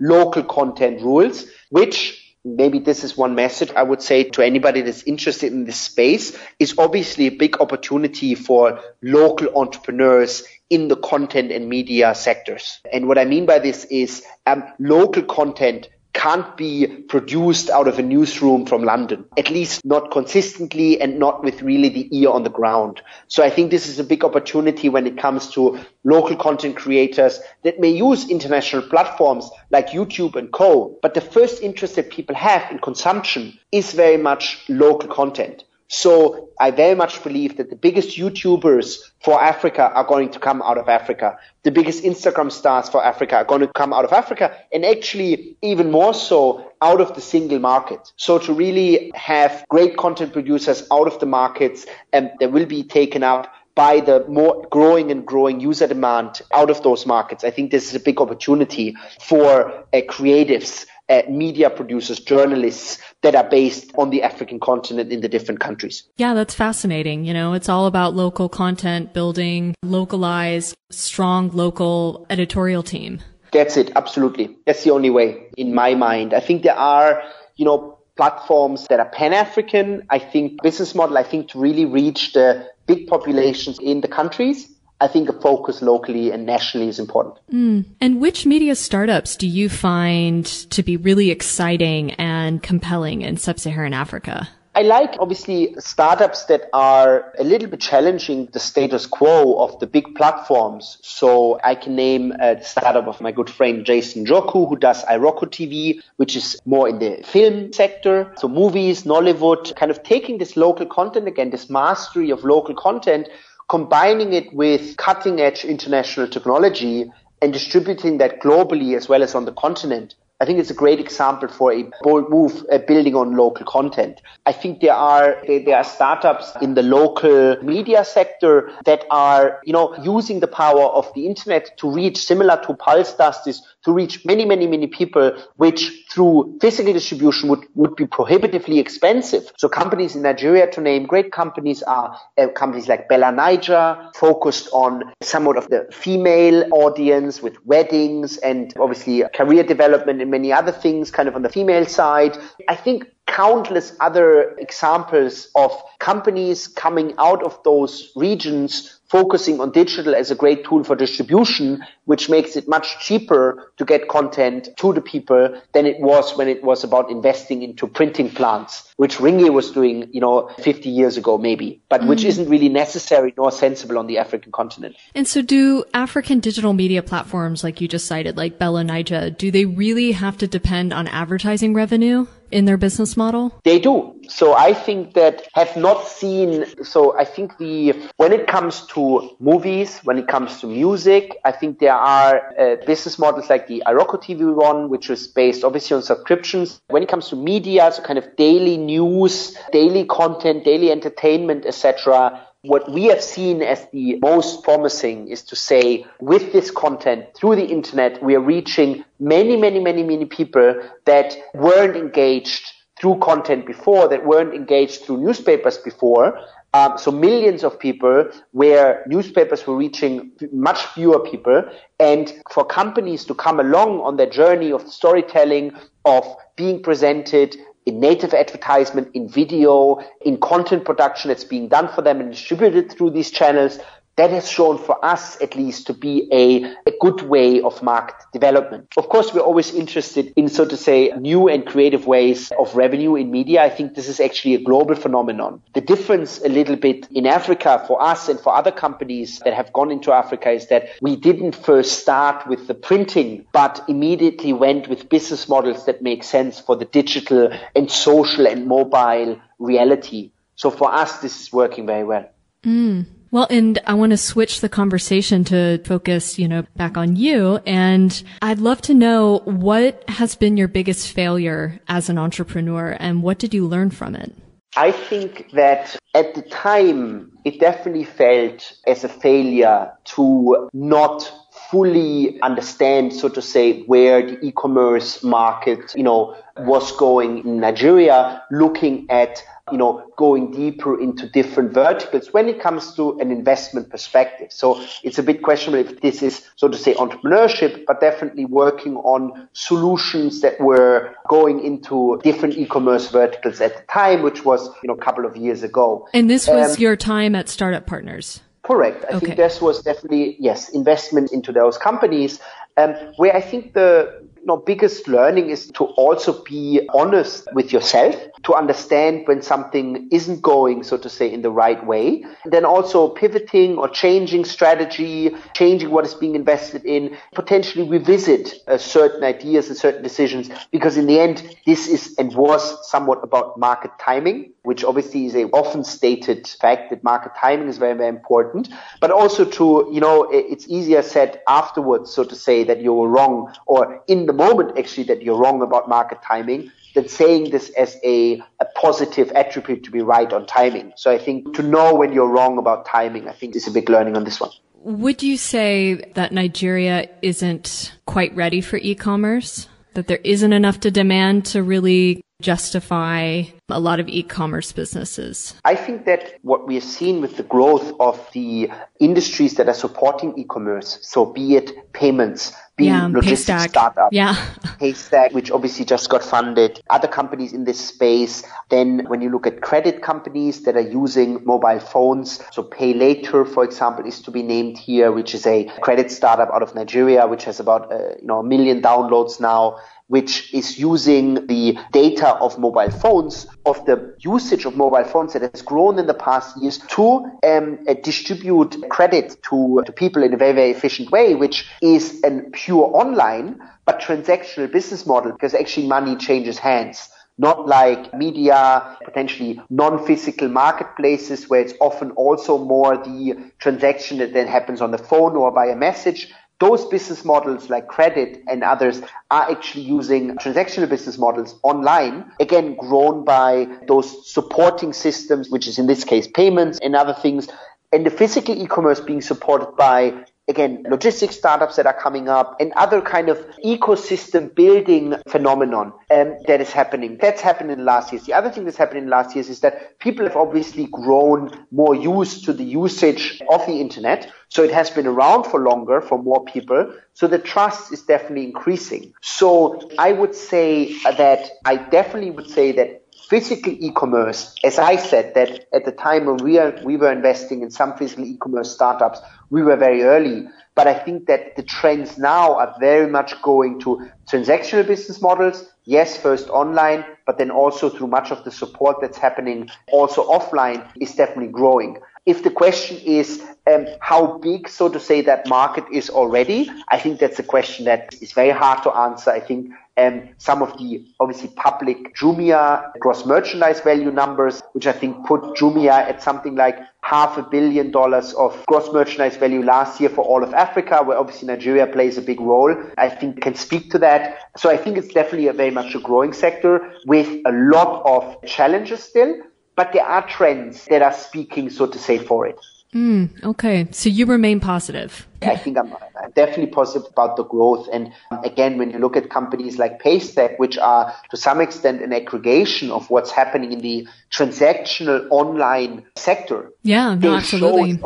local 0.00 0.42
content 0.42 1.02
rules, 1.02 1.44
which 1.68 2.18
maybe 2.44 2.78
this 2.78 3.04
is 3.04 3.16
one 3.16 3.34
message 3.34 3.70
I 3.76 3.82
would 3.82 4.02
say 4.02 4.24
to 4.24 4.42
anybody 4.42 4.80
that's 4.80 5.02
interested 5.04 5.52
in 5.52 5.64
this 5.64 5.80
space 5.80 6.36
is 6.58 6.74
obviously 6.78 7.26
a 7.26 7.36
big 7.36 7.60
opportunity 7.60 8.34
for 8.34 8.80
local 9.02 9.48
entrepreneurs 9.56 10.42
in 10.72 10.88
the 10.88 10.96
content 10.96 11.52
and 11.52 11.68
media 11.68 12.14
sectors. 12.14 12.80
And 12.90 13.06
what 13.06 13.18
I 13.18 13.26
mean 13.26 13.44
by 13.44 13.58
this 13.58 13.84
is 13.84 14.24
um, 14.46 14.64
local 14.78 15.22
content 15.22 15.90
can't 16.14 16.56
be 16.56 16.86
produced 16.86 17.68
out 17.68 17.88
of 17.88 17.98
a 17.98 18.02
newsroom 18.02 18.64
from 18.64 18.82
London, 18.82 19.26
at 19.36 19.50
least 19.50 19.84
not 19.84 20.10
consistently 20.10 20.98
and 20.98 21.18
not 21.18 21.44
with 21.44 21.60
really 21.60 21.90
the 21.90 22.08
ear 22.16 22.30
on 22.30 22.42
the 22.42 22.50
ground. 22.50 23.02
So 23.28 23.44
I 23.44 23.50
think 23.50 23.70
this 23.70 23.86
is 23.86 23.98
a 23.98 24.04
big 24.04 24.24
opportunity 24.24 24.88
when 24.88 25.06
it 25.06 25.18
comes 25.18 25.50
to 25.52 25.78
local 26.04 26.36
content 26.36 26.76
creators 26.76 27.38
that 27.64 27.80
may 27.80 27.90
use 27.90 28.30
international 28.30 28.82
platforms 28.82 29.50
like 29.70 29.88
YouTube 29.88 30.36
and 30.36 30.50
co. 30.52 30.98
But 31.02 31.12
the 31.12 31.20
first 31.20 31.62
interest 31.62 31.96
that 31.96 32.10
people 32.10 32.36
have 32.36 32.70
in 32.70 32.78
consumption 32.78 33.58
is 33.70 33.92
very 33.92 34.16
much 34.16 34.64
local 34.70 35.08
content. 35.08 35.64
So 35.94 36.48
I 36.58 36.70
very 36.70 36.94
much 36.94 37.22
believe 37.22 37.58
that 37.58 37.68
the 37.68 37.76
biggest 37.76 38.16
YouTubers 38.16 38.96
for 39.20 39.40
Africa 39.40 39.92
are 39.92 40.04
going 40.04 40.30
to 40.30 40.38
come 40.38 40.62
out 40.62 40.78
of 40.78 40.88
Africa. 40.88 41.36
The 41.64 41.70
biggest 41.70 42.02
Instagram 42.02 42.50
stars 42.50 42.88
for 42.88 43.04
Africa 43.04 43.36
are 43.36 43.44
going 43.44 43.60
to 43.60 43.68
come 43.68 43.92
out 43.92 44.06
of 44.06 44.12
Africa 44.14 44.56
and 44.72 44.86
actually 44.86 45.58
even 45.60 45.90
more 45.90 46.14
so 46.14 46.72
out 46.80 47.02
of 47.02 47.14
the 47.14 47.20
single 47.20 47.58
market. 47.58 48.10
So 48.16 48.38
to 48.38 48.54
really 48.54 49.12
have 49.14 49.66
great 49.68 49.98
content 49.98 50.32
producers 50.32 50.82
out 50.90 51.08
of 51.08 51.20
the 51.20 51.26
markets 51.26 51.84
and 52.10 52.30
they 52.40 52.46
will 52.46 52.66
be 52.66 52.84
taken 52.84 53.22
up 53.22 53.52
by 53.74 54.00
the 54.00 54.24
more 54.28 54.66
growing 54.70 55.10
and 55.10 55.26
growing 55.26 55.60
user 55.60 55.86
demand 55.86 56.40
out 56.54 56.70
of 56.70 56.82
those 56.82 57.04
markets. 57.04 57.44
I 57.44 57.50
think 57.50 57.70
this 57.70 57.88
is 57.88 57.94
a 57.94 58.00
big 58.00 58.18
opportunity 58.18 58.96
for 59.20 59.70
uh, 59.70 59.84
creatives 60.08 60.86
uh, 61.08 61.22
media 61.28 61.70
producers, 61.70 62.20
journalists 62.20 62.98
that 63.22 63.34
are 63.34 63.48
based 63.48 63.92
on 63.96 64.10
the 64.10 64.22
African 64.22 64.60
continent 64.60 65.12
in 65.12 65.20
the 65.20 65.28
different 65.28 65.60
countries. 65.60 66.04
Yeah, 66.16 66.34
that's 66.34 66.54
fascinating. 66.54 67.24
You 67.24 67.34
know, 67.34 67.52
it's 67.54 67.68
all 67.68 67.86
about 67.86 68.14
local 68.14 68.48
content 68.48 69.12
building, 69.12 69.74
localized, 69.82 70.76
strong 70.90 71.50
local 71.50 72.26
editorial 72.30 72.82
team. 72.82 73.20
That's 73.52 73.76
it. 73.76 73.92
Absolutely. 73.96 74.56
That's 74.66 74.84
the 74.84 74.90
only 74.90 75.10
way 75.10 75.48
in 75.58 75.74
my 75.74 75.94
mind. 75.94 76.32
I 76.32 76.40
think 76.40 76.62
there 76.62 76.78
are, 76.78 77.22
you 77.56 77.64
know, 77.64 77.98
platforms 78.16 78.86
that 78.88 78.98
are 79.00 79.08
pan-African. 79.08 80.06
I 80.08 80.18
think 80.18 80.62
business 80.62 80.94
model, 80.94 81.18
I 81.18 81.22
think 81.22 81.48
to 81.50 81.58
really 81.58 81.84
reach 81.84 82.32
the 82.32 82.66
big 82.86 83.06
populations 83.08 83.78
in 83.78 84.00
the 84.00 84.08
countries 84.08 84.71
I 85.02 85.08
think 85.08 85.28
a 85.28 85.32
focus 85.32 85.82
locally 85.82 86.30
and 86.30 86.46
nationally 86.46 86.88
is 86.88 87.00
important. 87.00 87.34
Mm. 87.52 87.86
And 88.00 88.20
which 88.20 88.46
media 88.46 88.76
startups 88.76 89.34
do 89.34 89.48
you 89.48 89.68
find 89.68 90.46
to 90.46 90.82
be 90.84 90.96
really 90.96 91.32
exciting 91.32 92.12
and 92.12 92.62
compelling 92.62 93.22
in 93.22 93.36
sub-Saharan 93.36 93.94
Africa? 93.94 94.48
I 94.74 94.82
like 94.82 95.16
obviously 95.18 95.74
startups 95.78 96.44
that 96.44 96.70
are 96.72 97.34
a 97.36 97.44
little 97.44 97.68
bit 97.68 97.80
challenging 97.80 98.46
the 98.52 98.60
status 98.60 99.04
quo 99.04 99.58
of 99.58 99.78
the 99.80 99.86
big 99.86 100.14
platforms. 100.14 100.98
So 101.02 101.60
I 101.62 101.74
can 101.74 101.94
name 101.94 102.32
a 102.40 102.62
startup 102.62 103.06
of 103.06 103.20
my 103.20 103.32
good 103.32 103.50
friend 103.50 103.84
Jason 103.84 104.24
Njoku, 104.24 104.68
who 104.68 104.76
does 104.76 105.04
Iroko 105.04 105.44
TV, 105.44 106.00
which 106.16 106.36
is 106.36 106.58
more 106.64 106.88
in 106.88 107.00
the 107.00 107.22
film 107.24 107.72
sector. 107.72 108.32
So 108.38 108.48
movies, 108.48 109.02
Nollywood, 109.02 109.74
kind 109.76 109.90
of 109.90 110.04
taking 110.04 110.38
this 110.38 110.56
local 110.56 110.86
content 110.86 111.26
again, 111.28 111.50
this 111.50 111.68
mastery 111.68 112.30
of 112.30 112.44
local 112.44 112.74
content 112.74 113.28
combining 113.68 114.32
it 114.32 114.52
with 114.52 114.96
cutting 114.96 115.40
edge 115.40 115.64
international 115.64 116.28
technology 116.28 117.10
and 117.40 117.52
distributing 117.52 118.18
that 118.18 118.40
globally 118.40 118.96
as 118.96 119.08
well 119.08 119.22
as 119.22 119.34
on 119.34 119.44
the 119.44 119.52
continent. 119.52 120.14
I 120.42 120.44
think 120.44 120.58
it's 120.58 120.70
a 120.70 120.74
great 120.74 120.98
example 120.98 121.46
for 121.46 121.72
a 121.72 121.88
bold 122.02 122.28
move 122.28 122.66
uh, 122.72 122.78
building 122.78 123.14
on 123.14 123.36
local 123.36 123.64
content. 123.64 124.20
I 124.44 124.50
think 124.52 124.80
there 124.80 124.92
are 124.92 125.36
there, 125.46 125.76
are 125.76 125.84
startups 125.84 126.50
in 126.60 126.74
the 126.74 126.82
local 126.82 127.62
media 127.62 128.04
sector 128.04 128.72
that 128.84 129.04
are 129.08 129.60
you 129.64 129.72
know 129.72 129.94
using 130.02 130.40
the 130.40 130.48
power 130.48 130.82
of 130.82 131.08
the 131.14 131.26
internet 131.28 131.78
to 131.78 131.88
reach 131.88 132.18
similar 132.18 132.60
to 132.66 132.74
Pulse 132.74 133.14
does 133.14 133.36
this 133.44 133.62
to 133.84 133.92
reach 133.92 134.24
many, 134.24 134.44
many, 134.44 134.66
many 134.66 134.86
people, 134.86 135.32
which 135.56 136.04
through 136.10 136.58
physical 136.60 136.92
distribution 136.92 137.48
would, 137.48 137.64
would 137.74 137.96
be 137.96 138.06
prohibitively 138.06 138.78
expensive. 138.78 139.50
So 139.56 139.68
companies 139.68 140.14
in 140.14 140.22
Nigeria, 140.22 140.70
to 140.72 140.80
name 140.80 141.06
great 141.06 141.32
companies, 141.32 141.82
are 141.82 142.18
uh, 142.38 142.48
companies 142.48 142.88
like 142.88 143.08
BellaNaija, 143.08 144.14
focused 144.14 144.68
on 144.72 145.12
somewhat 145.22 145.56
of 145.56 145.68
the 145.68 145.88
female 145.92 146.64
audience 146.72 147.42
with 147.42 147.64
weddings 147.66 148.36
and 148.38 148.72
obviously 148.78 149.24
career 149.34 149.62
development 149.62 150.20
and 150.22 150.30
many 150.30 150.52
other 150.52 150.72
things 150.72 151.10
kind 151.10 151.28
of 151.28 151.34
on 151.34 151.42
the 151.42 151.48
female 151.48 151.86
side. 151.86 152.38
I 152.68 152.76
think 152.76 153.06
countless 153.26 153.96
other 154.00 154.54
examples 154.58 155.48
of 155.54 155.72
companies 155.98 156.68
coming 156.68 157.14
out 157.18 157.42
of 157.42 157.58
those 157.64 158.12
regions 158.14 159.00
focusing 159.12 159.60
on 159.60 159.70
digital 159.70 160.14
as 160.14 160.30
a 160.30 160.34
great 160.34 160.64
tool 160.64 160.82
for 160.82 160.96
distribution, 160.96 161.84
which 162.06 162.30
makes 162.30 162.56
it 162.56 162.66
much 162.66 162.98
cheaper 162.98 163.70
to 163.76 163.84
get 163.84 164.08
content 164.08 164.70
to 164.78 164.94
the 164.94 165.02
people 165.02 165.54
than 165.74 165.84
it 165.84 166.00
was 166.00 166.34
when 166.38 166.48
it 166.48 166.64
was 166.64 166.82
about 166.82 167.10
investing 167.10 167.62
into 167.62 167.86
printing 167.86 168.30
plants, 168.30 168.90
which 168.96 169.18
Ringier 169.18 169.52
was 169.52 169.70
doing, 169.70 170.08
you 170.12 170.20
know, 170.22 170.48
50 170.60 170.88
years 170.88 171.18
ago 171.18 171.36
maybe, 171.36 171.82
but 171.90 172.00
mm. 172.00 172.08
which 172.08 172.24
isn't 172.24 172.48
really 172.48 172.70
necessary 172.70 173.34
nor 173.36 173.52
sensible 173.52 173.98
on 173.98 174.06
the 174.06 174.16
African 174.16 174.50
continent. 174.50 174.96
And 175.14 175.28
so 175.28 175.42
do 175.42 175.84
African 175.92 176.40
digital 176.40 176.72
media 176.72 177.02
platforms 177.02 177.62
like 177.62 177.82
you 177.82 177.88
just 177.88 178.06
cited, 178.06 178.38
like 178.38 178.58
BellaNaija, 178.58 179.36
do 179.36 179.50
they 179.50 179.66
really 179.66 180.12
have 180.12 180.38
to 180.38 180.46
depend 180.46 180.94
on 180.94 181.06
advertising 181.06 181.74
revenue? 181.74 182.26
In 182.52 182.64
their 182.66 182.76
business 182.76 183.16
model? 183.16 183.52
They 183.64 183.78
do. 183.78 184.20
So 184.28 184.54
I 184.54 184.72
think 184.74 185.14
that 185.14 185.48
have 185.54 185.76
not 185.76 186.06
seen, 186.06 186.64
so 186.84 187.18
I 187.18 187.24
think 187.24 187.58
the, 187.58 187.92
when 188.16 188.32
it 188.32 188.46
comes 188.46 188.86
to 188.88 189.30
movies, 189.40 189.98
when 190.04 190.18
it 190.18 190.28
comes 190.28 190.60
to 190.60 190.66
music, 190.66 191.36
I 191.44 191.52
think 191.52 191.80
there 191.80 191.94
are 191.94 192.54
uh, 192.58 192.76
business 192.86 193.18
models 193.18 193.50
like 193.50 193.66
the 193.66 193.82
Iroko 193.86 194.22
TV 194.22 194.54
one, 194.54 194.88
which 194.88 195.10
is 195.10 195.26
based 195.26 195.64
obviously 195.64 195.96
on 195.96 196.02
subscriptions. 196.02 196.80
When 196.88 197.02
it 197.02 197.08
comes 197.08 197.28
to 197.30 197.36
media, 197.36 197.90
so 197.92 198.02
kind 198.02 198.18
of 198.18 198.36
daily 198.36 198.76
news, 198.76 199.56
daily 199.72 200.04
content, 200.04 200.64
daily 200.64 200.90
entertainment, 200.90 201.66
etc., 201.66 202.46
what 202.62 202.90
we 202.90 203.04
have 203.04 203.22
seen 203.22 203.60
as 203.60 203.86
the 203.92 204.18
most 204.20 204.62
promising 204.62 205.28
is 205.28 205.42
to 205.42 205.56
say 205.56 206.06
with 206.20 206.52
this 206.52 206.70
content 206.70 207.26
through 207.34 207.56
the 207.56 207.66
internet, 207.66 208.22
we 208.22 208.36
are 208.36 208.40
reaching 208.40 209.04
many, 209.18 209.56
many, 209.56 209.80
many, 209.80 210.04
many 210.04 210.24
people 210.26 210.80
that 211.04 211.36
weren't 211.54 211.96
engaged 211.96 212.72
through 213.00 213.18
content 213.18 213.66
before, 213.66 214.06
that 214.08 214.24
weren't 214.24 214.54
engaged 214.54 215.02
through 215.02 215.16
newspapers 215.16 215.76
before. 215.78 216.38
Um, 216.74 216.96
so 216.96 217.10
millions 217.10 217.64
of 217.64 217.78
people 217.80 218.30
where 218.52 219.04
newspapers 219.08 219.66
were 219.66 219.76
reaching 219.76 220.30
much 220.52 220.86
fewer 220.86 221.18
people 221.18 221.64
and 221.98 222.32
for 222.50 222.64
companies 222.64 223.24
to 223.24 223.34
come 223.34 223.58
along 223.58 224.00
on 224.00 224.16
their 224.16 224.30
journey 224.30 224.70
of 224.70 224.86
storytelling, 224.86 225.72
of 226.04 226.24
being 226.56 226.80
presented 226.80 227.56
in 227.86 228.00
native 228.00 228.32
advertisement, 228.34 229.08
in 229.14 229.28
video, 229.28 230.00
in 230.20 230.38
content 230.38 230.84
production. 230.84 231.28
That's 231.28 231.44
being 231.44 231.68
done 231.68 231.88
for 231.88 232.02
them 232.02 232.20
and 232.20 232.30
distributed 232.30 232.92
through 232.92 233.10
these 233.10 233.30
channels 233.30 233.78
that 234.16 234.30
has 234.30 234.50
shown 234.50 234.78
for 234.78 235.02
us 235.04 235.40
at 235.40 235.56
least 235.56 235.86
to 235.86 235.94
be 235.94 236.28
a, 236.32 236.64
a 236.86 236.92
good 237.00 237.22
way 237.22 237.60
of 237.62 237.82
market 237.82 238.16
development. 238.32 238.92
Of 238.96 239.08
course, 239.08 239.32
we're 239.32 239.40
always 239.40 239.74
interested 239.74 240.32
in, 240.36 240.48
so 240.48 240.66
to 240.66 240.76
say, 240.76 241.12
new 241.18 241.48
and 241.48 241.66
creative 241.66 242.06
ways 242.06 242.52
of 242.58 242.74
revenue 242.76 243.14
in 243.16 243.30
media. 243.30 243.62
I 243.62 243.70
think 243.70 243.94
this 243.94 244.08
is 244.08 244.20
actually 244.20 244.54
a 244.54 244.60
global 244.60 244.94
phenomenon. 244.94 245.62
The 245.74 245.80
difference 245.80 246.40
a 246.42 246.48
little 246.48 246.76
bit 246.76 247.08
in 247.10 247.26
Africa 247.26 247.84
for 247.86 248.02
us 248.02 248.28
and 248.28 248.38
for 248.38 248.54
other 248.54 248.70
companies 248.70 249.40
that 249.40 249.54
have 249.54 249.72
gone 249.72 249.90
into 249.90 250.12
Africa 250.12 250.50
is 250.50 250.68
that 250.68 250.90
we 251.00 251.16
didn't 251.16 251.54
first 251.54 252.00
start 252.00 252.46
with 252.46 252.66
the 252.66 252.74
printing, 252.74 253.46
but 253.52 253.82
immediately 253.88 254.52
went 254.52 254.88
with 254.88 255.08
business 255.08 255.48
models 255.48 255.86
that 255.86 256.02
make 256.02 256.22
sense 256.22 256.60
for 256.60 256.76
the 256.76 256.84
digital 256.84 257.50
and 257.74 257.90
social 257.90 258.46
and 258.46 258.66
mobile 258.66 259.40
reality. 259.58 260.32
So 260.56 260.70
for 260.70 260.92
us, 260.92 261.20
this 261.20 261.40
is 261.40 261.52
working 261.52 261.86
very 261.86 262.04
well. 262.04 262.28
Mm. 262.64 263.06
Well, 263.32 263.46
and 263.48 263.78
I 263.86 263.94
want 263.94 264.10
to 264.10 264.18
switch 264.18 264.60
the 264.60 264.68
conversation 264.68 265.42
to 265.44 265.78
focus, 265.86 266.38
you 266.38 266.46
know, 266.46 266.66
back 266.76 266.98
on 266.98 267.16
you. 267.16 267.60
And 267.64 268.22
I'd 268.42 268.58
love 268.58 268.82
to 268.82 268.94
know 268.94 269.40
what 269.46 270.04
has 270.06 270.34
been 270.34 270.58
your 270.58 270.68
biggest 270.68 271.10
failure 271.10 271.80
as 271.88 272.10
an 272.10 272.18
entrepreneur 272.18 272.94
and 273.00 273.22
what 273.22 273.38
did 273.38 273.54
you 273.54 273.66
learn 273.66 273.88
from 273.88 274.14
it? 274.14 274.34
I 274.76 274.92
think 274.92 275.50
that 275.52 275.96
at 276.14 276.34
the 276.34 276.42
time, 276.42 277.32
it 277.46 277.58
definitely 277.58 278.04
felt 278.04 278.72
as 278.86 279.02
a 279.02 279.08
failure 279.08 279.90
to 280.04 280.68
not 280.74 281.32
fully 281.70 282.38
understand, 282.42 283.14
so 283.14 283.30
to 283.30 283.40
say, 283.40 283.82
where 283.84 284.20
the 284.20 284.38
e-commerce 284.44 285.22
market, 285.22 285.94
you 285.94 286.02
know, 286.02 286.36
was 286.58 286.92
going 286.92 287.38
in 287.38 287.60
Nigeria, 287.60 288.42
looking 288.50 289.06
at 289.08 289.42
you 289.70 289.78
know, 289.78 290.04
going 290.16 290.50
deeper 290.50 291.00
into 291.00 291.28
different 291.28 291.72
verticals 291.72 292.32
when 292.32 292.48
it 292.48 292.60
comes 292.60 292.94
to 292.96 293.18
an 293.20 293.30
investment 293.30 293.90
perspective. 293.90 294.48
So 294.50 294.84
it's 295.04 295.18
a 295.18 295.22
bit 295.22 295.42
questionable 295.42 295.88
if 295.88 296.00
this 296.00 296.20
is, 296.22 296.44
so 296.56 296.66
to 296.66 296.76
say, 296.76 296.94
entrepreneurship, 296.94 297.84
but 297.86 298.00
definitely 298.00 298.44
working 298.44 298.96
on 298.96 299.48
solutions 299.52 300.40
that 300.40 300.58
were 300.60 301.14
going 301.28 301.64
into 301.64 302.20
different 302.24 302.56
e-commerce 302.56 303.08
verticals 303.10 303.60
at 303.60 303.76
the 303.76 303.82
time, 303.84 304.22
which 304.22 304.44
was, 304.44 304.68
you 304.82 304.88
know, 304.88 304.94
a 304.94 305.00
couple 305.00 305.24
of 305.24 305.36
years 305.36 305.62
ago. 305.62 306.08
And 306.12 306.28
this 306.28 306.48
was 306.48 306.76
um, 306.76 306.82
your 306.82 306.96
time 306.96 307.36
at 307.36 307.48
Startup 307.48 307.86
Partners. 307.86 308.40
Correct. 308.64 309.04
I 309.04 309.16
okay. 309.16 309.26
think 309.26 309.36
this 309.36 309.60
was 309.60 309.82
definitely, 309.82 310.36
yes, 310.40 310.70
investment 310.70 311.32
into 311.32 311.52
those 311.52 311.78
companies. 311.78 312.40
Um, 312.76 312.94
where 313.16 313.36
I 313.36 313.40
think 313.40 313.74
the 313.74 314.24
know, 314.46 314.56
biggest 314.56 315.08
learning 315.08 315.50
is 315.50 315.68
to 315.72 315.84
also 315.84 316.42
be 316.42 316.88
honest 316.94 317.48
with 317.52 317.72
yourself, 317.72 318.16
to 318.44 318.54
understand 318.54 319.26
when 319.26 319.42
something 319.42 320.08
isn't 320.10 320.42
going, 320.42 320.82
so 320.82 320.96
to 320.96 321.08
say, 321.08 321.32
in 321.32 321.42
the 321.42 321.50
right 321.50 321.84
way. 321.86 322.24
And 322.44 322.52
then 322.52 322.64
also 322.64 323.08
pivoting 323.08 323.78
or 323.78 323.88
changing 323.88 324.44
strategy, 324.44 325.30
changing 325.54 325.90
what 325.90 326.04
is 326.04 326.14
being 326.14 326.34
invested 326.34 326.84
in, 326.84 327.16
potentially 327.34 327.88
revisit 327.88 328.54
uh, 328.66 328.78
certain 328.78 329.22
ideas 329.22 329.68
and 329.68 329.76
certain 329.76 330.02
decisions, 330.02 330.50
because 330.70 330.96
in 330.96 331.06
the 331.06 331.20
end, 331.20 331.56
this 331.66 331.88
is 331.88 332.14
and 332.18 332.34
was 332.34 332.90
somewhat 332.90 333.22
about 333.22 333.58
market 333.58 333.90
timing, 334.00 334.52
which 334.62 334.84
obviously 334.84 335.26
is 335.26 335.34
a 335.34 335.44
often 335.50 335.84
stated 335.84 336.46
fact 336.60 336.90
that 336.90 337.02
market 337.04 337.32
timing 337.40 337.68
is 337.68 337.78
very, 337.78 337.96
very 337.96 338.08
important, 338.08 338.68
but 339.00 339.10
also 339.10 339.44
to, 339.44 339.88
you 339.92 340.00
know, 340.00 340.28
it's 340.30 340.68
easier 340.68 341.02
said 341.02 341.40
afterwards, 341.48 342.10
so 342.10 342.24
to 342.24 342.34
say, 342.34 342.64
that 342.64 342.80
you 342.80 342.92
were 342.92 343.08
wrong 343.08 343.52
or 343.66 344.02
in 344.08 344.26
the 344.26 344.31
the 344.32 344.38
moment 344.44 344.78
actually 344.78 345.04
that 345.04 345.22
you're 345.22 345.36
wrong 345.36 345.62
about 345.62 345.88
market 345.88 346.18
timing 346.22 346.70
than 346.94 347.08
saying 347.08 347.50
this 347.50 347.70
as 347.70 347.98
a, 348.04 348.42
a 348.60 348.64
positive 348.76 349.30
attribute 349.32 349.84
to 349.84 349.90
be 349.90 350.00
right 350.00 350.32
on 350.32 350.46
timing. 350.46 350.92
So 350.96 351.10
I 351.10 351.18
think 351.18 351.54
to 351.54 351.62
know 351.62 351.94
when 351.94 352.12
you're 352.12 352.28
wrong 352.28 352.58
about 352.58 352.86
timing, 352.86 353.28
I 353.28 353.32
think 353.32 353.56
is 353.56 353.66
a 353.66 353.70
big 353.70 353.88
learning 353.88 354.16
on 354.16 354.24
this 354.24 354.40
one. 354.40 354.50
Would 354.84 355.22
you 355.22 355.36
say 355.36 356.12
that 356.14 356.32
Nigeria 356.32 357.08
isn't 357.22 357.96
quite 358.06 358.34
ready 358.34 358.60
for 358.60 358.78
e-commerce? 358.78 359.68
That 359.94 360.06
there 360.06 360.20
isn't 360.24 360.52
enough 360.52 360.80
to 360.80 360.90
demand 360.90 361.44
to 361.46 361.62
really 361.62 362.22
justify 362.40 363.44
a 363.68 363.80
lot 363.80 364.00
of 364.00 364.08
e-commerce 364.08 364.72
businesses? 364.72 365.54
I 365.64 365.76
think 365.76 366.06
that 366.06 366.34
what 366.42 366.66
we 366.66 366.74
have 366.74 366.84
seen 366.84 367.20
with 367.20 367.36
the 367.36 367.42
growth 367.42 367.92
of 368.00 368.18
the 368.32 368.70
industries 368.98 369.54
that 369.54 369.68
are 369.68 369.74
supporting 369.74 370.36
e-commerce, 370.38 370.98
so 371.02 371.26
be 371.26 371.56
it 371.56 371.92
payments, 371.92 372.52
yeah, 372.84 373.06
logistics 373.06 373.64
Paystack. 373.64 373.68
startup, 373.68 374.08
yeah. 374.12 374.34
Paystack, 374.80 375.32
which 375.32 375.50
obviously 375.50 375.84
just 375.84 376.08
got 376.08 376.22
funded, 376.22 376.80
other 376.90 377.08
companies 377.08 377.52
in 377.52 377.64
this 377.64 377.78
space. 377.78 378.44
Then 378.70 379.04
when 379.06 379.20
you 379.20 379.30
look 379.30 379.46
at 379.46 379.60
credit 379.60 380.02
companies 380.02 380.62
that 380.62 380.76
are 380.76 380.80
using 380.80 381.44
mobile 381.44 381.80
phones, 381.80 382.40
so 382.50 382.62
Paylater, 382.62 383.46
for 383.46 383.64
example, 383.64 384.06
is 384.06 384.20
to 384.22 384.30
be 384.30 384.42
named 384.42 384.78
here, 384.78 385.12
which 385.12 385.34
is 385.34 385.46
a 385.46 385.64
credit 385.80 386.10
startup 386.10 386.50
out 386.52 386.62
of 386.62 386.74
Nigeria, 386.74 387.26
which 387.26 387.44
has 387.44 387.60
about 387.60 387.92
uh, 387.92 388.10
you 388.20 388.26
know 388.26 388.40
a 388.40 388.44
million 388.44 388.82
downloads 388.82 389.40
now 389.40 389.78
which 390.12 390.52
is 390.52 390.78
using 390.78 391.46
the 391.46 391.74
data 391.90 392.34
of 392.34 392.58
mobile 392.58 392.90
phones, 392.90 393.46
of 393.64 393.82
the 393.86 394.14
usage 394.18 394.66
of 394.66 394.76
mobile 394.76 395.04
phones 395.04 395.32
that 395.32 395.40
has 395.40 395.62
grown 395.62 395.98
in 395.98 396.06
the 396.06 396.12
past 396.12 396.54
years 396.60 396.76
to 396.88 397.24
um, 397.44 397.78
distribute 398.02 398.76
credit 398.90 399.42
to, 399.42 399.82
to 399.86 399.90
people 399.90 400.22
in 400.22 400.34
a 400.34 400.36
very, 400.36 400.52
very 400.52 400.70
efficient 400.70 401.10
way, 401.10 401.34
which 401.34 401.66
is 401.80 402.22
a 402.24 402.42
pure 402.52 402.90
online 402.94 403.58
but 403.86 404.00
transactional 404.00 404.70
business 404.70 405.06
model 405.06 405.32
because 405.32 405.54
actually 405.54 405.86
money 405.86 406.14
changes 406.16 406.58
hands. 406.58 407.08
Not 407.38 407.66
like 407.66 408.12
media, 408.12 408.98
potentially 409.02 409.62
non-physical 409.70 410.48
marketplaces 410.48 411.48
where 411.48 411.62
it's 411.62 411.72
often 411.80 412.10
also 412.10 412.58
more 412.58 412.98
the 412.98 413.50
transaction 413.58 414.18
that 414.18 414.34
then 414.34 414.46
happens 414.46 414.82
on 414.82 414.90
the 414.90 414.98
phone 414.98 415.36
or 415.36 415.50
by 415.50 415.68
a 415.68 415.74
message 415.74 416.30
those 416.62 416.84
business 416.84 417.24
models 417.24 417.68
like 417.68 417.88
credit 417.88 418.40
and 418.48 418.62
others 418.62 419.02
are 419.32 419.50
actually 419.50 419.82
using 419.82 420.36
transactional 420.36 420.88
business 420.88 421.18
models 421.18 421.58
online, 421.64 422.30
again, 422.38 422.76
grown 422.76 423.24
by 423.24 423.66
those 423.88 424.32
supporting 424.32 424.92
systems, 424.92 425.50
which 425.50 425.66
is 425.66 425.80
in 425.80 425.88
this 425.88 426.04
case 426.04 426.28
payments 426.28 426.78
and 426.80 426.94
other 426.94 427.14
things. 427.14 427.48
And 427.90 428.06
the 428.06 428.10
physical 428.10 428.54
e-commerce 428.54 429.00
being 429.00 429.20
supported 429.20 429.76
by 429.76 430.24
again, 430.48 430.84
logistics 430.88 431.36
startups 431.36 431.76
that 431.76 431.86
are 431.86 431.98
coming 431.98 432.28
up 432.28 432.56
and 432.60 432.72
other 432.72 433.00
kind 433.00 433.28
of 433.28 433.38
ecosystem 433.64 434.54
building 434.54 435.14
phenomenon 435.28 435.92
um, 436.10 436.36
that 436.46 436.60
is 436.60 436.72
happening. 436.72 437.16
That's 437.20 437.40
happened 437.40 437.70
in 437.70 437.78
the 437.78 437.84
last 437.84 438.12
years. 438.12 438.24
The 438.24 438.34
other 438.34 438.50
thing 438.50 438.64
that's 438.64 438.76
happened 438.76 438.98
in 438.98 439.04
the 439.04 439.10
last 439.10 439.34
years 439.34 439.48
is 439.48 439.60
that 439.60 439.98
people 439.98 440.26
have 440.26 440.36
obviously 440.36 440.86
grown 440.86 441.66
more 441.70 441.94
used 441.94 442.44
to 442.46 442.52
the 442.52 442.64
usage 442.64 443.40
of 443.48 443.64
the 443.66 443.80
internet. 443.80 444.30
So 444.48 444.62
it 444.62 444.72
has 444.72 444.90
been 444.90 445.06
around 445.06 445.44
for 445.44 445.60
longer 445.60 446.00
for 446.00 446.22
more 446.22 446.44
people. 446.44 446.92
So 447.14 447.26
the 447.26 447.38
trust 447.38 447.92
is 447.92 448.02
definitely 448.02 448.44
increasing. 448.44 449.14
So 449.22 449.90
I 449.98 450.12
would 450.12 450.34
say 450.34 450.98
that 451.04 451.50
I 451.64 451.76
definitely 451.76 452.32
would 452.32 452.50
say 452.50 452.72
that 452.72 453.01
physical 453.32 453.72
e-commerce, 453.80 454.54
as 454.62 454.78
I 454.78 454.96
said, 454.96 455.32
that 455.36 455.66
at 455.72 455.86
the 455.86 455.92
time 455.92 456.26
when 456.26 456.36
we, 456.44 456.58
are, 456.58 456.78
we 456.84 456.98
were 456.98 457.10
investing 457.10 457.62
in 457.62 457.70
some 457.70 457.96
physical 457.96 458.26
e-commerce 458.26 458.70
startups, 458.70 459.20
we 459.48 459.62
were 459.62 459.76
very 459.76 460.02
early. 460.02 460.48
But 460.74 460.86
I 460.86 460.92
think 460.92 461.28
that 461.28 461.56
the 461.56 461.62
trends 461.62 462.18
now 462.18 462.58
are 462.58 462.74
very 462.78 463.10
much 463.10 463.40
going 463.40 463.80
to 463.80 464.06
transactional 464.30 464.86
business 464.86 465.22
models. 465.22 465.66
Yes, 465.84 466.14
first 466.14 466.50
online, 466.50 467.06
but 467.26 467.38
then 467.38 467.50
also 467.50 467.88
through 467.88 468.08
much 468.08 468.30
of 468.30 468.44
the 468.44 468.50
support 468.50 468.98
that's 469.00 469.16
happening 469.16 469.70
also 469.90 470.28
offline 470.28 470.86
is 471.00 471.14
definitely 471.14 471.52
growing. 471.52 472.00
If 472.24 472.44
the 472.44 472.50
question 472.50 472.98
is 472.98 473.42
um, 473.66 473.86
how 474.00 474.38
big, 474.38 474.68
so 474.68 474.88
to 474.88 475.00
say, 475.00 475.22
that 475.22 475.48
market 475.48 475.84
is 475.92 476.08
already, 476.08 476.70
I 476.88 476.98
think 476.98 477.18
that's 477.18 477.40
a 477.40 477.42
question 477.42 477.84
that 477.86 478.14
is 478.20 478.32
very 478.32 478.50
hard 478.50 478.82
to 478.84 478.92
answer. 478.92 479.30
I 479.30 479.40
think 479.40 479.72
um, 479.96 480.28
some 480.38 480.62
of 480.62 480.76
the 480.78 481.04
obviously 481.20 481.48
public 481.56 482.14
Jumia 482.16 482.92
gross 483.00 483.26
merchandise 483.26 483.80
value 483.80 484.10
numbers, 484.10 484.62
which 484.72 484.86
I 484.86 484.92
think 484.92 485.26
put 485.26 485.42
Jumia 485.56 485.90
at 485.90 486.22
something 486.22 486.54
like 486.54 486.78
half 487.02 487.36
a 487.36 487.42
billion 487.42 487.90
dollars 487.90 488.32
of 488.34 488.64
gross 488.66 488.90
merchandise 488.92 489.36
value 489.36 489.62
last 489.62 490.00
year 490.00 490.08
for 490.08 490.24
all 490.24 490.42
of 490.42 490.54
Africa, 490.54 491.02
where 491.02 491.18
obviously 491.18 491.48
Nigeria 491.48 491.86
plays 491.86 492.16
a 492.18 492.22
big 492.22 492.40
role. 492.40 492.74
I 492.98 493.08
think 493.08 493.42
can 493.42 493.54
speak 493.54 493.90
to 493.90 493.98
that. 493.98 494.38
So 494.56 494.70
I 494.70 494.76
think 494.76 494.96
it's 494.96 495.12
definitely 495.12 495.48
a 495.48 495.52
very 495.52 495.70
much 495.72 495.94
a 495.94 495.98
growing 495.98 496.32
sector 496.32 496.94
with 497.06 497.28
a 497.46 497.52
lot 497.52 498.02
of 498.06 498.44
challenges 498.46 499.02
still 499.02 499.34
but 499.76 499.92
there 499.92 500.04
are 500.04 500.26
trends 500.26 500.86
that 500.86 501.02
are 501.02 501.12
speaking, 501.12 501.70
so 501.70 501.86
to 501.86 501.98
say, 501.98 502.18
for 502.18 502.46
it. 502.46 502.56
Mm, 502.94 503.42
okay. 503.42 503.88
So 503.90 504.10
you 504.10 504.26
remain 504.26 504.60
positive. 504.60 505.26
I 505.40 505.56
think 505.56 505.78
I'm, 505.78 505.94
I'm, 506.22 506.30
definitely 506.32 506.66
positive 506.66 507.08
about 507.10 507.36
the 507.36 507.44
growth. 507.44 507.88
And 507.90 508.12
um, 508.30 508.44
again, 508.44 508.76
when 508.76 508.90
you 508.90 508.98
look 508.98 509.16
at 509.16 509.30
companies 509.30 509.78
like 509.78 510.02
Paystack, 510.02 510.58
which 510.58 510.76
are 510.76 511.14
to 511.30 511.36
some 511.38 511.62
extent 511.62 512.02
an 512.02 512.12
aggregation 512.12 512.90
of 512.90 513.08
what's 513.08 513.30
happening 513.30 513.72
in 513.72 513.80
the 513.80 514.06
transactional 514.30 515.26
online 515.30 516.04
sector. 516.16 516.70
Yeah, 516.82 517.14
no, 517.14 517.34
absolutely. 517.34 517.98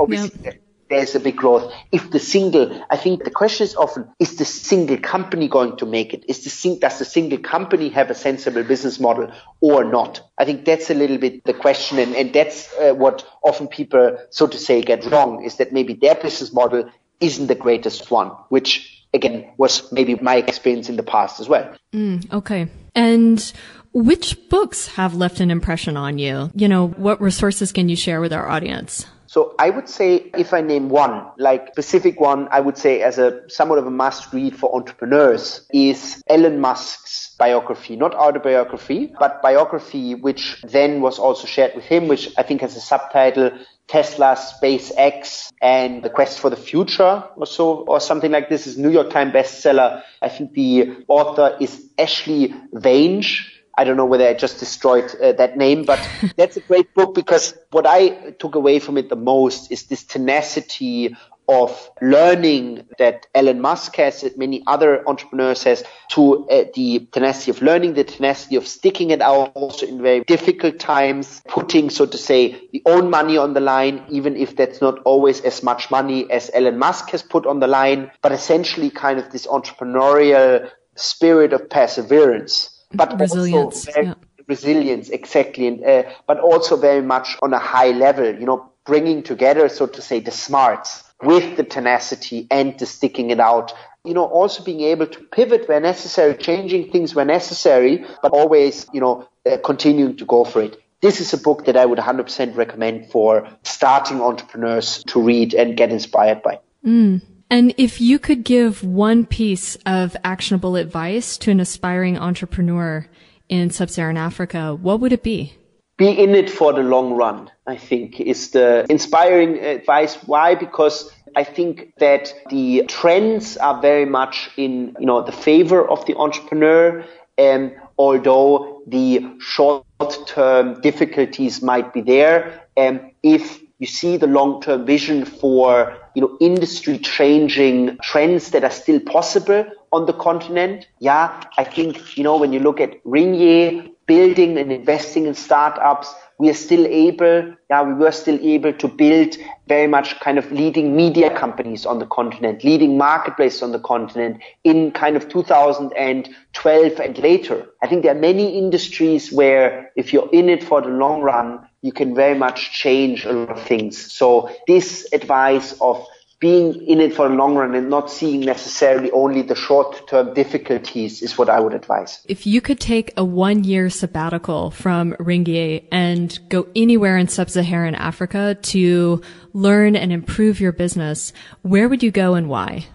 Yep 0.45 0.61
there's 0.89 1.15
a 1.15 1.21
big 1.21 1.37
growth. 1.37 1.73
If 1.93 2.11
the 2.11 2.19
single, 2.19 2.85
I 2.91 2.97
think 2.97 3.25
the 3.25 3.31
question 3.31 3.65
is 3.65 3.75
often, 3.77 4.09
is 4.19 4.37
the 4.37 4.45
single 4.45 4.97
company 4.99 5.49
going 5.49 5.77
to 5.79 5.87
make 5.87 6.15
it? 6.15 6.25
Is 6.29 6.45
the 6.45 6.51
sing, 6.51 6.79
does 6.79 6.99
the 6.99 7.05
single 7.05 7.39
company 7.39 7.89
have 7.91 8.11
a 8.11 8.15
sensible 8.15 8.63
business 8.63 9.01
model 9.01 9.31
or 9.61 9.85
not? 9.85 10.21
I 10.39 10.45
think 10.45 10.65
that's 10.65 10.91
a 10.91 10.95
little 10.95 11.19
bit 11.19 11.45
the 11.45 11.55
question. 11.55 11.99
And, 11.99 12.15
and 12.15 12.33
that's 12.33 12.73
uh, 12.75 12.95
what 12.95 13.27
often 13.43 13.69
people, 13.69 14.19
so 14.31 14.47
to 14.47 14.59
say, 14.59 14.83
get 14.83 15.05
wrong 15.07 15.45
is 15.45 15.57
that 15.57 15.73
maybe 15.73 15.95
their 15.95 16.15
business 16.15 16.53
model 16.53 16.91
isn't 17.21 17.47
the 17.47 17.55
greatest 17.55 18.11
one, 18.11 18.29
which 18.49 19.05
again 19.15 19.51
was 19.57 19.91
maybe 19.93 20.15
my 20.17 20.37
experience 20.37 20.89
in 20.89 20.97
the 20.97 21.03
past 21.03 21.41
as 21.41 21.49
well. 21.49 21.75
Mm, 21.93 22.33
okay. 22.33 22.69
And 22.95 23.53
which 23.93 24.49
books 24.51 24.89
have 24.89 25.15
left 25.15 25.41
an 25.41 25.51
impression 25.51 25.97
on 25.97 26.19
you? 26.19 26.51
You 26.55 26.69
know, 26.69 26.89
what 26.89 27.21
resources 27.21 27.73
can 27.73 27.89
you 27.89 27.97
share 27.97 28.21
with 28.21 28.33
our 28.33 28.49
audience? 28.49 29.07
So 29.27 29.55
I 29.59 29.71
would 29.71 29.89
say 29.89 30.31
if 30.37 30.53
I 30.53 30.61
name 30.61 30.89
one, 30.89 31.27
like 31.39 31.69
specific 31.73 32.21
one, 32.21 32.49
I 32.51 32.61
would 32.61 32.79
say 32.79 33.03
as 33.03 33.19
a 33.19 33.49
somewhat 33.49 33.79
of 33.79 33.87
a 33.87 33.91
must 33.91 34.33
read 34.33 34.57
for 34.57 34.75
entrepreneurs 34.75 35.67
is 35.73 36.23
Elon 36.29 36.61
Musk's 36.61 37.35
biography, 37.39 37.97
not 37.97 38.15
autobiography, 38.15 39.13
but 39.19 39.43
biography, 39.43 40.15
which 40.15 40.63
then 40.63 41.01
was 41.01 41.19
also 41.19 41.47
shared 41.47 41.75
with 41.75 41.85
him, 41.85 42.09
which 42.09 42.33
I 42.39 42.43
think 42.43 42.61
has 42.61 42.77
a 42.77 42.81
subtitle 42.81 43.51
Tesla, 43.89 44.37
SpaceX, 44.37 45.53
and 45.63 46.03
the 46.03 46.11
quest 46.11 46.41
for 46.41 46.51
the 46.51 46.57
future 46.57 47.23
or 47.37 47.47
so, 47.47 47.85
or 47.87 48.01
something 48.01 48.33
like 48.33 48.49
this 48.49 48.67
is 48.67 48.77
New 48.77 48.91
York 48.91 49.11
Times 49.11 49.33
bestseller. 49.33 50.03
I 50.21 50.29
think 50.29 50.55
the 50.55 51.05
author 51.07 51.57
is 51.61 51.89
Ashley 51.97 52.53
Vange 52.73 53.56
I 53.77 53.85
don't 53.85 53.97
know 53.97 54.07
whether 54.07 54.27
I 54.27 54.35
just 54.35 54.59
destroyed 54.59 55.15
uh, 55.21 55.33
that 55.33 55.57
name, 55.57 55.85
but 55.85 56.09
that's 56.37 56.57
a 56.57 56.61
great 56.61 56.95
book 56.95 57.15
because 57.15 57.57
what 57.71 57.87
I 57.87 58.31
took 58.33 58.55
away 58.55 58.79
from 58.79 58.97
it 58.97 59.09
the 59.09 59.17
most 59.17 59.71
is 59.71 59.85
this 59.85 60.05
tenacity 60.05 61.17
of 61.49 61.91
learning 62.03 62.87
that 62.99 63.27
Elon 63.35 63.61
Musk 63.61 63.97
has, 63.97 64.23
that 64.23 64.37
many 64.37 64.63
other 64.67 65.09
entrepreneurs 65.09 65.63
has, 65.63 65.85
to 66.09 66.49
uh, 66.49 66.65
the 66.75 67.07
tenacity 67.13 67.51
of 67.51 67.63
learning, 67.63 67.95
the 67.95 68.05
tenacity 68.05 68.57
of 68.57 68.67
sticking 68.67 69.11
it 69.11 69.21
out 69.21 69.53
also 69.55 69.87
in 69.87 70.03
very 70.03 70.21
difficult 70.25 70.79
times, 70.79 71.43
putting, 71.47 71.91
so 71.91 72.07
to 72.07 72.19
say, 72.19 72.61
the 72.73 72.83
own 72.87 73.11
money 73.11 73.37
on 73.37 73.55
the 73.55 73.61
line, 73.61 74.05
even 74.09 74.37
if 74.37 74.57
that's 74.57 74.81
not 74.81 74.99
always 75.05 75.41
as 75.43 75.63
much 75.63 75.91
money 75.91 76.29
as 76.31 76.51
Elon 76.53 76.79
Musk 76.79 77.11
has 77.11 77.23
put 77.23 77.47
on 77.47 77.61
the 77.61 77.69
line, 77.69 78.11
but 78.23 78.33
essentially 78.33 78.91
kind 78.91 79.19
of 79.19 79.31
this 79.31 79.47
entrepreneurial 79.47 80.69
spirit 80.97 81.53
of 81.53 81.69
perseverance 81.71 82.76
but 82.93 83.19
resilience. 83.19 83.85
Very, 83.85 84.07
yeah. 84.07 84.15
Resilience, 84.49 85.09
exactly, 85.09 85.67
and, 85.67 85.85
uh, 85.85 86.05
but 86.27 86.39
also 86.39 86.77
very 86.77 87.03
much 87.03 87.37
on 87.43 87.53
a 87.53 87.59
high 87.59 87.91
level. 87.91 88.33
You 88.33 88.47
know, 88.47 88.71
bringing 88.85 89.23
together, 89.23 89.69
so 89.69 89.87
to 89.87 90.01
say, 90.01 90.21
the 90.21 90.31
smarts 90.31 91.03
with 91.23 91.57
the 91.57 91.65
tenacity 91.65 92.47
and 92.51 92.79
the 92.79 92.87
sticking 92.87 93.31
it 93.31 93.41
out. 93.41 93.73
You 94.05 94.15
know, 94.15 94.25
also 94.25 94.63
being 94.63 94.83
able 94.83 95.07
to 95.09 95.21
pivot 95.21 95.69
where 95.69 95.81
necessary, 95.81 96.37
changing 96.37 96.93
things 96.93 97.15
where 97.15 97.25
necessary, 97.25 98.05
but 98.23 98.31
always, 98.31 98.87
you 98.93 99.01
know, 99.01 99.29
uh, 99.51 99.57
continuing 99.65 100.17
to 100.19 100.25
go 100.25 100.45
for 100.45 100.63
it. 100.63 100.81
This 101.03 101.21
is 101.21 101.33
a 101.33 101.39
book 101.39 101.67
that 101.67 101.77
I 101.77 101.85
would 101.85 101.99
100% 101.99 102.57
recommend 102.57 103.11
for 103.11 103.49
starting 103.65 104.21
entrepreneurs 104.21 105.03
to 105.09 105.21
read 105.21 105.55
and 105.55 105.77
get 105.77 105.91
inspired 105.91 106.43
by. 106.43 106.61
Mm. 106.85 107.21
And 107.49 107.75
if 107.77 108.01
you 108.01 108.19
could 108.19 108.43
give 108.43 108.83
one 108.83 109.25
piece 109.25 109.77
of 109.87 110.17
actionable 110.25 110.77
advice 110.77 111.39
to 111.39 111.51
an 111.51 111.61
aspiring 111.61 112.19
entrepreneur 112.19 113.07
in 113.49 113.71
sub-Saharan 113.71 114.17
Africa, 114.17 114.75
what 114.75 115.01
would 115.01 115.13
it 115.13 115.23
be? 115.23 115.55
Be 115.97 116.11
in 116.11 116.35
it 116.35 116.51
for 116.51 116.73
the 116.73 116.83
long 116.83 117.15
run, 117.15 117.51
I 117.67 117.77
think 117.77 118.21
is 118.21 118.51
the 118.51 118.85
inspiring 118.91 119.59
advice. 119.61 120.17
Why? 120.27 120.55
Because 120.55 121.11
I 121.35 121.45
think 121.45 121.95
that 121.99 122.35
the 122.51 122.85
trends 122.89 123.57
are 123.57 123.81
very 123.81 124.05
much 124.05 124.51
in, 124.57 124.97
you 124.99 125.07
know, 125.07 125.23
the 125.23 125.33
favor 125.33 125.89
of 125.89 126.05
the 126.07 126.17
entrepreneur. 126.17 127.05
And 127.39 127.77
although 127.97 128.83
the 128.87 129.25
short 129.41 129.87
term 130.27 130.81
difficulties 130.81 131.63
might 131.63 131.95
be 131.95 132.03
there, 132.03 132.63
and 132.77 133.13
if 133.23 133.61
you 133.79 133.87
see 133.87 134.17
the 134.17 134.27
long-term 134.27 134.87
vision 134.87 135.25
for, 135.25 135.97
you 136.15 136.23
know, 136.23 136.37
industry 136.41 136.99
changing 136.99 137.99
trends 138.03 138.51
that 138.51 138.65
are 138.65 138.71
still 138.71 139.01
possible 139.01 139.67
on 139.93 140.07
the 140.07 140.15
continent. 140.15 140.89
Yeah, 140.99 141.43
I 141.59 141.65
think, 141.65 142.17
you 142.17 142.25
know, 142.25 142.39
when 142.39 142.53
you 142.53 142.61
look 142.61 142.81
at 142.81 143.03
Ringier 143.05 143.91
building 144.07 144.57
and 144.57 144.73
investing 144.73 145.27
in 145.27 145.35
startups, 145.35 146.15
we 146.39 146.49
are 146.51 146.55
still 146.55 146.87
able, 146.87 147.55
yeah, 147.71 147.83
we 147.83 147.95
were 147.95 148.13
still 148.13 148.39
able 148.43 148.73
to 148.75 148.89
build 148.89 149.37
very 149.69 149.87
much 149.87 150.21
kind 150.21 150.39
of 150.39 150.51
leading 150.53 150.95
media 150.95 151.37
companies 151.37 151.87
on 151.87 151.99
the 151.99 152.07
continent, 152.07 152.63
leading 152.63 152.99
marketplaces 152.99 153.63
on 153.63 153.73
the 153.73 153.79
continent 153.81 154.41
in 154.63 154.91
kind 154.93 155.17
of 155.17 155.29
2012 155.29 157.01
and 157.01 157.19
later. 157.19 157.67
I 157.83 157.87
think 157.87 158.03
there 158.03 158.15
are 158.15 158.21
many 158.21 158.57
industries 158.59 159.33
where 159.33 159.91
if 159.97 160.13
you're 160.13 160.31
in 160.31 160.49
it 160.49 160.63
for 160.63 160.83
the 160.83 160.89
long 160.89 161.23
run, 161.23 161.67
you 161.87 161.93
can 161.93 162.15
very 162.15 162.37
much 162.37 162.73
change 162.73 163.25
a 163.25 163.33
lot 163.33 163.51
of 163.51 163.63
things. 163.63 164.13
So 164.13 164.51
this 164.67 165.07
advice 165.13 165.73
of 165.81 166.05
being 166.39 166.87
in 166.87 167.01
it 167.01 167.15
for 167.15 167.29
the 167.29 167.35
long 167.35 167.55
run 167.55 167.75
and 167.75 167.89
not 167.89 168.11
seeing 168.11 168.41
necessarily 168.41 169.11
only 169.13 169.41
the 169.41 169.55
short 169.55 170.07
term 170.07 170.35
difficulties 170.35 171.23
is 171.23 171.39
what 171.39 171.49
I 171.49 171.61
would 171.61 171.73
advise. 171.73 172.21
If 172.29 172.47
you 172.47 172.61
could 172.61 172.79
take 172.79 173.15
a 173.17 173.25
one 173.25 173.65
year 173.65 173.89
sabbatical 173.89 174.71
from 174.71 175.15
Ringier 175.15 175.85
and 175.91 176.39
go 176.51 176.69
anywhere 176.77 177.17
in 177.17 177.29
sub-Saharan 177.29 177.95
Africa 177.95 178.59
to 178.61 179.23
learn 179.55 179.97
and 179.97 180.13
improve 180.13 180.61
your 180.61 180.73
business, 180.73 181.33
where 181.63 181.89
would 181.89 182.03
you 182.03 182.11
go 182.11 182.35
and 182.35 182.49
why? 182.51 182.87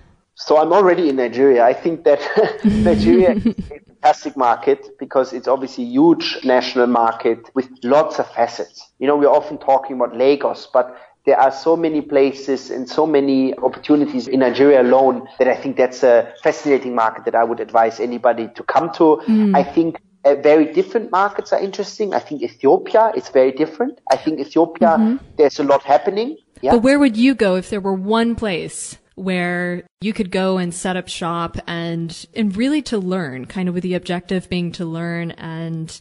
So 0.46 0.58
I'm 0.58 0.74
already 0.74 1.08
in 1.08 1.18
Nigeria. 1.18 1.64
I 1.64 1.74
think 1.74 2.04
that 2.04 2.20
Nigeria 2.64 3.32
is 3.36 3.46
a 3.46 3.54
fantastic 3.62 4.36
market 4.36 4.98
because 4.98 5.34
it's 5.34 5.48
obviously 5.48 5.84
a 5.84 5.88
huge 5.88 6.40
national 6.44 6.88
market 6.88 7.50
with 7.54 7.70
lots 7.84 8.18
of 8.18 8.28
facets. 8.32 8.90
You 8.98 9.06
know, 9.06 9.16
we're 9.16 9.28
often 9.30 9.60
talking 9.60 9.96
about 9.98 10.18
Lagos, 10.18 10.68
but 10.74 10.98
there 11.28 11.40
are 11.40 11.52
so 11.52 11.78
many 11.78 12.02
places 12.02 12.72
and 12.72 12.90
so 12.90 13.06
many 13.06 13.56
opportunities 13.60 14.28
in 14.28 14.40
Nigeria 14.40 14.82
alone 14.82 15.28
that 15.38 15.48
I 15.48 15.56
think 15.56 15.78
that's 15.78 16.02
a 16.02 16.34
fascinating 16.42 16.96
market 16.96 17.26
that 17.26 17.36
I 17.36 17.44
would 17.44 17.60
advise 17.60 18.00
anybody 18.00 18.50
to 18.56 18.64
come 18.64 18.92
to. 18.94 19.22
Mm. 19.28 19.56
I 19.56 19.64
think 19.64 20.02
uh, 20.26 20.34
very 20.36 20.74
different 20.74 21.12
markets 21.12 21.54
are 21.54 21.60
interesting. 21.60 22.16
I 22.16 22.20
think 22.20 22.42
Ethiopia 22.42 23.12
is 23.16 23.30
very 23.30 23.52
different. 23.52 24.00
I 24.12 24.18
think 24.18 24.40
Ethiopia, 24.40 24.88
mm-hmm. 24.98 25.18
there's 25.38 25.60
a 25.60 25.64
lot 25.64 25.84
happening. 25.84 26.38
Yeah. 26.64 26.72
But 26.72 26.80
where 26.80 26.98
would 26.98 27.16
you 27.16 27.36
go 27.36 27.58
if 27.58 27.70
there 27.70 27.80
were 27.80 27.94
one 27.94 28.36
place 28.36 28.98
where 29.22 29.84
you 30.02 30.14
could 30.14 30.32
go 30.32 30.58
and 30.58 30.74
set 30.74 30.98
up 30.98 31.08
shop 31.08 31.58
and, 31.68 32.26
and 32.36 32.56
really 32.56 32.82
to 32.84 32.98
learn, 32.98 33.46
kind 33.46 33.70
of 33.70 33.76
with 33.76 33.84
the 33.84 33.94
objective 33.94 34.50
being 34.50 34.72
to 34.74 34.86
learn 34.86 35.32
and 35.32 36.00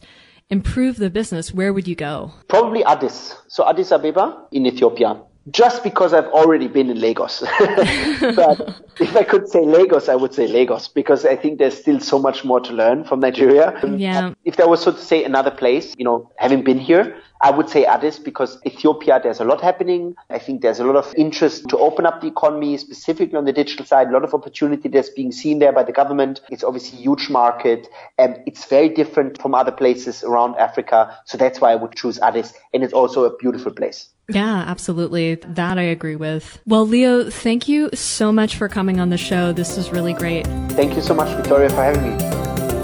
improve 0.49 0.97
the 0.97 1.09
business, 1.09 1.53
where 1.53 1.71
would 1.71 1.87
you 1.87 1.95
go? 1.95 2.33
Probably 2.49 2.83
Addis. 2.83 3.35
So 3.47 3.67
Addis 3.67 3.91
Ababa 3.91 4.47
in 4.51 4.65
Ethiopia. 4.65 5.21
Just 5.49 5.83
because 5.83 6.13
I've 6.13 6.27
already 6.27 6.67
been 6.67 6.91
in 6.91 7.01
Lagos. 7.01 7.39
but 7.59 8.81
if 8.99 9.15
I 9.15 9.23
could 9.23 9.47
say 9.47 9.65
Lagos, 9.65 10.07
I 10.07 10.15
would 10.15 10.35
say 10.35 10.47
Lagos 10.47 10.87
because 10.87 11.25
I 11.25 11.35
think 11.35 11.57
there's 11.57 11.75
still 11.75 11.99
so 11.99 12.19
much 12.19 12.45
more 12.45 12.59
to 12.59 12.71
learn 12.71 13.03
from 13.05 13.21
Nigeria. 13.21 13.79
Yeah. 13.97 14.35
If 14.45 14.57
there 14.57 14.67
was, 14.67 14.83
so 14.83 14.91
to 14.91 14.99
say, 14.99 15.23
another 15.23 15.49
place, 15.49 15.95
you 15.97 16.05
know, 16.05 16.31
having 16.37 16.63
been 16.63 16.77
here, 16.77 17.15
I 17.41 17.49
would 17.49 17.69
say 17.69 17.85
Addis 17.85 18.19
because 18.19 18.59
Ethiopia, 18.67 19.19
there's 19.21 19.39
a 19.39 19.43
lot 19.43 19.61
happening. 19.61 20.13
I 20.29 20.37
think 20.37 20.61
there's 20.61 20.79
a 20.79 20.83
lot 20.83 20.95
of 20.95 21.11
interest 21.17 21.67
to 21.69 21.77
open 21.79 22.05
up 22.05 22.21
the 22.21 22.27
economy, 22.27 22.77
specifically 22.77 23.35
on 23.35 23.45
the 23.45 23.53
digital 23.53 23.83
side, 23.83 24.09
a 24.09 24.11
lot 24.11 24.23
of 24.23 24.35
opportunity 24.35 24.89
that's 24.89 25.09
being 25.09 25.31
seen 25.31 25.57
there 25.57 25.71
by 25.71 25.81
the 25.81 25.91
government. 25.91 26.41
It's 26.51 26.63
obviously 26.63 26.99
a 26.99 27.01
huge 27.01 27.31
market 27.31 27.87
and 28.19 28.37
it's 28.45 28.65
very 28.65 28.89
different 28.89 29.41
from 29.41 29.55
other 29.55 29.71
places 29.71 30.23
around 30.23 30.55
Africa. 30.57 31.17
So 31.25 31.35
that's 31.35 31.59
why 31.59 31.71
I 31.71 31.75
would 31.75 31.95
choose 31.95 32.19
Addis. 32.19 32.53
And 32.75 32.83
it's 32.83 32.93
also 32.93 33.23
a 33.23 33.35
beautiful 33.37 33.71
place. 33.71 34.10
Yeah, 34.29 34.63
absolutely. 34.67 35.35
That 35.35 35.77
I 35.77 35.83
agree 35.83 36.15
with. 36.15 36.59
Well, 36.65 36.87
Leo, 36.87 37.29
thank 37.29 37.67
you 37.67 37.89
so 37.93 38.31
much 38.31 38.55
for 38.55 38.67
coming 38.69 38.99
on 38.99 39.09
the 39.09 39.17
show. 39.17 39.51
This 39.51 39.77
was 39.77 39.91
really 39.91 40.13
great. 40.13 40.47
Thank 40.71 40.95
you 40.95 41.01
so 41.01 41.13
much, 41.13 41.35
Victoria, 41.35 41.69
for 41.69 41.83
having 41.83 42.03
me. 42.03 42.17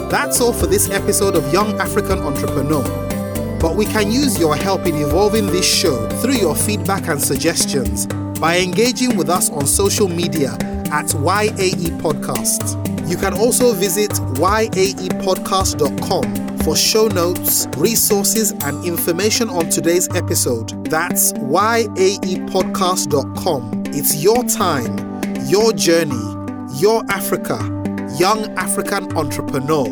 That's 0.09 0.41
all 0.41 0.53
for 0.53 0.67
this 0.67 0.89
episode 0.89 1.35
of 1.35 1.53
Young 1.53 1.79
African 1.79 2.19
Entrepreneur. 2.19 2.83
But 3.59 3.75
we 3.75 3.85
can 3.85 4.11
use 4.11 4.39
your 4.39 4.55
help 4.55 4.85
in 4.85 4.95
evolving 4.95 5.47
this 5.47 5.65
show 5.65 6.07
through 6.21 6.35
your 6.35 6.55
feedback 6.55 7.07
and 7.07 7.19
suggestions 7.21 8.05
by 8.39 8.59
engaging 8.59 9.17
with 9.17 9.29
us 9.29 9.49
on 9.49 9.65
social 9.65 10.07
media 10.07 10.51
at 10.91 11.07
YAE 11.07 11.89
Podcasts. 11.99 12.75
You 13.09 13.17
can 13.17 13.33
also 13.33 13.73
visit 13.73 14.11
yaepodcast.com 14.11 16.56
For 16.67 16.75
show 16.75 17.07
notes, 17.07 17.65
resources, 17.77 18.51
and 18.51 18.83
information 18.83 19.49
on 19.49 19.69
today's 19.69 20.13
episode, 20.13 20.83
that's 20.89 21.31
yaepodcast.com. 21.31 23.83
It's 23.85 24.21
your 24.21 24.43
time, 24.43 24.97
your 25.45 25.71
journey, 25.71 26.19
your 26.77 27.09
Africa, 27.09 27.57
young 28.19 28.53
African 28.57 29.15
entrepreneur. 29.15 29.85